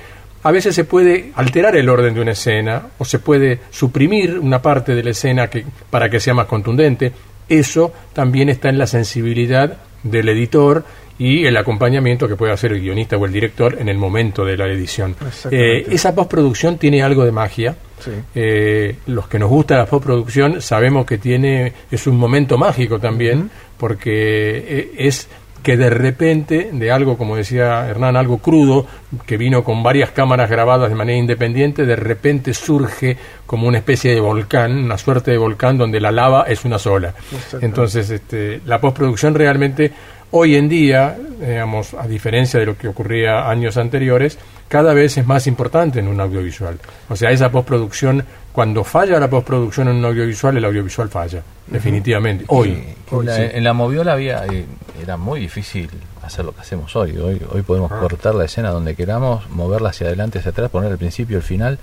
a 0.46 0.52
veces 0.52 0.76
se 0.76 0.84
puede 0.84 1.32
alterar 1.34 1.76
el 1.76 1.90
orden 1.90 2.14
de 2.14 2.22
una 2.22 2.34
escena 2.34 2.90
o 3.00 3.04
se 3.04 3.18
puede 3.18 3.62
suprimir 3.72 4.38
una 4.38 4.62
parte 4.62 4.94
de 4.94 5.02
la 5.02 5.10
escena 5.10 5.48
que, 5.48 5.66
para 5.90 6.08
que 6.08 6.20
sea 6.20 6.36
más 6.36 6.46
contundente. 6.46 7.12
Eso 7.50 7.92
también 8.14 8.50
está 8.50 8.70
en 8.70 8.78
la 8.78 8.86
sensibilidad 8.86 9.76
del 10.04 10.30
editor 10.30 10.86
y 11.18 11.48
el 11.48 11.58
acompañamiento 11.58 12.28
que 12.28 12.36
puede 12.36 12.54
hacer 12.54 12.74
el 12.74 12.82
guionista 12.82 13.18
o 13.18 13.26
el 13.26 13.34
director 13.34 13.76
en 13.80 13.90
el 13.90 13.98
momento 13.98 14.46
de 14.46 14.56
la 14.56 14.68
edición. 14.68 15.16
Eh, 15.50 15.88
esa 15.90 16.14
postproducción 16.14 16.78
tiene 16.78 17.02
algo 17.02 17.26
de 17.26 17.32
magia. 17.32 17.76
Sí. 18.00 18.12
Eh, 18.36 18.98
los 19.08 19.28
que 19.28 19.40
nos 19.40 19.50
gusta 19.50 19.78
la 19.78 19.88
postproducción 19.88 20.62
sabemos 20.62 21.08
que 21.08 21.18
tiene 21.18 21.74
es 21.90 22.06
un 22.06 22.18
momento 22.18 22.56
mágico 22.56 23.00
también 23.00 23.50
porque 23.80 24.58
eh, 24.58 24.92
es 24.96 25.28
que 25.66 25.78
de 25.78 25.90
repente 25.90 26.70
de 26.72 26.92
algo 26.92 27.18
como 27.18 27.36
decía 27.36 27.90
Hernán 27.90 28.16
algo 28.16 28.38
crudo 28.38 28.86
que 29.26 29.36
vino 29.36 29.64
con 29.64 29.82
varias 29.82 30.12
cámaras 30.12 30.48
grabadas 30.48 30.90
de 30.90 30.96
manera 30.96 31.18
independiente 31.18 31.88
de 31.88 31.96
repente 31.96 32.54
surge 32.54 33.18
como 33.48 33.68
una 33.68 33.80
especie 33.80 34.14
de 34.14 34.20
volcán 34.20 34.78
una 34.78 34.96
suerte 35.00 35.32
de 35.32 35.40
volcán 35.40 35.76
donde 35.76 36.00
la 36.00 36.12
lava 36.12 36.44
es 36.44 36.66
una 36.66 36.78
sola. 36.78 37.16
Entonces 37.62 38.12
este, 38.12 38.62
la 38.68 38.80
postproducción 38.80 39.34
realmente 39.34 39.92
hoy 40.30 40.56
en 40.56 40.70
día 40.70 41.18
digamos 41.40 41.96
a 41.96 42.08
diferencia 42.08 42.60
de 42.60 42.68
lo 42.68 42.78
que 42.78 42.88
ocurría 42.88 43.50
años 43.50 43.76
anteriores 43.78 44.38
cada 44.68 44.94
vez 44.94 45.18
es 45.18 45.26
más 45.26 45.48
importante 45.48 45.98
en 45.98 46.08
un 46.08 46.22
audiovisual. 46.22 46.78
O 47.10 47.16
sea 47.16 47.32
esa 47.32 47.50
postproducción 47.50 48.24
cuando 48.56 48.84
falla 48.84 49.20
la 49.20 49.30
postproducción 49.30 49.90
en 49.90 49.98
un 49.98 50.06
audiovisual 50.06 50.56
el 50.58 50.66
audiovisual 50.66 51.10
falla 51.10 51.44
definitivamente 51.68 52.46
hoy 52.48 52.96
En 53.12 53.26
la, 53.26 53.46
en 53.46 53.64
la 53.64 53.74
moviola 53.74 54.14
había, 54.14 54.46
eh, 54.48 54.66
era 55.04 55.18
muy 55.18 55.40
difícil 55.42 55.90
hacer 56.24 56.44
lo 56.46 56.54
que 56.56 56.62
hacemos 56.62 56.96
hoy. 56.96 57.16
Hoy, 57.18 57.40
hoy 57.52 57.62
podemos 57.62 57.92
Ah. 57.92 58.00
cortar 58.00 58.34
la 58.34 58.46
escena 58.46 58.70
donde 58.72 58.96
queramos, 58.96 59.48
moverla 59.52 59.90
hacia 59.90 60.08
adelante, 60.08 60.40
hacia 60.40 60.50
atrás, 60.52 60.72
poner 60.72 60.92
el 60.92 60.98
principio, 60.98 61.38
el 61.38 61.44
final. 61.44 61.78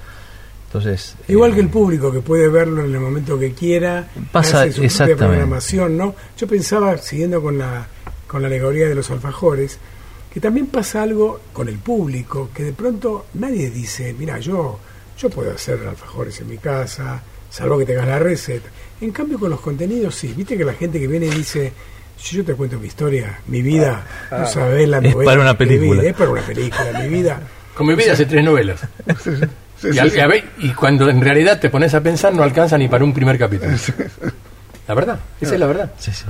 Entonces, 0.66 1.14
Igual 1.29 1.53
eh, 1.53 1.55
que 1.55 1.61
el 1.61 1.68
público 1.68 2.11
que 2.11 2.20
puede 2.20 2.49
verlo 2.49 2.85
en 2.85 2.93
el 2.93 3.01
momento 3.01 3.39
que 3.39 3.53
quiera, 3.53 4.09
Pasa 4.33 4.62
hace 4.62 4.70
su 4.70 4.75
propia 4.77 4.87
exactamente. 4.87 5.25
programación, 5.27 5.97
¿no? 5.97 6.14
Yo 6.37 6.47
pensaba, 6.49 6.97
siguiendo 6.99 7.41
con 7.41 7.57
la, 7.59 7.87
con 8.27 8.43
la 8.43 8.49
alegoría 8.49 8.89
de 8.89 8.95
los 8.97 9.09
alfajores, 9.11 9.79
que 10.33 10.41
también 10.41 10.66
pasa 10.66 11.03
algo 11.03 11.41
con 11.53 11.68
el 11.68 11.79
público, 11.79 12.49
que 12.55 12.64
de 12.64 12.73
pronto 12.73 13.27
nadie 13.35 13.70
dice, 13.70 14.12
mira, 14.18 14.39
yo, 14.41 14.79
yo 15.19 15.31
puedo 15.31 15.53
hacer 15.53 15.79
alfajores 15.89 16.41
en 16.41 16.49
mi 16.49 16.59
casa, 16.59 17.23
salvo 17.51 17.79
que 17.79 17.87
tengas 17.87 18.07
la 18.07 18.19
receta. 18.19 18.69
En 19.01 19.11
cambio 19.11 19.39
con 19.39 19.51
los 19.51 19.61
contenidos 19.61 20.15
sí, 20.15 20.33
viste 20.37 20.57
que 20.57 20.65
la 20.65 20.75
gente 20.75 20.99
que 21.01 21.07
viene 21.07 21.27
dice, 21.27 21.73
si 22.17 22.37
yo 22.37 22.45
te 22.45 22.55
cuento 22.55 22.79
mi 22.79 22.87
historia, 22.87 23.41
mi 23.47 23.63
vida, 23.63 24.05
no 24.31 24.47
sabés 24.47 24.89
la 24.89 24.99
Es 24.99 25.13
novela 25.13 25.31
para 25.31 25.41
una 25.41 25.59
película. 25.59 26.03
es 26.03 26.15
para 26.15 26.31
una 26.31 26.43
película, 26.43 27.01
mi 27.01 27.09
vida. 27.09 27.41
con 27.75 27.87
mi 27.87 27.95
vida 27.95 28.13
hace 28.13 28.27
tres 28.27 28.45
novelas 28.45 28.81
y, 29.83 29.99
y 29.99 30.69
y 30.69 30.73
cuando 30.75 31.09
en 31.09 31.21
realidad 31.21 31.59
te 31.59 31.71
pones 31.71 31.95
a 31.95 32.01
pensar 32.03 32.35
no 32.35 32.43
alcanza 32.43 32.77
ni 32.79 32.89
para 32.89 33.03
un 33.05 33.13
primer 33.13 33.39
capítulo. 33.39 33.73
La 34.89 34.95
verdad, 34.95 35.19
esa 35.41 35.55
es 35.55 35.61
la 35.61 35.67
verdad. 35.67 35.93
Sí, 35.97 36.11
sí. 36.13 36.25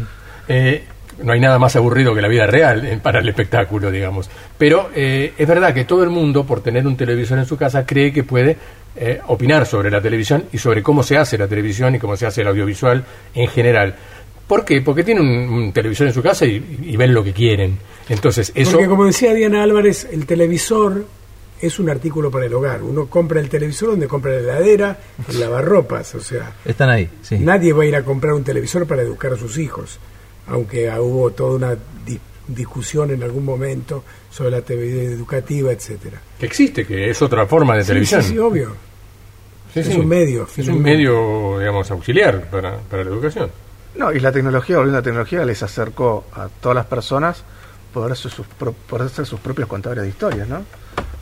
Eh, 0.46 0.84
no 1.22 1.32
hay 1.32 1.40
nada 1.40 1.58
más 1.58 1.76
aburrido 1.76 2.14
que 2.14 2.22
la 2.22 2.28
vida 2.28 2.46
real 2.46 2.84
eh, 2.86 2.98
para 3.02 3.20
el 3.20 3.28
espectáculo, 3.28 3.90
digamos. 3.90 4.30
Pero 4.58 4.90
eh, 4.94 5.32
es 5.36 5.48
verdad 5.48 5.74
que 5.74 5.84
todo 5.84 6.02
el 6.04 6.10
mundo, 6.10 6.44
por 6.44 6.60
tener 6.62 6.86
un 6.86 6.96
televisor 6.96 7.38
en 7.38 7.46
su 7.46 7.56
casa, 7.56 7.84
cree 7.86 8.12
que 8.12 8.24
puede 8.24 8.56
eh, 8.96 9.20
opinar 9.26 9.66
sobre 9.66 9.90
la 9.90 10.00
televisión 10.00 10.44
y 10.52 10.58
sobre 10.58 10.82
cómo 10.82 11.02
se 11.02 11.16
hace 11.16 11.38
la 11.38 11.48
televisión 11.48 11.94
y 11.94 11.98
cómo 11.98 12.16
se 12.16 12.26
hace 12.26 12.42
el 12.42 12.48
audiovisual 12.48 13.04
en 13.34 13.48
general. 13.48 13.94
¿Por 14.46 14.64
qué? 14.64 14.82
Porque 14.82 15.04
tienen 15.04 15.24
un, 15.24 15.48
un 15.52 15.72
televisor 15.72 16.06
en 16.08 16.12
su 16.12 16.22
casa 16.22 16.44
y, 16.44 16.80
y 16.82 16.96
ven 16.96 17.14
lo 17.14 17.24
que 17.24 17.32
quieren. 17.32 17.78
Entonces, 18.08 18.52
eso... 18.54 18.72
Porque 18.72 18.88
como 18.88 19.06
decía 19.06 19.32
Diana 19.32 19.62
Álvarez, 19.62 20.06
el 20.12 20.26
televisor 20.26 21.06
es 21.62 21.78
un 21.78 21.88
artículo 21.88 22.30
para 22.30 22.46
el 22.46 22.52
hogar. 22.54 22.82
Uno 22.82 23.06
compra 23.06 23.40
el 23.40 23.48
televisor 23.48 23.90
donde 23.90 24.08
compra 24.08 24.32
la 24.32 24.38
heladera, 24.40 24.98
el 25.28 25.40
lavarropas. 25.40 26.14
O 26.16 26.20
sea, 26.20 26.52
Están 26.64 26.90
ahí, 26.90 27.08
sí. 27.22 27.38
nadie 27.38 27.72
va 27.72 27.84
a 27.84 27.86
ir 27.86 27.96
a 27.96 28.02
comprar 28.04 28.34
un 28.34 28.42
televisor 28.44 28.86
para 28.86 29.02
educar 29.02 29.32
a 29.32 29.36
sus 29.36 29.56
hijos. 29.58 29.98
Aunque 30.48 30.90
ah, 30.90 31.00
hubo 31.00 31.30
toda 31.30 31.56
una 31.56 31.76
di- 32.04 32.18
discusión 32.48 33.10
en 33.10 33.22
algún 33.22 33.44
momento 33.44 34.04
sobre 34.30 34.50
la 34.50 34.60
TV 34.62 35.04
educativa, 35.06 35.70
etcétera. 35.72 36.20
que 36.38 36.46
existe, 36.46 36.84
que 36.86 37.10
es 37.10 37.22
otra 37.22 37.46
forma 37.46 37.76
de 37.76 37.82
Sí, 37.82 37.88
televisión. 37.88 38.22
Sí, 38.22 38.28
sí, 38.30 38.38
obvio. 38.38 38.74
Sí, 39.72 39.80
es 39.80 39.86
sí. 39.86 39.96
un 39.98 40.08
medio, 40.08 40.46
Es 40.56 40.68
un 40.68 40.82
medio, 40.82 41.58
digamos, 41.58 41.90
auxiliar 41.90 42.50
para, 42.50 42.78
para 42.78 43.04
la 43.04 43.10
educación. 43.10 43.50
No, 43.94 44.12
y 44.12 44.20
la 44.20 44.32
tecnología, 44.32 44.76
volviendo 44.76 44.98
a 44.98 45.00
la 45.00 45.04
tecnología, 45.04 45.44
les 45.44 45.62
acercó 45.62 46.24
a 46.34 46.48
todas 46.48 46.74
las 46.76 46.86
personas 46.86 47.44
poder 47.94 48.16
ser 48.16 48.30
sus, 48.30 48.46
pro- 48.46 48.72
poder 48.72 49.08
sus 49.10 49.38
propios 49.40 49.68
contadores 49.68 50.02
de 50.04 50.08
historias, 50.10 50.48
¿no? 50.48 50.64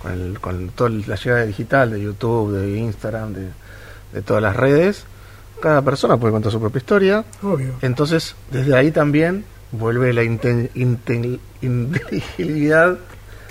Con, 0.03 0.13
el, 0.13 0.41
con 0.41 0.69
toda 0.71 0.91
la 0.91 1.17
llegada 1.17 1.45
digital 1.45 1.91
de 1.91 2.01
YouTube, 2.01 2.53
de 2.53 2.79
Instagram, 2.79 3.35
de, 3.35 3.49
de 4.13 4.23
todas 4.23 4.43
las 4.43 4.57
redes, 4.57 5.05
cada 5.61 5.83
persona 5.83 6.17
puede 6.17 6.33
contar 6.33 6.51
su 6.51 6.61
propia 6.61 6.79
historia. 6.79 7.25
Obvio. 7.43 7.75
Entonces, 7.83 8.35
desde 8.51 8.75
ahí 8.77 8.91
también 8.91 9.45
vuelve 9.73 10.13
la 10.13 10.23
inte- 10.23 10.71
inte- 10.75 11.39
inteligibilidad 11.63 12.99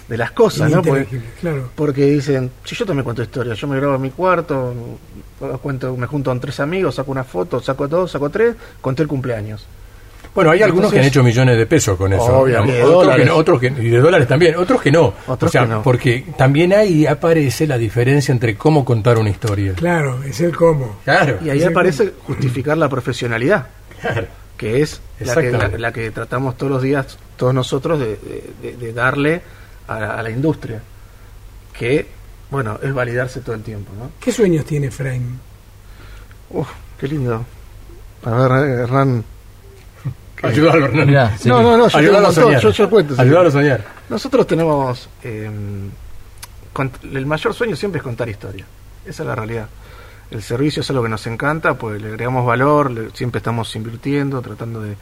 de 0.07 0.17
las 0.17 0.31
cosas, 0.31 0.71
¿no? 0.71 0.81
Porque, 0.81 1.21
claro. 1.39 1.69
porque 1.75 2.05
dicen, 2.05 2.49
si 2.63 2.75
yo 2.75 2.85
también 2.85 3.03
cuento 3.03 3.21
historias, 3.21 3.57
yo 3.59 3.67
me 3.67 3.75
grabo 3.77 3.95
en 3.95 4.01
mi 4.01 4.09
cuarto, 4.09 4.73
cuento, 5.61 5.95
me 5.95 6.07
junto 6.07 6.31
con 6.31 6.39
tres 6.39 6.59
amigos, 6.59 6.95
saco 6.95 7.11
una 7.11 7.23
foto, 7.23 7.59
saco 7.61 7.87
dos, 7.87 8.11
saco 8.11 8.29
tres, 8.29 8.55
conté 8.81 9.03
el 9.03 9.07
cumpleaños. 9.07 9.65
Bueno, 10.35 10.51
hay 10.51 10.61
algunos 10.61 10.91
que 10.93 10.99
han 10.99 11.05
hecho 11.05 11.23
millones 11.23 11.57
de 11.57 11.65
pesos 11.65 11.97
con 11.97 12.13
eso. 12.13 12.45
De 12.45 12.55
otros, 12.57 12.65
que, 12.67 12.81
dólares. 12.81 13.25
no- 13.27 13.35
otros 13.35 13.59
que- 13.59 13.67
y 13.67 13.89
de 13.89 13.97
dólares 13.99 14.27
también, 14.27 14.55
otros 14.55 14.81
que 14.81 14.91
no. 14.91 15.13
Otros 15.27 15.49
o 15.49 15.51
sea, 15.51 15.61
que 15.63 15.67
no. 15.67 15.81
porque 15.83 16.25
también 16.37 16.71
ahí 16.73 17.05
aparece 17.05 17.65
la 17.67 17.77
diferencia 17.77 18.31
entre 18.31 18.55
cómo 18.55 18.85
contar 18.85 19.17
una 19.17 19.29
historia. 19.29 19.73
Claro, 19.73 20.23
es 20.23 20.39
el 20.41 20.55
cómo. 20.55 20.97
Claro. 21.03 21.39
Y 21.43 21.49
ahí 21.49 21.63
aparece 21.63 22.13
justificar 22.25 22.77
la 22.77 22.87
profesionalidad, 22.89 23.67
claro. 24.01 24.27
que 24.55 24.81
es 24.81 25.01
la 25.01 25.17
que, 25.17 25.25
la, 25.25 25.31
Exactamente. 25.47 25.79
la 25.79 25.91
que 25.91 26.11
tratamos 26.11 26.57
todos 26.57 26.71
los 26.71 26.81
días, 26.83 27.17
todos 27.35 27.53
nosotros, 27.53 27.99
de, 27.99 28.07
de- 28.17 28.53
de- 28.61 28.77
de 28.77 28.93
darle 28.93 29.41
a 29.87 29.99
la, 29.99 30.11
a 30.15 30.23
la 30.23 30.29
industria. 30.29 30.81
Que, 31.77 32.05
bueno, 32.51 32.77
es 32.83 32.93
validarse 32.93 33.39
todo 33.41 33.55
el 33.55 33.63
tiempo, 33.63 33.91
¿no? 33.97 34.11
¿Qué 34.19 34.31
sueños 34.31 34.63
tiene 34.65 34.91
Frame? 34.91 35.21
Uf, 36.51 36.67
qué 36.99 37.07
lindo. 37.07 37.45
A 38.25 38.29
ver, 38.31 38.51
eh, 38.69 38.81
Hernán. 38.83 39.23
Ayudarlo, 40.41 40.85
Hernán. 40.85 41.07
Mirá, 41.07 41.37
sí. 41.37 41.49
No, 41.49 41.61
no, 41.61 41.77
no, 41.77 41.87
yo 41.89 41.97
Ayudarlo 41.97 42.27
a 42.29 42.33
soñar. 42.33 42.61
yo- 42.61 42.71
yo 42.71 42.89
cuento. 42.89 43.15
Ayudarlo 43.17 43.49
a 43.49 43.51
soñar. 43.51 43.85
Nosotros 44.09 44.47
tenemos. 44.47 45.09
eh, 45.23 45.49
cont- 46.73 47.03
el 47.15 47.25
mayor 47.25 47.53
sueño 47.53 47.75
siempre 47.75 47.99
es 47.99 48.03
contar 48.03 48.29
historia. 48.29 48.65
Esa 49.05 49.23
es 49.23 49.27
la 49.27 49.35
realidad. 49.35 49.67
El 50.31 50.41
servicio 50.43 50.81
es 50.81 50.89
algo 50.91 51.03
que 51.03 51.09
nos 51.09 51.25
encanta, 51.27 51.73
pues 51.73 52.01
le 52.01 52.09
agregamos 52.09 52.45
valor, 52.45 52.91
le- 52.91 53.09
siempre 53.11 53.39
estamos 53.39 53.75
invirtiendo, 53.75 54.41
tratando 54.41 54.81
de, 54.81 54.95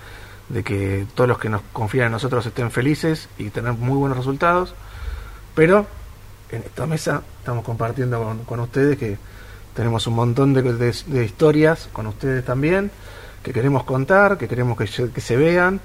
de 0.49 0.63
que 0.63 1.05
todos 1.13 1.27
los 1.27 1.37
que 1.37 1.49
nos 1.49 1.61
confían 1.73 2.05
en 2.07 2.11
nosotros 2.13 2.45
estén 2.45 2.71
felices 2.71 3.27
y 3.37 3.49
tener 3.49 3.73
muy 3.73 3.97
buenos 3.97 4.17
resultados. 4.17 4.73
Pero 5.53 5.85
en 6.51 6.59
esta 6.63 6.85
mesa 6.85 7.21
estamos 7.39 7.65
compartiendo 7.65 8.23
con, 8.23 8.37
con 8.45 8.59
ustedes 8.61 8.97
que 8.97 9.17
tenemos 9.73 10.07
un 10.07 10.15
montón 10.15 10.53
de, 10.53 10.61
de- 10.63 10.95
de 11.07 11.25
historias 11.25 11.89
con 11.91 12.07
ustedes 12.07 12.45
también, 12.45 12.89
que 13.43 13.53
queremos 13.53 13.83
contar, 13.83 14.37
que 14.37 14.47
queremos 14.47 14.77
que, 14.77 14.87
se- 14.87 15.09
que 15.11 15.21
se 15.21 15.35
vean. 15.35 15.79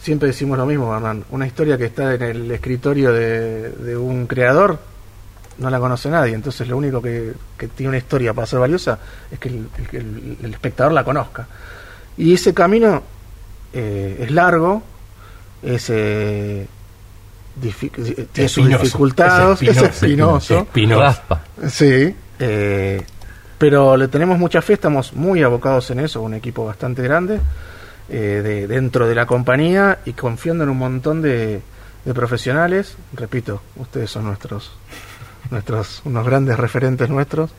Siempre 0.00 0.28
decimos 0.28 0.58
lo 0.58 0.66
mismo, 0.66 0.94
Hernán. 0.94 1.24
Una 1.30 1.46
historia 1.46 1.78
que 1.78 1.86
está 1.86 2.14
en 2.14 2.22
el 2.22 2.50
escritorio 2.50 3.12
de, 3.12 3.70
de 3.70 3.96
un 3.96 4.26
creador 4.26 4.78
no 5.58 5.70
la 5.70 5.78
conoce 5.78 6.08
nadie. 6.10 6.34
Entonces 6.34 6.66
lo 6.66 6.76
único 6.76 7.00
que, 7.00 7.32
que 7.56 7.68
tiene 7.68 7.90
una 7.90 7.98
historia 7.98 8.32
para 8.34 8.46
ser 8.46 8.58
valiosa 8.58 8.98
es 9.30 9.38
que 9.38 9.48
el, 9.48 9.68
el- 9.92 10.36
el- 10.42 10.52
espectador 10.54 10.92
la 10.92 11.04
conozca. 11.04 11.46
Y 12.16 12.34
ese 12.34 12.52
camino 12.52 13.02
eh, 13.72 14.18
es 14.20 14.30
largo, 14.32 14.82
es, 15.62 15.86
eh, 15.90 16.66
tiene 18.32 18.48
sus 18.48 18.64
dificultades, 18.84 19.58
es 19.70 19.76
es 19.76 19.82
espinoso. 20.04 20.66
Raspa. 21.06 21.44
Sí, 21.68 22.14
eh, 22.38 23.02
pero 23.62 23.96
le 23.96 24.08
tenemos 24.08 24.40
mucha 24.40 24.60
fe, 24.60 24.72
estamos 24.72 25.12
muy 25.12 25.40
abocados 25.44 25.88
en 25.92 26.00
eso, 26.00 26.20
un 26.20 26.34
equipo 26.34 26.64
bastante 26.64 27.00
grande 27.00 27.38
eh, 28.08 28.40
de, 28.42 28.66
dentro 28.66 29.06
de 29.06 29.14
la 29.14 29.24
compañía 29.24 30.00
y 30.04 30.14
confiando 30.14 30.64
en 30.64 30.70
un 30.70 30.78
montón 30.78 31.22
de, 31.22 31.62
profesionales. 32.12 32.96
Repito, 33.12 33.62
ustedes 33.76 34.10
son 34.10 34.24
nuestros, 34.24 34.72
nuestros, 35.52 36.02
unos 36.04 36.26
grandes 36.26 36.58
referentes 36.58 37.08
nuestros. 37.08 37.52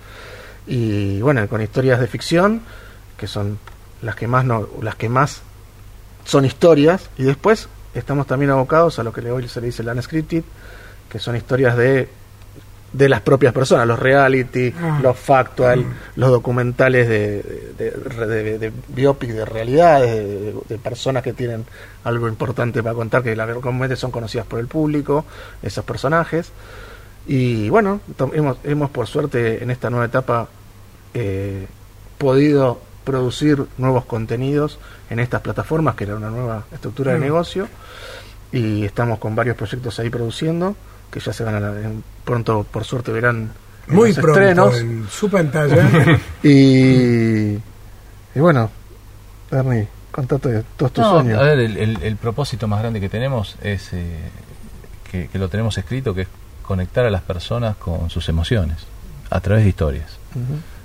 Y 0.67 1.21
bueno, 1.21 1.47
con 1.47 1.61
historias 1.61 2.01
de 2.01 2.07
ficción, 2.07 2.63
que 3.15 3.27
son 3.27 3.57
las 4.01 4.17
que 4.17 4.27
más 4.27 4.43
no, 4.43 4.67
las 4.81 4.95
que 4.95 5.07
más 5.07 5.41
son 6.25 6.43
historias, 6.43 7.09
y 7.17 7.23
después 7.23 7.69
estamos 7.93 8.27
también 8.27 8.51
abocados 8.51 8.99
a 8.99 9.03
lo 9.03 9.13
que 9.13 9.21
hoy 9.31 9.47
se 9.47 9.61
le 9.61 9.67
dice 9.67 9.83
el 9.83 9.87
unscripted, 9.87 10.43
que 11.07 11.19
son 11.19 11.37
historias 11.37 11.77
de 11.77 12.09
de 12.93 13.09
las 13.09 13.21
propias 13.21 13.53
personas, 13.53 13.87
los 13.87 13.97
reality, 13.99 14.71
Ah. 14.79 14.99
los 15.01 15.17
factual, 15.17 15.83
los 16.15 16.29
documentales 16.29 17.07
de, 17.09 17.41
de, 17.77 17.91
de, 18.27 18.59
de- 18.59 18.71
biopic 18.89 19.31
de 19.31 19.45
realidades, 19.45 20.55
de, 20.69 20.77
personas 20.77 21.23
que 21.23 21.33
tienen 21.33 21.65
algo 22.03 22.27
importante 22.27 22.83
para 22.83 22.93
contar, 22.95 23.23
que 23.23 23.35
la 23.35 23.51
comúnmente 23.55 23.95
son 23.95 24.11
conocidas 24.11 24.45
por 24.45 24.59
el 24.59 24.67
público, 24.67 25.25
esos 25.63 25.83
personajes. 25.83 26.51
Y 27.25 27.69
bueno, 27.69 27.99
hemos, 28.33 28.57
hemos 28.63 28.89
por 28.91 29.07
suerte 29.07 29.63
en 29.63 29.71
esta 29.71 29.89
nueva 29.89 30.05
etapa 30.05 30.47
eh, 31.15 31.65
podido 32.17 32.79
producir 33.03 33.65
nuevos 33.77 34.05
contenidos 34.05 34.77
en 35.09 35.19
estas 35.19 35.41
plataformas, 35.41 35.95
que 35.95 36.03
era 36.05 36.15
una 36.15 36.29
nueva 36.29 36.65
estructura 36.71 37.11
de 37.13 37.17
Mm. 37.17 37.21
negocio, 37.21 37.67
y 38.51 38.85
estamos 38.85 39.19
con 39.19 39.35
varios 39.35 39.55
proyectos 39.57 39.99
ahí 39.99 40.09
produciendo, 40.09 40.75
que 41.13 41.19
ya 41.19 41.31
se 41.31 41.43
van 41.43 41.55
a 41.63 41.71
pronto, 42.25 42.65
por 42.69 42.83
suerte, 42.83 43.11
verán 43.11 43.51
en 43.87 43.95
Muy 43.95 44.09
los 44.09 44.17
pronto, 44.19 44.39
estrenos. 44.41 44.79
en 44.79 45.07
su 45.09 45.29
pantalla. 45.29 46.19
Y, 46.43 47.53
y 48.35 48.39
bueno, 48.39 48.69
Ernie, 49.51 49.87
contate 50.11 50.63
todos 50.75 50.91
tus 50.93 51.03
No, 51.03 51.11
sueños. 51.21 51.39
a 51.39 51.43
ver, 51.43 51.59
el, 51.59 51.77
el- 51.77 52.03
el 52.03 52.15
propósito 52.17 52.67
más 52.67 52.79
grande 52.81 52.99
que 52.99 53.09
tenemos 53.09 53.55
es 53.61 53.93
eh, 53.93 54.17
que, 55.11 55.27
que 55.27 55.37
lo 55.39 55.49
tenemos 55.49 55.77
escrito, 55.77 56.13
que 56.13 56.21
es 56.21 56.27
conectar 56.63 57.05
a 57.05 57.11
las 57.11 57.21
personas 57.21 57.75
con 57.75 58.09
sus 58.09 58.27
emociones 58.29 58.77
a 59.29 59.39
través 59.41 59.63
de 59.63 59.69
historias. 59.69 60.17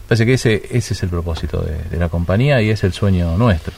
Parece 0.09 0.26
que 0.26 0.35
ese, 0.35 0.62
ese 0.70 0.95
es 0.95 1.03
el 1.03 1.09
propósito 1.09 1.61
de, 1.62 1.76
de 1.91 1.97
la 1.99 2.09
compañía 2.09 2.61
y 2.62 2.70
es 2.70 2.83
el 2.85 2.93
sueño 2.93 3.37
nuestro. 3.39 3.72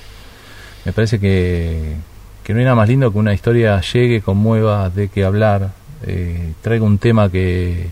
Me 0.85 0.93
parece 0.93 1.19
que, 1.21 1.97
que 2.43 2.53
no 2.53 2.59
hay 2.61 2.65
nada 2.65 2.77
más 2.77 2.89
lindo 2.89 3.13
que 3.13 3.19
una 3.19 3.35
historia 3.35 3.81
llegue, 3.81 4.23
conmueva, 4.23 4.89
de 4.91 5.09
que 5.09 5.25
hablar, 5.25 5.73
eh, 6.07 6.53
traiga 6.63 6.85
un 6.85 6.99
tema 6.99 7.31
que, 7.31 7.91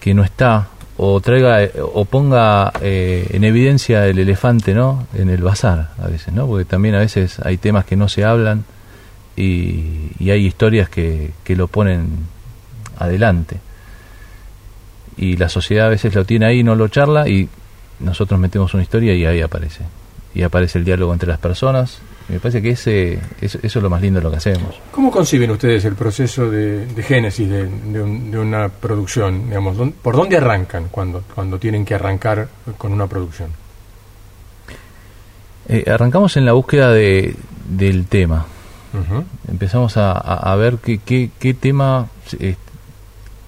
que 0.00 0.14
no 0.14 0.24
está, 0.24 0.68
o 0.96 1.20
traiga 1.20 1.58
o 1.94 2.04
ponga 2.04 2.72
eh, 2.80 3.28
en 3.30 3.44
evidencia 3.44 4.06
el 4.06 4.18
elefante 4.18 4.72
no 4.72 5.06
en 5.14 5.28
el 5.28 5.42
bazar 5.42 5.90
a 6.02 6.06
veces 6.08 6.32
no 6.32 6.46
porque 6.46 6.64
también 6.64 6.94
a 6.94 7.00
veces 7.00 7.38
hay 7.40 7.58
temas 7.58 7.84
que 7.84 7.96
no 7.96 8.08
se 8.08 8.24
hablan 8.24 8.64
y, 9.36 10.12
y 10.18 10.30
hay 10.30 10.46
historias 10.46 10.88
que, 10.88 11.32
que 11.44 11.54
lo 11.54 11.68
ponen 11.68 12.26
adelante. 12.98 13.58
Y 15.16 15.36
la 15.36 15.48
sociedad 15.48 15.86
a 15.86 15.90
veces 15.90 16.14
lo 16.14 16.24
tiene 16.24 16.46
ahí 16.46 16.62
no 16.62 16.74
lo 16.74 16.88
charla 16.88 17.28
y 17.28 17.48
nosotros 18.00 18.38
metemos 18.38 18.74
una 18.74 18.82
historia 18.82 19.14
y 19.14 19.24
ahí 19.24 19.40
aparece. 19.40 19.84
Y 20.34 20.42
aparece 20.42 20.78
el 20.78 20.84
diálogo 20.84 21.12
entre 21.12 21.28
las 21.28 21.38
personas 21.38 21.98
me 22.28 22.40
parece 22.40 22.60
que 22.60 22.70
ese 22.70 23.20
eso, 23.40 23.58
eso 23.62 23.78
es 23.78 23.82
lo 23.82 23.88
más 23.90 24.02
lindo 24.02 24.18
de 24.20 24.24
lo 24.24 24.30
que 24.30 24.36
hacemos 24.38 24.74
¿Cómo 24.90 25.10
conciben 25.12 25.50
ustedes 25.50 25.84
el 25.84 25.94
proceso 25.94 26.50
de, 26.50 26.86
de 26.86 27.02
génesis 27.02 27.48
de, 27.48 27.66
de 27.66 28.02
un- 28.02 28.30
de 28.30 28.38
una 28.38 28.68
producción? 28.68 29.46
Digamos, 29.48 29.76
¿dón- 29.76 29.92
¿Por 29.92 30.16
dónde 30.16 30.36
arrancan 30.36 30.88
cuando, 30.90 31.22
cuando 31.34 31.58
tienen 31.58 31.84
que 31.84 31.94
arrancar 31.94 32.48
con 32.78 32.92
una 32.92 33.06
producción? 33.06 33.50
Eh, 35.68 35.84
arrancamos 35.90 36.36
en 36.36 36.44
la 36.44 36.52
búsqueda 36.52 36.90
de, 36.92 37.34
del 37.68 38.06
tema 38.06 38.46
empezamos 39.48 39.96
a, 39.98 40.12
a- 40.12 40.52
a 40.52 40.56
ver 40.56 40.78
qué, 40.78 40.98
qué, 40.98 41.30
qué 41.38 41.52
tema 41.54 42.06
eh, 42.38 42.56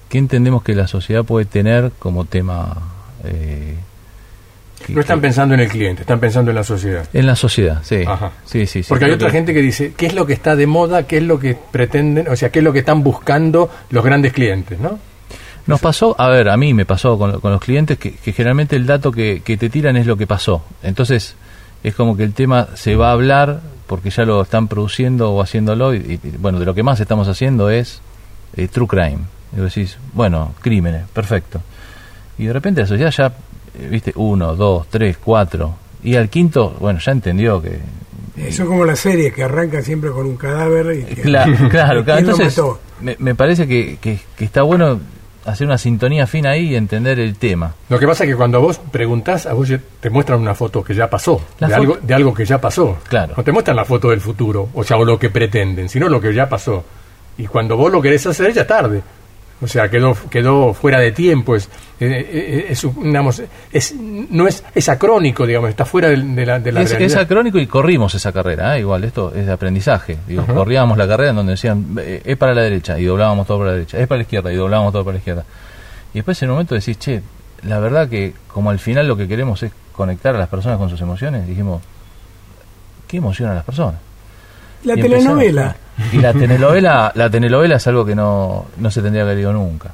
qué 0.09 0.17
entendemos 0.19 0.61
que 0.63 0.75
la 0.75 0.87
sociedad 0.87 1.23
puede 1.23 1.45
tener 1.45 1.91
como 1.97 2.25
tema. 2.25 2.77
Eh, 3.23 3.75
No 4.87 5.01
están 5.01 5.21
pensando 5.21 5.53
en 5.53 5.59
el 5.59 5.67
cliente, 5.67 6.01
están 6.01 6.19
pensando 6.19 6.51
en 6.51 6.55
la 6.55 6.63
sociedad. 6.63 7.07
En 7.13 7.27
la 7.27 7.35
sociedad, 7.35 7.81
sí. 7.83 8.03
Ajá. 8.07 8.31
Sí, 8.45 8.65
sí, 8.65 8.81
sí. 8.83 8.89
Porque 8.89 9.05
hay 9.05 9.11
otra 9.11 9.29
gente 9.29 9.53
que 9.53 9.61
dice, 9.61 9.93
¿qué 9.95 10.07
es 10.07 10.13
lo 10.13 10.25
que 10.25 10.33
está 10.33 10.55
de 10.55 10.65
moda? 10.65 11.03
¿Qué 11.03 11.17
es 11.17 11.23
lo 11.23 11.39
que 11.39 11.55
pretenden? 11.71 12.27
O 12.27 12.35
sea, 12.35 12.49
¿qué 12.49 12.59
es 12.59 12.65
lo 12.65 12.73
que 12.73 12.79
están 12.79 13.03
buscando 13.03 13.69
los 13.89 14.03
grandes 14.03 14.33
clientes? 14.33 14.79
¿no? 14.79 14.97
Nos 15.67 15.79
pasó, 15.81 16.15
a 16.17 16.29
ver, 16.29 16.49
a 16.49 16.57
mí 16.57 16.73
me 16.73 16.85
pasó 16.85 17.17
con, 17.17 17.39
con 17.39 17.51
los 17.51 17.61
clientes 17.61 17.99
que, 17.99 18.13
que 18.13 18.33
generalmente 18.33 18.75
el 18.75 18.87
dato 18.87 19.11
que, 19.11 19.41
que 19.43 19.57
te 19.57 19.69
tiran 19.69 19.97
es 19.97 20.07
lo 20.07 20.17
que 20.17 20.25
pasó. 20.25 20.63
Entonces, 20.81 21.35
es 21.83 21.95
como 21.95 22.17
que 22.17 22.23
el 22.23 22.33
tema 22.33 22.69
se 22.75 22.95
va 22.95 23.09
a 23.09 23.11
hablar 23.13 23.61
porque 23.85 24.09
ya 24.09 24.23
lo 24.23 24.41
están 24.41 24.67
produciendo 24.67 25.31
o 25.31 25.41
haciéndolo. 25.41 25.93
Y, 25.93 26.19
y, 26.23 26.37
bueno, 26.39 26.59
de 26.59 26.65
lo 26.65 26.73
que 26.73 26.83
más 26.83 26.99
estamos 26.99 27.27
haciendo 27.27 27.69
es 27.69 28.01
eh, 28.55 28.67
true 28.67 28.87
crime. 28.87 29.19
Y 29.55 29.59
vos 29.59 29.73
decís, 29.73 29.97
bueno, 30.13 30.53
crímenes, 30.61 31.07
perfecto. 31.09 31.61
Y 32.37 32.45
de 32.45 32.53
repente 32.53 32.81
la 32.81 32.87
sociedad 32.87 33.11
ya, 33.11 33.33
viste, 33.89 34.13
uno, 34.15 34.55
dos, 34.55 34.87
tres, 34.89 35.17
cuatro. 35.17 35.75
Y 36.03 36.15
al 36.15 36.29
quinto, 36.29 36.75
bueno, 36.79 36.99
ya 36.99 37.11
entendió 37.11 37.61
que. 37.61 37.79
Eso 38.37 38.63
es 38.63 38.69
como 38.69 38.85
las 38.85 38.99
series 38.99 39.33
que 39.33 39.43
arrancan 39.43 39.83
siempre 39.83 40.11
con 40.11 40.25
un 40.25 40.37
cadáver 40.37 40.95
y 40.97 41.03
que- 41.03 41.21
Claro, 41.23 41.51
claro, 41.69 42.03
claro. 42.03 42.03
¿Quién 42.03 42.27
lo 42.27 42.31
Entonces, 42.33 42.57
mató? 42.57 42.79
me, 43.01 43.15
me 43.19 43.35
parece 43.35 43.67
que, 43.67 43.97
que- 43.99 44.19
que 44.37 44.45
está 44.45 44.61
bueno 44.61 44.99
hacer 45.45 45.65
una 45.67 45.77
sintonía 45.77 46.27
fina 46.27 46.51
ahí 46.51 46.69
y 46.71 46.75
entender 46.75 47.19
el 47.19 47.35
tema. 47.35 47.73
Lo 47.89 47.97
que 47.99 48.05
pasa 48.07 48.23
es 48.23 48.29
que 48.29 48.35
cuando 48.35 48.61
vos 48.61 48.79
preguntás, 48.91 49.45
a 49.45 49.53
vos 49.53 49.67
te 49.99 50.09
muestran 50.09 50.39
una 50.39 50.53
foto 50.53 50.83
que 50.83 50.93
ya 50.93 51.09
pasó, 51.09 51.41
de 51.59 51.73
algo, 51.73 51.97
de 52.01 52.13
algo 52.13 52.33
que 52.33 52.45
ya 52.45 52.61
pasó. 52.61 52.97
Claro. 53.07 53.33
No 53.35 53.43
te 53.43 53.51
muestran 53.51 53.75
la 53.75 53.83
foto 53.85 54.09
del 54.09 54.21
futuro, 54.21 54.69
o 54.73 54.83
sea, 54.83 54.97
o 54.97 55.03
lo 55.05 55.17
que 55.17 55.29
pretenden, 55.29 55.89
sino 55.89 56.07
lo 56.07 56.21
que 56.21 56.33
ya 56.33 56.47
pasó. 56.47 56.83
Y 57.37 57.47
cuando 57.47 57.75
vos 57.77 57.91
lo 57.91 58.01
querés 58.01 58.25
hacer, 58.27 58.53
ya 58.53 58.67
tarde. 58.67 59.01
O 59.61 59.67
sea, 59.67 59.89
quedó, 59.89 60.15
quedó 60.29 60.73
fuera 60.73 60.99
de 60.99 61.11
tiempo, 61.11 61.53
es, 61.55 61.65
eh, 61.99 62.07
eh, 62.31 62.65
es, 62.69 62.81
un- 62.85 63.03
digamos, 63.03 63.41
es, 63.73 63.93
no 63.93 64.47
es, 64.47 64.63
es 64.73 64.87
acrónico, 64.87 65.45
digamos, 65.45 65.69
está 65.69 65.83
fuera 65.83 66.07
de, 66.07 66.15
de 66.15 66.45
la, 66.45 66.59
de 66.59 66.71
la 66.71 66.81
es, 66.81 66.91
es 66.91 66.97
realidad. 66.97 67.19
acrónico 67.21 67.59
y 67.59 67.67
corrimos 67.67 68.15
esa 68.15 68.31
carrera, 68.31 68.77
¿eh? 68.77 68.79
igual, 68.79 69.03
esto 69.03 69.33
es 69.35 69.45
de 69.45 69.51
aprendizaje. 69.51 70.17
Digo, 70.27 70.45
corríamos 70.45 70.97
la 70.97 71.05
carrera 71.07 71.31
en 71.31 71.35
donde 71.35 71.51
decían, 71.53 71.87
eh, 71.99 72.21
es 72.23 72.37
para 72.37 72.53
la 72.53 72.61
derecha 72.61 72.97
y 72.97 73.03
doblábamos 73.03 73.45
todo 73.47 73.57
para 73.57 73.71
la 73.71 73.75
derecha, 73.75 73.99
es 73.99 74.07
para 74.07 74.19
la 74.19 74.23
izquierda 74.23 74.53
y 74.53 74.55
doblábamos 74.55 74.93
todo 74.93 75.03
para 75.03 75.13
la 75.15 75.19
izquierda. 75.19 75.43
Y 76.13 76.19
después 76.19 76.41
en 76.41 76.49
un 76.49 76.55
momento 76.55 76.75
decís, 76.75 76.97
che, 76.97 77.21
la 77.63 77.79
verdad 77.79 78.07
que 78.07 78.33
como 78.47 78.69
al 78.69 78.79
final 78.79 79.09
lo 79.09 79.17
que 79.17 79.27
queremos 79.27 79.61
es 79.63 79.73
conectar 79.91 80.33
a 80.35 80.39
las 80.39 80.47
personas 80.47 80.77
con 80.77 80.89
sus 80.89 81.01
emociones, 81.01 81.45
dijimos, 81.45 81.81
¿qué 83.09 83.17
emociona 83.17 83.51
a 83.51 83.55
las 83.55 83.65
personas? 83.65 83.95
La 84.83 84.93
Y 84.95 84.99
empezamos. 84.99 85.23
telenovela. 85.25 85.75
Y 86.13 86.17
la 86.17 86.33
telenovela, 86.33 87.11
la 87.15 87.29
telenovela 87.29 87.75
es 87.75 87.87
algo 87.87 88.05
que 88.05 88.15
no, 88.15 88.67
no 88.77 88.91
se 88.91 89.01
tendría 89.01 89.23
que 89.23 89.31
haber 89.31 89.39
ido 89.39 89.51
nunca. 89.53 89.91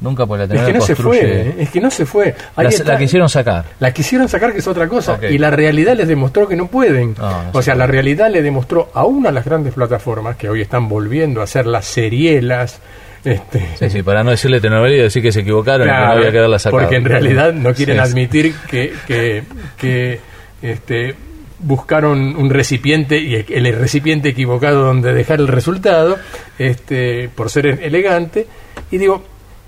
Nunca 0.00 0.24
porque 0.24 0.38
la 0.38 0.44
Es 0.44 0.48
telenovela 0.50 0.72
que 0.72 0.78
no 0.78 0.86
se 0.86 0.94
construye... 0.94 1.20
fue, 1.20 1.40
¿eh? 1.40 1.54
es 1.58 1.70
que 1.70 1.80
no 1.80 1.90
se 1.90 2.06
fue. 2.06 2.34
Ahí 2.56 2.64
la, 2.64 2.70
está. 2.70 2.92
la 2.92 2.98
quisieron 2.98 3.28
sacar. 3.28 3.64
La 3.80 3.92
quisieron 3.92 4.28
sacar, 4.28 4.52
que 4.52 4.60
es 4.60 4.66
otra 4.66 4.88
cosa, 4.88 5.18
y 5.28 5.36
la 5.38 5.50
realidad 5.50 5.94
les 5.96 6.08
demostró 6.08 6.48
que 6.48 6.56
no 6.56 6.68
pueden. 6.68 7.14
No, 7.18 7.30
no 7.44 7.50
o 7.52 7.60
se 7.60 7.66
sea, 7.66 7.74
la 7.74 7.86
realidad 7.86 8.30
le 8.30 8.40
demostró 8.42 8.90
aún 8.94 9.26
a 9.26 9.32
las 9.32 9.44
grandes 9.44 9.74
plataformas, 9.74 10.36
que 10.36 10.48
hoy 10.48 10.62
están 10.62 10.88
volviendo 10.88 11.40
a 11.40 11.44
hacer 11.44 11.66
las 11.66 11.84
serielas. 11.84 12.80
Este, 13.24 13.66
Sí, 13.78 13.90
sí, 13.90 14.02
para 14.02 14.24
no 14.24 14.30
decirle 14.30 14.60
telenovela 14.62 14.94
y 14.96 15.00
decir 15.00 15.22
que 15.22 15.32
se 15.32 15.40
equivocaron 15.40 15.86
y 15.86 15.90
que 15.90 15.96
no 15.98 16.12
había 16.12 16.30
que 16.32 16.38
haberla 16.38 16.58
sacado. 16.58 16.80
porque 16.80 16.96
en 16.96 17.04
realidad 17.04 17.52
no 17.52 17.74
quieren 17.74 17.96
Sí, 17.98 18.02
sí. 18.04 18.10
admitir 18.10 18.54
que, 18.70 18.94
que, 19.06 19.42
que, 19.76 20.20
este, 20.62 21.14
buscaron 21.62 22.36
un 22.36 22.50
recipiente 22.50 23.18
y 23.18 23.34
el 23.34 23.72
recipiente 23.76 24.30
equivocado 24.30 24.84
donde 24.84 25.12
dejar 25.12 25.40
el 25.40 25.48
resultado, 25.48 26.16
este, 26.58 27.28
por 27.28 27.50
ser 27.50 27.66
elegante. 27.82 28.46
Y 28.90 28.98
digo, 28.98 29.22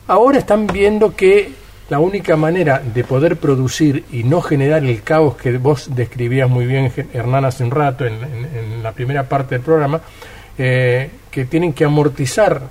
ahora 0.08 0.38
están 0.38 0.66
viendo 0.66 1.14
que 1.14 1.50
la 1.90 1.98
única 1.98 2.36
manera 2.36 2.80
de 2.94 3.04
poder 3.04 3.36
producir 3.36 4.04
y 4.12 4.24
no 4.24 4.40
generar 4.40 4.82
el 4.84 5.02
caos 5.02 5.36
que 5.36 5.58
vos 5.58 5.94
describías 5.94 6.48
muy 6.48 6.64
bien, 6.64 6.90
Hernán, 7.12 7.44
hace 7.44 7.64
un 7.64 7.70
rato 7.70 8.06
en, 8.06 8.14
en- 8.14 8.48
en 8.74 8.82
la 8.82 8.92
primera 8.92 9.28
parte 9.28 9.56
del 9.56 9.64
programa, 9.64 10.00
eh, 10.56 11.10
que 11.30 11.44
tienen 11.44 11.72
que 11.72 11.84
amortizar 11.84 12.62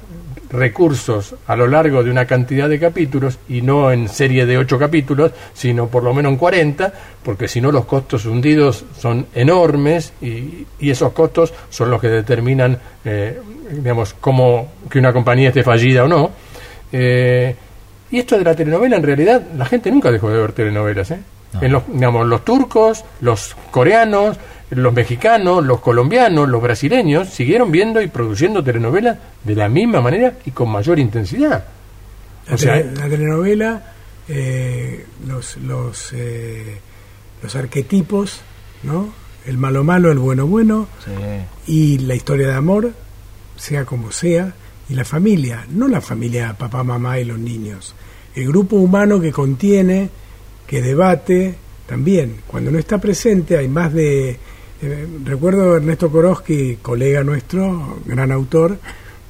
recursos 0.51 1.35
a 1.47 1.55
lo 1.55 1.67
largo 1.67 2.03
de 2.03 2.11
una 2.11 2.25
cantidad 2.25 2.67
de 2.67 2.79
capítulos 2.79 3.39
y 3.47 3.61
no 3.61 3.91
en 3.91 4.09
serie 4.09 4.45
de 4.45 4.57
ocho 4.57 4.77
capítulos, 4.77 5.31
sino 5.53 5.87
por 5.87 6.03
lo 6.03 6.13
menos 6.13 6.33
en 6.33 6.37
40, 6.37 6.93
porque 7.23 7.47
si 7.47 7.61
no 7.61 7.71
los 7.71 7.85
costos 7.85 8.25
hundidos 8.25 8.85
son 8.97 9.27
enormes 9.33 10.13
y, 10.21 10.65
y 10.79 10.89
esos 10.89 11.13
costos 11.13 11.53
son 11.69 11.89
los 11.89 12.01
que 12.01 12.09
determinan, 12.09 12.77
eh, 13.05 13.39
digamos, 13.71 14.13
cómo 14.19 14.73
que 14.89 14.99
una 14.99 15.13
compañía 15.13 15.49
esté 15.49 15.63
fallida 15.63 16.03
o 16.03 16.07
no. 16.07 16.31
Eh, 16.91 17.55
y 18.11 18.19
esto 18.19 18.37
de 18.37 18.43
la 18.43 18.53
telenovela, 18.53 18.97
en 18.97 19.03
realidad, 19.03 19.41
la 19.55 19.65
gente 19.65 19.89
nunca 19.89 20.11
dejó 20.11 20.29
de 20.29 20.37
ver 20.37 20.51
telenovelas. 20.51 21.11
¿eh? 21.11 21.19
No. 21.53 21.61
En 21.61 21.71
los, 21.71 21.83
digamos, 21.87 22.27
los 22.27 22.43
turcos, 22.43 23.05
los 23.21 23.55
coreanos, 23.71 24.37
los 24.71 24.93
mexicanos, 24.93 25.63
los 25.65 25.79
colombianos, 25.81 26.47
los 26.49 26.61
brasileños 26.61 27.29
siguieron 27.29 27.71
viendo 27.71 28.01
y 28.01 28.07
produciendo 28.07 28.63
telenovelas 28.63 29.17
de 29.43 29.55
la 29.55 29.69
misma 29.69 30.01
manera 30.01 30.33
y 30.45 30.51
con 30.51 30.69
mayor 30.69 30.97
intensidad. 30.99 31.65
La, 32.47 32.55
O 32.55 32.57
sea, 32.57 32.75
tele- 32.81 32.95
la 32.95 33.09
telenovela, 33.09 33.93
eh, 34.29 35.05
los, 35.27 35.57
los, 35.57 36.11
eh, 36.13 36.77
los 37.43 37.55
arquetipos, 37.55 38.41
¿no? 38.83 39.13
El 39.45 39.57
malo 39.57 39.83
malo, 39.83 40.11
el 40.11 40.19
bueno 40.19 40.45
bueno, 40.47 40.87
y 41.67 41.97
la 41.99 42.15
historia 42.15 42.47
de 42.47 42.53
amor, 42.53 42.91
sea 43.57 43.85
como 43.85 44.11
sea, 44.11 44.53
y 44.87 44.93
la 44.93 45.03
familia, 45.05 45.65
no 45.69 45.87
la 45.87 45.99
familia 46.01 46.53
papá, 46.57 46.83
mamá 46.83 47.19
y 47.19 47.25
los 47.25 47.39
niños, 47.39 47.93
el 48.35 48.47
grupo 48.47 48.75
humano 48.77 49.19
que 49.19 49.31
contiene, 49.31 50.09
que 50.67 50.81
debate, 50.81 51.55
también, 51.87 52.37
cuando 52.47 52.71
no 52.71 52.77
está 52.79 52.99
presente 52.99 53.57
hay 53.57 53.67
más 53.67 53.91
de... 53.93 54.37
eh, 54.81 55.07
recuerdo 55.23 55.73
a 55.73 55.77
Ernesto 55.77 56.09
Koroski, 56.11 56.77
colega 56.81 57.23
nuestro, 57.23 57.99
gran 58.05 58.31
autor, 58.31 58.77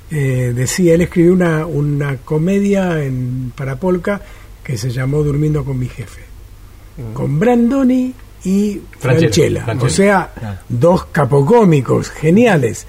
eh, 0.10 0.54
decía, 0.56 0.94
él 0.96 1.02
escribió 1.02 1.34
una, 1.34 1.66
una 1.66 2.18
comedia 2.18 3.04
en 3.04 3.52
Parapolca 3.56 4.22
que 4.64 4.78
se 4.78 4.90
llamó 4.90 5.24
Durmiendo 5.24 5.64
con 5.64 5.80
mi 5.80 5.88
jefe, 5.88 6.22
con 7.14 7.40
Brandoni 7.40 8.14
y 8.44 8.82
Franchella, 9.00 9.66
o 9.80 9.90
sea, 9.90 10.32
Claro. 10.38 10.60
dos 10.70 11.06
capocómicos 11.06 12.10
geniales, 12.10 12.86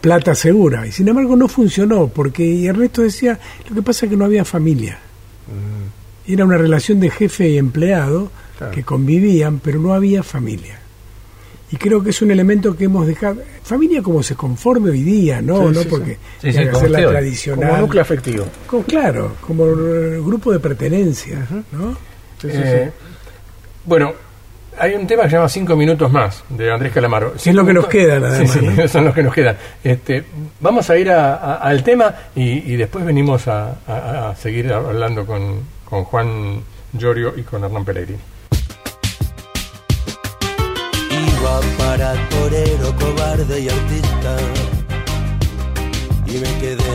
plata 0.00 0.34
segura, 0.34 0.86
y 0.86 0.92
sin 0.92 1.08
embargo 1.08 1.34
no 1.36 1.48
funcionó, 1.48 2.08
porque 2.08 2.66
Ernesto 2.66 3.02
decía, 3.02 3.38
lo 3.68 3.74
que 3.76 3.82
pasa 3.82 4.06
es 4.06 4.10
que 4.10 4.16
no 4.16 4.24
había 4.24 4.44
familia. 4.44 4.98
Era 6.26 6.44
una 6.44 6.56
relación 6.56 7.00
de 7.00 7.10
jefe 7.10 7.50
y 7.50 7.58
empleado 7.58 8.30
Claro. 8.58 8.72
que 8.72 8.82
convivían, 8.84 9.58
pero 9.58 9.78
no 9.80 9.92
había 9.94 10.22
familia. 10.22 10.78
Y 11.74 11.76
creo 11.76 12.04
que 12.04 12.10
es 12.10 12.22
un 12.22 12.30
elemento 12.30 12.76
que 12.76 12.84
hemos 12.84 13.04
dejado. 13.04 13.38
Familia 13.64 14.00
como 14.00 14.22
se 14.22 14.36
conforme 14.36 14.90
hoy 14.90 15.02
día, 15.02 15.42
¿no? 15.42 15.56
Sí, 15.70 15.74
no 15.74 15.80
sí, 15.82 15.88
porque 15.90 16.12
sí. 16.14 16.18
Sí, 16.42 16.52
sí, 16.52 16.58
tenga 16.58 16.60
que 16.66 16.68
como 16.70 16.80
ser 16.82 16.90
la 16.90 16.98
esté 16.98 17.06
hoy. 17.06 17.12
tradicional. 17.14 17.68
Como 17.68 17.80
núcleo 17.80 18.02
afectivo. 18.02 18.46
Como- 18.68 18.82
claro, 18.84 19.32
como 19.40 19.64
grupo 20.24 20.52
de 20.52 20.60
pertenencia, 20.60 21.44
¿no? 21.72 21.92
Sí, 22.40 22.48
sí, 22.48 22.52
Eh, 22.52 22.90
Bueno, 23.86 24.12
hay 24.78 24.94
un 24.94 25.04
tema 25.08 25.24
que 25.24 25.30
se 25.30 25.36
llama 25.36 25.48
Cinco 25.48 25.74
Minutos 25.74 26.12
Más, 26.12 26.44
de 26.48 26.70
Andrés 26.72 26.92
Calamaro. 26.92 27.34
Es 27.34 27.46
lo 27.52 27.66
que 27.66 27.72
nos 27.74 27.86
queda, 27.88 28.20
nada 28.20 28.38
Sí, 28.38 28.46
sí, 28.46 28.60
¿no? 28.64 28.86
son 28.86 29.04
los 29.06 29.14
que 29.14 29.22
nos 29.24 29.34
quedan. 29.34 29.56
Este, 29.82 30.22
vamos 30.60 30.88
a 30.90 30.96
ir 30.96 31.10
a- 31.10 31.34
a- 31.34 31.54
al 31.56 31.82
tema 31.82 32.14
y, 32.36 32.72
y 32.72 32.76
después 32.76 33.04
venimos 33.04 33.48
a 33.48 34.32
seguir 34.40 34.72
hablando 34.72 35.26
con, 35.26 35.60
con 35.84 36.04
Juan 36.04 36.60
Llorio 36.92 37.34
y 37.36 37.42
con 37.42 37.64
Hernán 37.64 37.84
Pellegrini. 37.84 38.18
Iba 41.44 41.60
para 41.76 42.28
torero, 42.30 42.96
cobarde 42.96 43.60
y 43.60 43.68
artista. 43.68 44.36
Y 46.26 46.38
me 46.38 46.58
quedé 46.58 46.94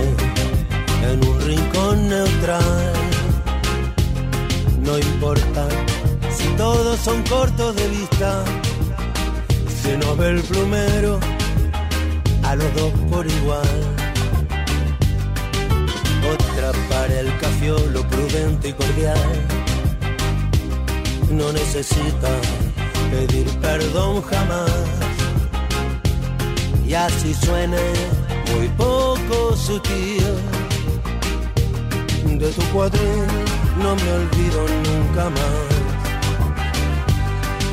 en 1.11 1.27
un 1.27 1.39
rincón 1.41 2.09
neutral. 2.09 2.93
No 4.81 4.97
importa 4.97 5.67
si 6.35 6.47
todos 6.57 6.99
son 6.99 7.21
cortos 7.29 7.75
de 7.75 7.89
vista. 7.89 8.43
Se 9.83 9.95
nos 9.97 10.17
ve 10.17 10.29
el 10.29 10.41
plumero 10.41 11.19
a 12.41 12.55
los 12.55 12.73
dos 12.73 12.91
por 13.11 13.27
igual. 13.27 13.79
Otra 16.33 16.71
para 16.89 17.19
el 17.19 17.37
cafiolo 17.37 18.01
prudente 18.07 18.69
y 18.69 18.73
cordial 18.73 19.29
no 21.29 21.53
necesita 21.53 22.29
pedir 23.11 23.47
perdón 23.59 24.21
jamás. 24.23 24.71
Y 26.85 26.93
así 26.93 27.33
suene 27.33 27.77
muy 28.53 28.67
poco 28.69 29.55
sutil. 29.55 30.23
De 32.39 32.49
tu 32.51 32.61
cuadril 32.73 33.27
no 33.83 33.95
me 33.95 34.11
olvido 34.19 34.59
nunca 34.87 35.29
más. 35.29 35.79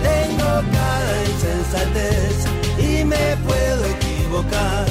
Tengo 0.02 0.50
cara 0.74 1.12
de 1.12 1.24
insensatez 1.30 2.36
y 2.78 3.04
me 3.04 3.36
puedo 3.46 3.84
equivocar, 3.96 4.86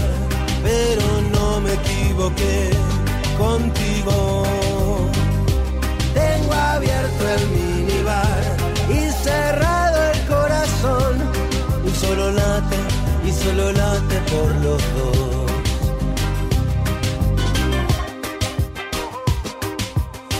pero 0.63 1.05
no 1.33 1.59
me 1.59 1.73
equivoqué 1.73 2.71
contigo. 3.37 4.43
Tengo 6.13 6.53
abierto 6.53 7.23
el 7.35 7.47
minibar 7.49 8.41
y 8.89 9.11
cerrado 9.23 9.84
corazón. 10.85 11.15
Y 11.85 11.89
solo 11.91 12.31
late, 12.31 12.77
y 13.25 13.31
solo 13.31 13.71
late 13.71 14.15
por 14.31 14.55
los 14.63 14.81
dos. 14.95 15.51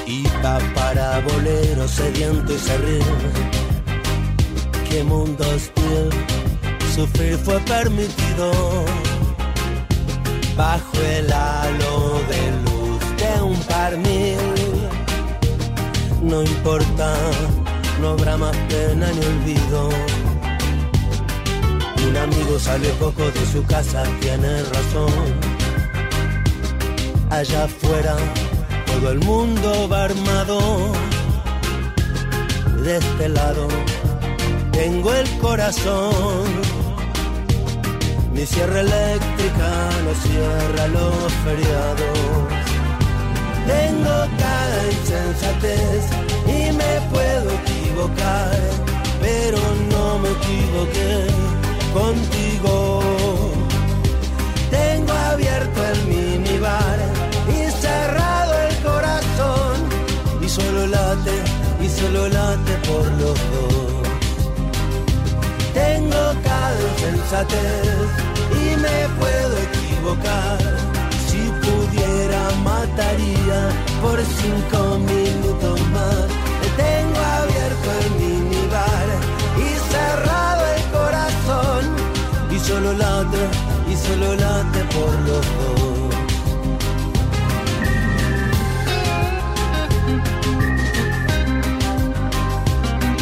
Y 0.07 0.23
va 0.43 0.59
para 0.75 1.19
bolero 1.21 1.87
sediento 1.87 2.53
y 2.53 2.59
se 2.59 2.99
Qué 4.89 5.03
mundo 5.03 5.43
hostil, 5.55 6.09
sufrir 6.93 7.37
fue 7.37 7.59
permitido 7.61 8.51
bajo 10.55 10.97
el 11.01 11.33
halo 11.33 12.21
de 12.29 12.41
luz 12.65 13.01
de 13.17 13.41
un 13.41 13.59
par 13.63 13.97
mil. 13.97 14.37
No 16.21 16.41
importa, 16.41 17.13
no 18.01 18.09
habrá 18.09 18.37
más 18.37 18.55
pena 18.69 19.11
ni 19.11 19.25
olvido. 19.25 20.14
Un 22.07 22.17
amigo 22.17 22.59
sale 22.59 22.89
poco 22.99 23.23
de 23.31 23.45
su 23.51 23.63
casa, 23.65 24.03
tiene 24.21 24.63
razón. 24.63 25.13
Allá 27.29 27.65
afuera 27.65 28.15
todo 28.85 29.11
el 29.11 29.19
mundo 29.19 29.89
va 29.89 30.05
armado. 30.05 30.59
De 32.83 32.97
este 32.97 33.29
lado 33.29 33.67
tengo 34.71 35.13
el 35.13 35.29
corazón 35.39 36.75
mi 38.35 38.45
sierra 38.45 38.81
eléctrica 38.81 39.69
no 40.03 40.13
cierra 40.25 40.87
los 40.87 41.33
feriados. 41.45 42.19
Tengo 43.65 44.15
cada 44.37 44.91
insensatez 44.91 46.03
y 46.45 46.71
me 46.73 46.93
puedo 47.11 47.49
equivocar, 47.61 48.59
pero 49.21 49.57
no 49.89 50.19
me 50.19 50.29
equivoqué 50.29 51.34
contigo. 51.95 52.99
Tengo 54.69 55.13
abierto 55.31 55.79
el 55.93 55.99
minibar 56.13 56.97
y 57.47 57.71
cerrado 57.71 58.53
el 58.67 58.75
corazón 58.89 59.75
y 60.41 60.49
solo 60.49 60.87
late, 60.87 61.37
y 61.85 61.87
solo 61.99 62.27
late 62.27 62.73
por 62.89 63.05
los 63.21 63.37
dos. 63.53 63.93
Tengo 65.73 66.23
cada 66.49 66.79
insensatez 66.91 68.07
y 68.63 68.65
me 68.83 68.97
puedo 69.19 69.53
equivocar. 69.67 70.59
Si 71.27 71.41
pudiera 71.63 72.43
mataría 72.69 73.59
por 74.01 74.17
cinco 74.39 74.79
minutos 75.13 75.79
más. 75.95 76.34
Solo 82.67 82.93
late 82.93 83.43
y 83.91 83.95
solo 83.95 84.35
late 84.35 84.79
por 84.95 85.13
los 85.27 85.45
dos. 85.59 85.85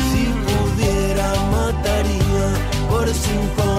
Si 0.10 0.24
pudiera 0.46 1.30
mataría 1.52 2.48
por 2.90 3.08
cinco 3.10 3.73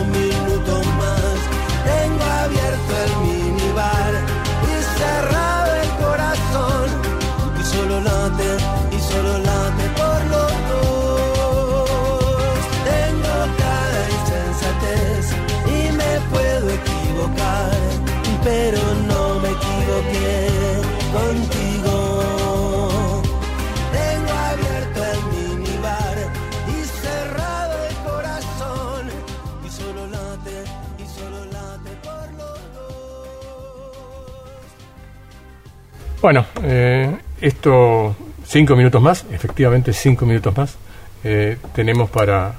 Bueno, 36.24 36.46
eh, 36.62 37.14
esto, 37.38 38.16
cinco 38.46 38.74
minutos 38.74 39.02
más, 39.02 39.26
efectivamente 39.30 39.92
cinco 39.92 40.24
minutos 40.24 40.56
más, 40.56 40.74
eh, 41.22 41.58
tenemos 41.74 42.08
para, 42.08 42.54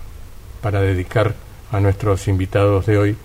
para 0.61 0.81
dedicar 0.81 1.33
a 1.71 1.79
nuestros 1.79 2.27
invitados 2.27 2.85
de 2.85 2.97
hoy, 2.99 3.17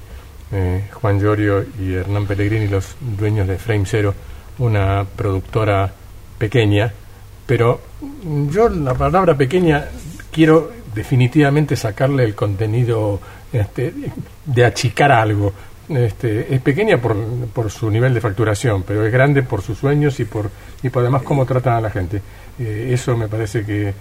eh, 0.50 0.88
Juan 0.94 1.20
Llorio 1.20 1.66
y 1.78 1.92
Hernán 1.92 2.24
Pellegrini, 2.24 2.68
los 2.68 2.96
dueños 2.98 3.46
de 3.46 3.58
Frame 3.58 3.84
Zero, 3.84 4.14
una 4.60 5.04
productora 5.14 5.92
pequeña, 6.38 6.90
pero 7.44 7.82
yo 8.50 8.70
la 8.70 8.94
palabra 8.94 9.36
pequeña 9.36 9.88
quiero 10.32 10.72
definitivamente 10.94 11.76
sacarle 11.76 12.24
el 12.24 12.34
contenido 12.34 13.20
este, 13.52 13.92
de 14.46 14.64
achicar 14.64 15.12
algo. 15.12 15.52
Este, 15.90 16.54
es 16.54 16.60
pequeña 16.60 16.98
por, 16.98 17.16
por 17.52 17.70
su 17.70 17.90
nivel 17.90 18.14
de 18.14 18.20
facturación, 18.20 18.84
pero 18.86 19.04
es 19.04 19.12
grande 19.12 19.42
por 19.42 19.60
sus 19.60 19.76
sueños 19.78 20.20
y 20.20 20.24
por, 20.24 20.48
y 20.82 20.88
por 20.88 21.02
además 21.02 21.22
cómo 21.22 21.44
tratan 21.44 21.74
a 21.74 21.80
la 21.80 21.90
gente. 21.90 22.22
Eh, 22.60 22.90
eso 22.92 23.16
me 23.16 23.26
parece 23.26 23.64
que, 23.64 23.92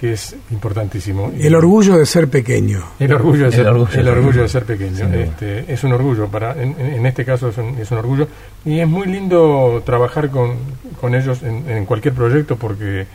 que 0.00 0.14
es 0.14 0.34
importantísimo. 0.50 1.32
Y- 1.38 1.46
El 1.46 1.54
orgullo 1.54 1.96
de 1.96 2.06
ser 2.06 2.28
pequeño. 2.28 2.82
el 2.98 3.12
orgullo 3.12 3.42
de 3.42 3.46
El 3.48 3.52
ser, 3.52 3.66
orgullo. 3.68 4.00
el 4.00 4.08
orgullo 4.08 4.42
de 4.42 4.48
ser 4.48 4.64
pequeño. 4.64 5.04
Este, 5.14 5.72
es 5.72 5.84
un 5.84 5.92
orgullo, 5.92 6.26
para 6.28 6.60
en, 6.60 6.74
en 6.80 7.06
este 7.06 7.24
caso 7.24 7.50
es 7.50 7.58
un, 7.58 7.78
es 7.78 7.88
un 7.92 7.98
orgullo. 7.98 8.26
Y 8.64 8.80
es 8.80 8.88
muy 8.88 9.06
lindo 9.06 9.80
trabajar 9.86 10.30
con, 10.30 10.54
con 11.00 11.14
ellos 11.14 11.42
en, 11.44 11.70
en 11.70 11.84
cualquier 11.86 12.14
proyecto 12.14 12.56
porque 12.56 13.06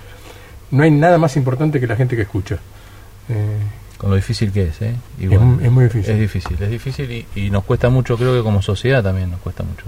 no 0.71 0.83
hay 0.83 0.91
nada 0.91 1.17
más 1.17 1.35
importante 1.35 1.77
que 1.79 1.87
la 1.87 1.95
gente 1.97 2.15
que 2.15 2.21
escucha. 2.21 2.55
Eh, 3.29 3.57
Con 4.03 4.09
lo 4.09 4.15
difícil 4.17 4.51
que 4.51 4.67
es, 4.67 4.81
¿eh? 4.81 4.93
Es 5.17 5.39
mu- 5.39 5.59
es 5.61 5.71
muy 5.71 5.85
difícil. 5.85 6.11
Es 6.13 6.19
difícil, 6.19 6.57
es 6.61 6.69
difícil 6.69 7.09
y, 7.09 7.25
y 7.35 7.49
nos 7.49 7.63
cuesta 7.63 7.87
mucho, 7.87 8.17
creo 8.17 8.35
que 8.35 8.43
como 8.43 8.61
sociedad 8.61 9.01
también 9.01 9.31
nos 9.31 9.39
cuesta 9.39 9.63
mucho. 9.63 9.85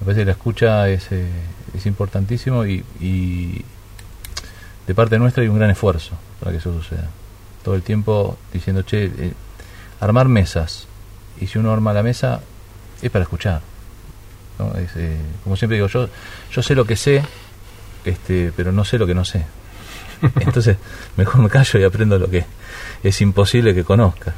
Me 0.00 0.06
parece 0.06 0.22
que 0.22 0.24
la 0.26 0.32
escucha 0.32 0.88
es, 0.88 1.06
eh, 1.12 1.28
es 1.72 1.86
importantísimo 1.86 2.66
y, 2.66 2.84
y 3.00 3.64
de 4.88 4.94
parte 4.96 5.20
nuestra 5.20 5.44
hay 5.44 5.48
un 5.48 5.56
gran 5.56 5.70
esfuerzo 5.70 6.16
para 6.40 6.50
que 6.50 6.58
eso 6.58 6.72
suceda. 6.72 7.08
Todo 7.62 7.76
el 7.76 7.82
tiempo 7.82 8.36
diciendo, 8.52 8.82
che, 8.82 9.04
eh, 9.04 9.32
armar 10.00 10.26
mesas. 10.26 10.88
Y 11.40 11.46
si 11.46 11.58
uno 11.60 11.72
arma 11.72 11.92
la 11.92 12.02
mesa, 12.02 12.40
es 13.00 13.08
para 13.10 13.22
escuchar. 13.22 13.60
¿no? 14.58 14.76
Es, 14.78 14.90
eh, 14.96 15.16
como 15.44 15.56
siempre 15.56 15.76
digo, 15.76 15.86
yo, 15.86 16.08
yo 16.50 16.60
sé 16.60 16.74
lo 16.74 16.84
que 16.84 16.96
sé, 16.96 17.22
este, 18.04 18.52
pero 18.56 18.72
no 18.72 18.84
sé 18.84 18.98
lo 18.98 19.06
que 19.06 19.14
no 19.14 19.24
sé. 19.24 19.44
Entonces, 20.40 20.76
mejor 21.16 21.40
me 21.40 21.48
callo 21.48 21.78
y 21.78 21.84
aprendo 21.84 22.18
lo 22.18 22.28
que 22.28 22.44
es 23.02 23.20
imposible 23.20 23.74
que 23.74 23.84
conozca. 23.84 24.34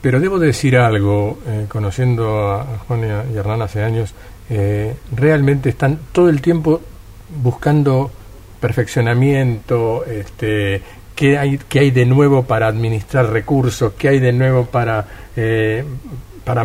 Pero 0.00 0.18
debo 0.18 0.38
decir 0.38 0.78
algo, 0.78 1.38
eh, 1.46 1.66
conociendo 1.68 2.50
a 2.52 2.78
Juan 2.86 3.04
y 3.32 3.36
Hernán 3.36 3.60
hace 3.62 3.82
años, 3.82 4.14
eh, 4.48 4.96
realmente 5.14 5.68
están 5.68 6.00
todo 6.10 6.28
el 6.28 6.40
tiempo 6.40 6.80
buscando 7.42 8.10
perfeccionamiento, 8.58 10.04
este, 10.04 10.82
qué 11.14 11.38
hay, 11.38 11.58
qué 11.68 11.78
hay 11.80 11.90
de 11.92 12.04
nuevo 12.04 12.42
para 12.42 12.66
administrar 12.66 13.30
recursos, 13.30 13.92
qué 13.96 14.08
hay 14.08 14.18
de 14.18 14.32
nuevo 14.32 14.64
para, 14.64 15.06
eh, 15.36 15.84
para 16.44 16.64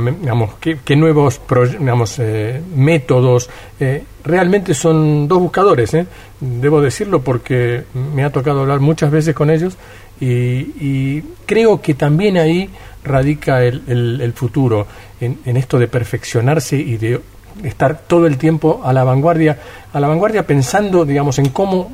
qué, 0.60 0.80
qué 0.84 0.96
nuevos 0.96 1.40
digamos, 1.80 2.18
eh, 2.18 2.60
métodos. 2.76 3.50
realmente 4.24 4.74
son 4.74 5.28
dos 5.28 5.40
buscadores, 5.40 5.96
debo 6.40 6.82
decirlo 6.82 7.22
porque 7.22 7.84
me 7.94 8.24
ha 8.24 8.32
tocado 8.32 8.62
hablar 8.62 8.80
muchas 8.80 9.12
veces 9.12 9.36
con 9.36 9.52
ellos 9.52 9.78
y, 10.20 10.28
y 10.28 11.24
creo 11.46 11.82
que 11.82 11.94
también 11.94 12.38
ahí 12.38 12.70
radica 13.04 13.64
el, 13.64 13.84
el- 13.88 14.22
el 14.22 14.34
futuro, 14.34 14.88
en, 15.22 15.40
en 15.46 15.58
esto 15.58 15.78
de 15.80 15.88
perfeccionarse 15.88 16.78
y 16.78 16.98
de 16.98 17.22
estar 17.64 18.00
todo 18.08 18.28
el 18.28 18.38
tiempo 18.38 18.82
a 18.84 18.92
la 18.94 19.04
vanguardia, 19.04 19.58
a 19.94 20.00
la 20.00 20.08
vanguardia 20.08 20.46
pensando, 20.46 21.06
digamos, 21.06 21.40
en 21.40 21.50
cómo 21.50 21.92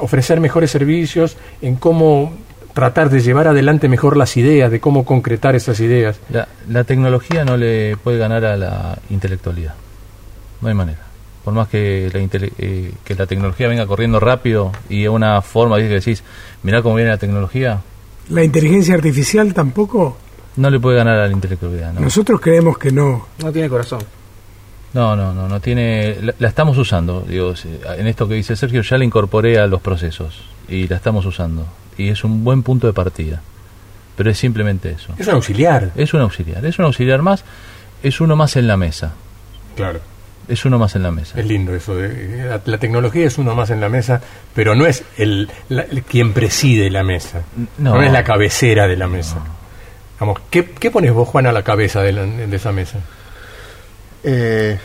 ofrecer 0.00 0.40
mejores 0.40 0.70
servicios, 0.70 1.36
en 1.60 1.76
cómo 1.76 2.32
tratar 2.72 3.10
de 3.10 3.20
llevar 3.20 3.48
adelante 3.48 3.88
mejor 3.88 4.16
las 4.16 4.36
ideas, 4.38 4.70
de 4.70 4.80
cómo 4.80 5.04
concretar 5.04 5.54
esas 5.54 5.78
ideas. 5.80 6.18
La, 6.30 6.48
la 6.68 6.84
tecnología 6.84 7.44
no 7.44 7.56
le 7.58 7.96
puede 7.98 8.16
ganar 8.18 8.44
a 8.46 8.56
la 8.56 8.98
intelectualidad. 9.10 9.74
No 10.62 10.68
hay 10.68 10.74
manera. 10.74 11.00
Por 11.44 11.54
más 11.54 11.68
que 11.68 12.08
la, 12.12 12.20
intele- 12.20 12.52
eh, 12.58 12.92
que 13.04 13.14
la 13.14 13.26
tecnología 13.26 13.66
venga 13.68 13.86
corriendo 13.86 14.20
rápido 14.20 14.70
y 14.88 15.02
de 15.02 15.08
una 15.08 15.42
forma, 15.42 15.76
que 15.78 15.84
decís, 15.88 16.22
mirá 16.62 16.82
cómo 16.82 16.94
viene 16.94 17.10
la 17.10 17.18
tecnología, 17.18 17.80
La 18.28 18.44
inteligencia 18.44 18.94
artificial 18.94 19.52
tampoco. 19.52 20.16
no 20.56 20.70
le 20.70 20.78
puede 20.78 20.98
ganar 20.98 21.18
a 21.18 21.26
la 21.26 21.32
intelectualidad. 21.32 21.92
¿no? 21.94 22.00
Nosotros 22.00 22.40
creemos 22.40 22.78
que 22.78 22.92
no. 22.92 23.26
No 23.42 23.50
tiene 23.52 23.68
corazón. 23.68 24.00
No, 24.94 25.16
no, 25.16 25.32
no, 25.32 25.48
no 25.48 25.58
tiene. 25.60 26.16
La, 26.20 26.34
la 26.38 26.48
estamos 26.48 26.76
usando. 26.78 27.22
Digo, 27.22 27.54
en 27.96 28.06
esto 28.06 28.28
que 28.28 28.34
dice 28.34 28.54
Sergio, 28.54 28.82
ya 28.82 28.98
la 28.98 29.04
incorporé 29.04 29.58
a 29.58 29.66
los 29.66 29.80
procesos 29.80 30.42
y 30.68 30.86
la 30.86 30.96
estamos 30.96 31.24
usando. 31.26 31.66
Y 31.96 32.08
es 32.10 32.22
un 32.24 32.44
buen 32.44 32.62
punto 32.62 32.86
de 32.86 32.92
partida. 32.92 33.40
Pero 34.16 34.30
es 34.30 34.36
simplemente 34.38 34.90
eso. 34.90 35.14
Es 35.18 35.26
un 35.26 35.34
auxiliar. 35.34 35.90
Es 35.96 36.12
un 36.14 36.20
auxiliar. 36.20 36.64
Es 36.66 36.78
un 36.78 36.84
auxiliar 36.84 37.22
más. 37.22 37.42
Es 38.02 38.20
uno 38.20 38.36
más 38.36 38.54
en 38.56 38.66
la 38.66 38.76
mesa. 38.76 39.14
Claro. 39.74 40.00
Es 40.48 40.64
uno 40.64 40.78
más 40.78 40.94
en 40.96 41.02
la 41.04 41.10
mesa. 41.10 41.38
Es 41.38 41.46
lindo 41.46 41.74
eso. 41.74 41.94
De, 41.94 42.44
la, 42.46 42.60
la 42.64 42.78
tecnología 42.78 43.26
es 43.26 43.38
uno 43.38 43.54
más 43.54 43.70
en 43.70 43.80
la 43.80 43.88
mesa, 43.88 44.20
pero 44.54 44.74
no 44.74 44.86
es 44.86 45.04
el, 45.16 45.48
la- 45.68 45.82
el 45.82 46.02
quien 46.02 46.32
preside 46.32 46.90
la 46.90 47.02
mesa. 47.04 47.42
No, 47.78 47.94
No. 47.94 48.02
es 48.02 48.10
la 48.12 48.24
cabecera 48.24 48.86
de 48.88 48.96
la 48.96 49.06
mesa. 49.06 49.36
Vamos, 50.20 50.40
¿qué, 50.50 50.64
qué 50.70 50.90
pones 50.90 51.12
vos, 51.12 51.28
Juan, 51.28 51.46
a 51.46 51.52
la 51.52 51.62
cabeza 51.62 52.00
de, 52.02 52.12
la- 52.12 52.26
de 52.26 52.56
esa 52.56 52.72
mesa? 52.72 52.98
Eh, 54.24 54.78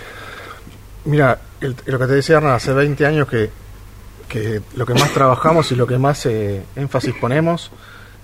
mira, 1.06 1.40
el- 1.62 1.76
lo 1.86 2.00
que 2.00 2.08
te 2.08 2.14
decía 2.14 2.38
Hernán, 2.38 2.54
hace 2.54 2.74
20 2.74 3.06
años 3.06 3.28
que, 3.28 3.50
que 4.28 4.62
lo 4.76 4.86
que 4.86 4.94
más 4.94 5.12
trabajamos 5.12 5.72
y 5.72 5.76
lo 5.76 5.88
que 5.88 5.98
más 5.98 6.26
eh, 6.26 6.64
énfasis 6.76 7.14
ponemos 7.20 7.72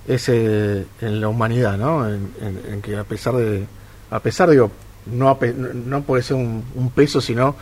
es 0.07 0.27
eh, 0.29 0.85
en 1.01 1.21
la 1.21 1.27
humanidad, 1.29 1.77
¿no? 1.77 2.07
En, 2.07 2.31
en- 2.41 2.73
en 2.73 2.81
que 2.81 2.97
a 2.97 3.03
pesar 3.03 3.35
de, 3.35 3.65
a 4.11 4.19
pesar 4.19 4.49
digo, 4.49 4.71
no, 5.05 5.37
no 5.85 6.01
puede 6.03 6.23
ser 6.23 6.37
un, 6.37 6.91
peso, 6.95 7.21
sino 7.21 7.55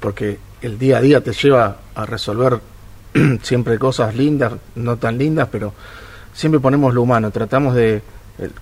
porque 0.00 0.38
el 0.62 0.78
día 0.78 0.98
a 0.98 1.00
día 1.00 1.20
te 1.22 1.32
lleva 1.32 1.78
a 1.94 2.06
resolver 2.06 2.60
siempre 3.42 3.78
cosas 3.78 4.14
lindas, 4.14 4.54
no 4.74 4.96
tan 4.96 5.18
lindas, 5.18 5.48
pero 5.50 5.72
siempre 6.32 6.60
ponemos 6.60 6.94
lo 6.94 7.02
humano, 7.02 7.30
tratamos 7.30 7.74
de, 7.74 8.02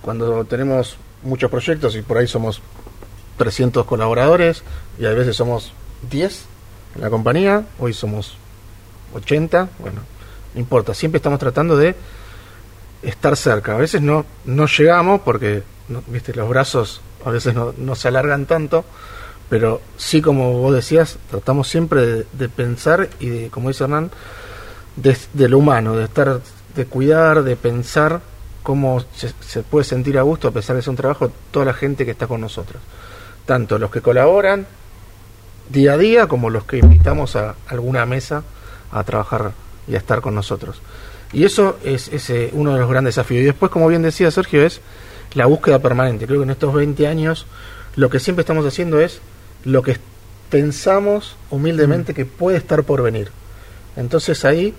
cuando 0.01 0.45
tenemos 0.45 0.97
muchos 1.23 1.49
proyectos 1.49 1.95
y 1.95 2.01
por 2.01 2.17
ahí 2.17 2.27
somos 2.27 2.61
300 3.37 3.85
colaboradores 3.85 4.63
y 4.97 5.05
a 5.05 5.11
veces 5.11 5.35
somos 5.35 5.73
10 6.09 6.45
en 6.95 7.01
la 7.01 7.09
compañía, 7.09 7.65
hoy 7.79 7.93
somos 7.93 8.37
80, 9.13 9.69
bueno, 9.79 10.01
no 10.53 10.59
importa, 10.59 10.93
siempre 10.93 11.17
estamos 11.17 11.39
tratando 11.39 11.75
de 11.75 11.95
estar 13.01 13.35
cerca. 13.35 13.75
A 13.75 13.77
veces 13.77 14.01
no, 14.01 14.25
no 14.45 14.67
llegamos 14.67 15.21
porque, 15.21 15.63
viste, 16.07 16.33
los 16.33 16.49
brazos 16.49 17.01
a 17.25 17.31
veces 17.31 17.53
no, 17.53 17.73
no 17.77 17.95
se 17.95 18.07
alargan 18.07 18.45
tanto, 18.45 18.85
pero 19.49 19.81
sí, 19.97 20.21
como 20.21 20.53
vos 20.59 20.73
decías, 20.73 21.17
tratamos 21.29 21.67
siempre 21.67 22.25
de, 22.31 22.49
pensar 22.49 23.09
y 23.19 23.27
de, 23.27 23.49
como 23.49 23.69
dice 23.69 23.83
Hernán, 23.83 24.11
de, 24.95 25.17
de 25.33 25.49
lo 25.49 25.57
humano, 25.57 25.95
de 25.95 26.05
estar, 26.05 26.39
de 26.75 26.85
cuidar, 26.85 27.43
de 27.43 27.55
pensar 27.55 28.21
cómo 28.63 29.03
se, 29.13 29.31
se 29.41 29.61
puede 29.61 29.83
sentir 29.83 30.17
a 30.17 30.23
gusto 30.23 30.47
a 30.47 30.51
pesar 30.51 30.75
de 30.75 30.81
ser 30.81 30.91
un 30.91 30.95
trabajo 30.95 31.31
toda 31.51 31.65
la 31.65 31.73
gente 31.73 32.05
que 32.05 32.11
está 32.11 32.27
con 32.27 32.41
nosotros. 32.41 32.81
Tanto 33.45 33.77
los 33.77 33.91
que 33.91 34.01
colaboran 34.01 34.65
día 35.69 35.93
a 35.93 35.97
día 35.97 36.27
como 36.27 36.49
los 36.49 36.63
que 36.63 36.77
invitamos 36.77 37.35
a 37.35 37.55
alguna 37.67 38.05
mesa 38.05 38.43
a 38.91 39.03
trabajar 39.03 39.51
y 39.87 39.95
a 39.95 39.97
estar 39.97 40.21
con 40.21 40.35
nosotros. 40.35 40.81
Y 41.33 41.43
eso 41.43 41.77
es, 41.83 42.07
es, 42.09 42.29
eh, 42.29 42.49
uno 42.53 42.73
de 42.73 42.79
los 42.79 42.89
grandes 42.89 43.15
desafíos. 43.15 43.41
Y 43.41 43.45
después, 43.45 43.71
como 43.71 43.87
bien 43.87 44.01
decía 44.01 44.31
Sergio, 44.31 44.65
es 44.65 44.81
la 45.35 45.45
búsqueda 45.45 45.79
permanente. 45.79 46.25
Creo 46.25 46.39
que 46.39 46.45
en 46.45 46.49
estos 46.49 46.73
20 46.73 47.07
años 47.07 47.45
lo 47.95 48.09
que 48.09 48.19
siempre 48.19 48.41
estamos 48.41 48.65
haciendo 48.65 48.99
es 48.99 49.19
lo 49.63 49.83
que 49.83 49.97
pensamos 50.49 51.35
humildemente 51.51 52.13
que 52.13 52.25
puede 52.25 52.57
estar 52.57 52.83
por 52.83 53.01
venir. 53.01 53.29
Entonces 53.95 54.43
ahí 54.45 54.73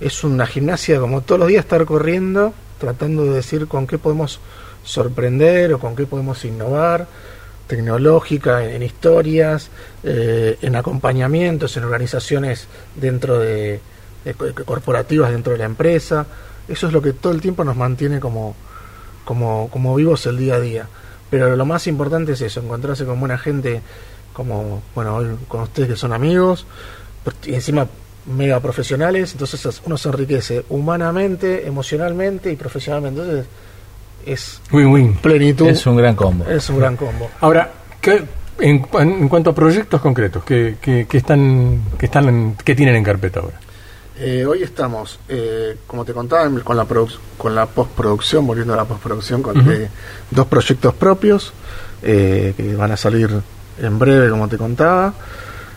es 0.00 0.24
una 0.24 0.46
gimnasia 0.46 0.98
como 1.00 1.20
todos 1.20 1.38
los 1.38 1.48
días 1.48 1.64
estar 1.64 1.84
corriendo, 1.84 2.52
tratando 2.78 3.24
de 3.24 3.32
decir 3.34 3.66
con 3.68 3.86
qué 3.86 3.98
podemos 3.98 4.40
sorprender 4.84 5.72
o 5.74 5.78
con 5.78 5.94
qué 5.94 6.06
podemos 6.06 6.44
innovar, 6.44 7.06
tecnológica, 7.66 8.64
en, 8.64 8.70
en 8.76 8.82
historias, 8.82 9.70
eh, 10.02 10.58
en 10.62 10.76
acompañamientos, 10.76 11.76
en 11.76 11.84
organizaciones 11.84 12.66
dentro 12.96 13.38
de, 13.38 13.80
de 14.24 14.34
co- 14.34 14.52
corporativas 14.64 15.30
dentro 15.30 15.52
de 15.52 15.58
la 15.58 15.66
empresa. 15.66 16.26
Eso 16.68 16.86
es 16.86 16.92
lo 16.92 17.02
que 17.02 17.12
todo 17.12 17.32
el 17.32 17.40
tiempo 17.40 17.64
nos 17.64 17.76
mantiene 17.76 18.20
como, 18.20 18.54
como, 19.24 19.68
como 19.70 19.94
vivos 19.94 20.24
el 20.26 20.36
día 20.38 20.54
a 20.56 20.60
día. 20.60 20.86
Pero 21.30 21.54
lo 21.56 21.64
más 21.64 21.86
importante 21.86 22.32
es 22.32 22.40
eso, 22.40 22.60
encontrarse 22.60 23.04
con 23.04 23.20
buena 23.20 23.38
gente 23.38 23.80
como, 24.32 24.82
bueno, 24.94 25.16
hoy 25.16 25.28
con 25.48 25.60
ustedes 25.62 25.88
que 25.90 25.96
son 25.96 26.12
amigos, 26.12 26.66
y 27.44 27.54
encima 27.54 27.86
mega 28.26 28.60
profesionales, 28.60 29.32
entonces 29.32 29.80
uno 29.84 29.96
se 29.96 30.08
enriquece 30.08 30.64
humanamente, 30.68 31.66
emocionalmente 31.66 32.50
y 32.52 32.56
profesionalmente. 32.56 33.20
Entonces 33.20 33.46
es 34.26 34.60
Win-win. 34.72 35.14
plenitud, 35.14 35.68
Es 35.68 35.86
un 35.86 35.96
gran 35.96 36.14
combo. 36.14 36.44
es 36.48 36.68
un 36.68 36.78
gran 36.78 36.96
combo. 36.96 37.30
Ahora, 37.40 37.70
¿qué- 38.00 38.22
en, 38.58 38.86
en 38.92 39.28
cuanto 39.28 39.50
a 39.50 39.54
proyectos 39.54 40.00
concretos, 40.00 40.44
¿qué, 40.44 40.76
qué- 40.80 41.06
qué 41.08 41.16
están, 41.16 41.80
qué, 41.98 42.06
están 42.06 42.28
en- 42.28 42.56
qué 42.62 42.74
tienen 42.74 42.96
en 42.96 43.04
carpeta 43.04 43.40
ahora? 43.40 43.58
Eh, 44.22 44.44
hoy 44.44 44.62
estamos, 44.62 45.18
eh, 45.30 45.76
como 45.86 46.04
te 46.04 46.12
contaba, 46.12 46.48
con 46.62 46.76
la, 46.76 46.86
produ- 46.86 47.16
con 47.38 47.54
la 47.54 47.64
postproducción, 47.66 48.46
volviendo 48.46 48.74
a 48.74 48.76
la 48.76 48.84
postproducción, 48.84 49.42
con 49.42 49.56
dos 50.30 50.46
proyectos 50.46 50.92
propios 50.94 51.52
eh, 52.02 52.52
que 52.56 52.74
van 52.76 52.92
a 52.92 52.96
salir 52.98 53.30
en 53.80 53.98
breve, 53.98 54.28
como 54.28 54.46
te 54.46 54.58
contaba. 54.58 55.14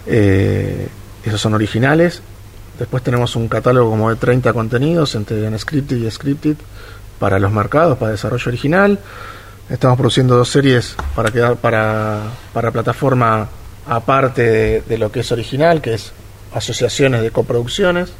Eh, 0.05 0.87
esos 1.23 1.39
son 1.39 1.53
originales. 1.53 2.21
Después 2.77 3.01
tenemos 3.01 3.35
un 3.37 3.47
catálogo 3.47 3.89
como 3.91 4.09
de 4.09 4.17
30 4.17 4.51
contenidos 4.51 5.15
entre 5.15 5.47
Unscripted 5.47 5.95
y 5.97 6.11
Scripted 6.11 6.57
para 7.19 7.39
los 7.39 7.51
mercados, 7.51 7.97
para 7.97 8.11
desarrollo 8.11 8.43
original. 8.49 8.99
Estamos 9.69 9.97
produciendo 9.97 10.35
dos 10.35 10.49
series 10.49 10.97
para 11.15 11.31
quedar 11.31 11.55
para, 11.55 12.23
para 12.51 12.71
plataforma 12.71 13.47
aparte 13.87 14.41
de, 14.41 14.81
de 14.81 14.97
lo 14.97 15.09
que 15.13 15.21
es 15.21 15.31
original, 15.31 15.81
que 15.81 15.93
es 15.93 16.11
asociaciones 16.53 17.21
de 17.21 17.31
coproducciones. 17.31 18.11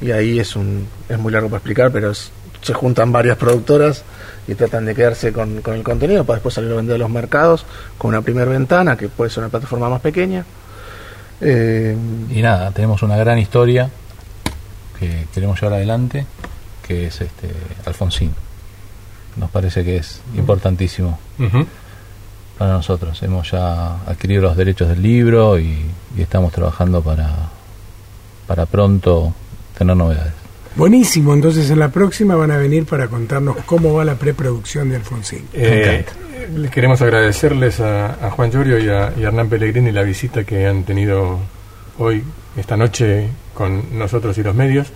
Y 0.00 0.10
ahí 0.10 0.38
es 0.38 0.54
un 0.56 0.86
es 1.08 1.18
muy 1.18 1.32
largo 1.32 1.48
para 1.48 1.58
explicar, 1.58 1.90
pero 1.92 2.10
es- 2.10 2.30
se 2.62 2.72
juntan 2.74 3.12
varias 3.12 3.36
productoras 3.36 4.02
y 4.48 4.54
tratan 4.54 4.86
de 4.86 4.94
quedarse 4.94 5.32
con, 5.32 5.60
con 5.62 5.74
el 5.74 5.82
contenido 5.84 6.24
para 6.24 6.36
después 6.38 6.54
salir 6.54 6.72
a 6.72 6.76
vender 6.76 6.96
a 6.96 6.98
los 6.98 7.10
mercados 7.10 7.64
con 7.98 8.08
una 8.08 8.22
primera 8.22 8.50
ventana, 8.50 8.96
que 8.96 9.08
puede 9.08 9.30
ser 9.30 9.44
una 9.44 9.50
plataforma 9.50 9.88
más 9.88 10.00
pequeña. 10.00 10.44
Eh, 11.40 11.96
Y 12.30 12.42
nada, 12.42 12.70
tenemos 12.72 13.02
una 13.02 13.16
gran 13.16 13.38
historia 13.38 13.88
que 14.98 15.26
queremos 15.34 15.60
llevar 15.60 15.74
adelante, 15.76 16.26
que 16.86 17.06
es 17.06 17.20
este 17.20 17.50
Alfonsín. 17.84 18.32
Nos 19.36 19.50
parece 19.50 19.84
que 19.84 19.98
es 19.98 20.20
importantísimo 20.36 21.18
para 22.58 22.72
nosotros. 22.72 23.22
Hemos 23.22 23.50
ya 23.50 23.96
adquirido 24.06 24.42
los 24.42 24.56
derechos 24.56 24.88
del 24.88 25.02
libro 25.02 25.58
y, 25.58 25.84
y 26.16 26.22
estamos 26.22 26.52
trabajando 26.52 27.02
para, 27.02 27.30
para 28.46 28.64
pronto 28.66 29.34
tener 29.76 29.96
novedades. 29.96 30.32
Buenísimo, 30.76 31.32
entonces 31.32 31.70
en 31.70 31.78
la 31.78 31.88
próxima 31.88 32.34
van 32.34 32.50
a 32.50 32.58
venir 32.58 32.84
para 32.84 33.08
contarnos 33.08 33.56
cómo 33.64 33.94
va 33.94 34.04
la 34.04 34.16
preproducción 34.16 34.90
de 34.90 34.96
Alfonsín. 34.96 35.46
Eh, 35.54 36.04
les 36.54 36.70
queremos 36.70 37.00
agradecerles 37.00 37.80
a, 37.80 38.26
a 38.26 38.30
Juan 38.30 38.50
Llorio 38.50 38.78
y 38.78 38.88
a, 38.90 39.12
y 39.16 39.24
a 39.24 39.28
Hernán 39.28 39.48
Pellegrini 39.48 39.90
la 39.90 40.02
visita 40.02 40.44
que 40.44 40.66
han 40.66 40.84
tenido 40.84 41.38
hoy, 41.98 42.22
esta 42.58 42.76
noche, 42.76 43.28
con 43.54 43.98
nosotros 43.98 44.36
y 44.36 44.42
los 44.42 44.54
medios. 44.54 44.88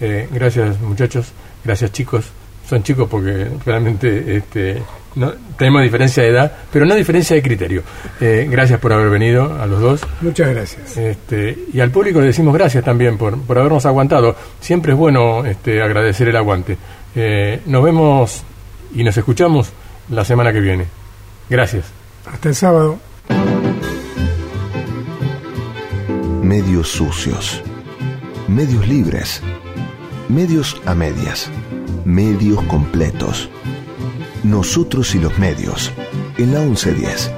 Eh, 0.00 0.28
gracias 0.32 0.80
muchachos, 0.80 1.32
gracias 1.64 1.92
chicos. 1.92 2.26
Son 2.68 2.82
chicos 2.82 3.08
porque 3.10 3.48
realmente 3.64 4.36
este, 4.36 4.82
no, 5.14 5.32
tenemos 5.56 5.82
diferencia 5.82 6.22
de 6.22 6.28
edad, 6.28 6.52
pero 6.70 6.84
no 6.84 6.94
diferencia 6.94 7.34
de 7.34 7.42
criterio. 7.42 7.82
Eh, 8.20 8.46
gracias 8.50 8.78
por 8.78 8.92
haber 8.92 9.08
venido 9.08 9.58
a 9.58 9.66
los 9.66 9.80
dos. 9.80 10.00
Muchas 10.20 10.50
gracias. 10.50 10.96
Este, 10.96 11.56
y 11.72 11.80
al 11.80 11.90
público 11.90 12.20
le 12.20 12.26
decimos 12.26 12.52
gracias 12.52 12.84
también 12.84 13.16
por, 13.16 13.40
por 13.40 13.58
habernos 13.58 13.86
aguantado. 13.86 14.36
Siempre 14.60 14.92
es 14.92 14.98
bueno 14.98 15.46
este, 15.46 15.80
agradecer 15.82 16.28
el 16.28 16.36
aguante. 16.36 16.76
Eh, 17.14 17.62
nos 17.66 17.82
vemos 17.82 18.42
y 18.94 19.02
nos 19.02 19.16
escuchamos 19.16 19.72
la 20.10 20.24
semana 20.24 20.52
que 20.52 20.60
viene. 20.60 20.84
Gracias. 21.48 21.86
Hasta 22.30 22.50
el 22.50 22.54
sábado. 22.54 22.98
Medios 26.42 26.88
sucios. 26.88 27.62
Medios 28.46 28.86
libres. 28.86 29.42
Medios 30.28 30.80
a 30.84 30.94
medias. 30.94 31.50
Medios 32.08 32.62
completos. 32.62 33.50
Nosotros 34.42 35.14
y 35.14 35.18
los 35.18 35.38
medios. 35.38 35.92
En 36.38 36.54
la 36.54 36.60
1110. 36.60 37.30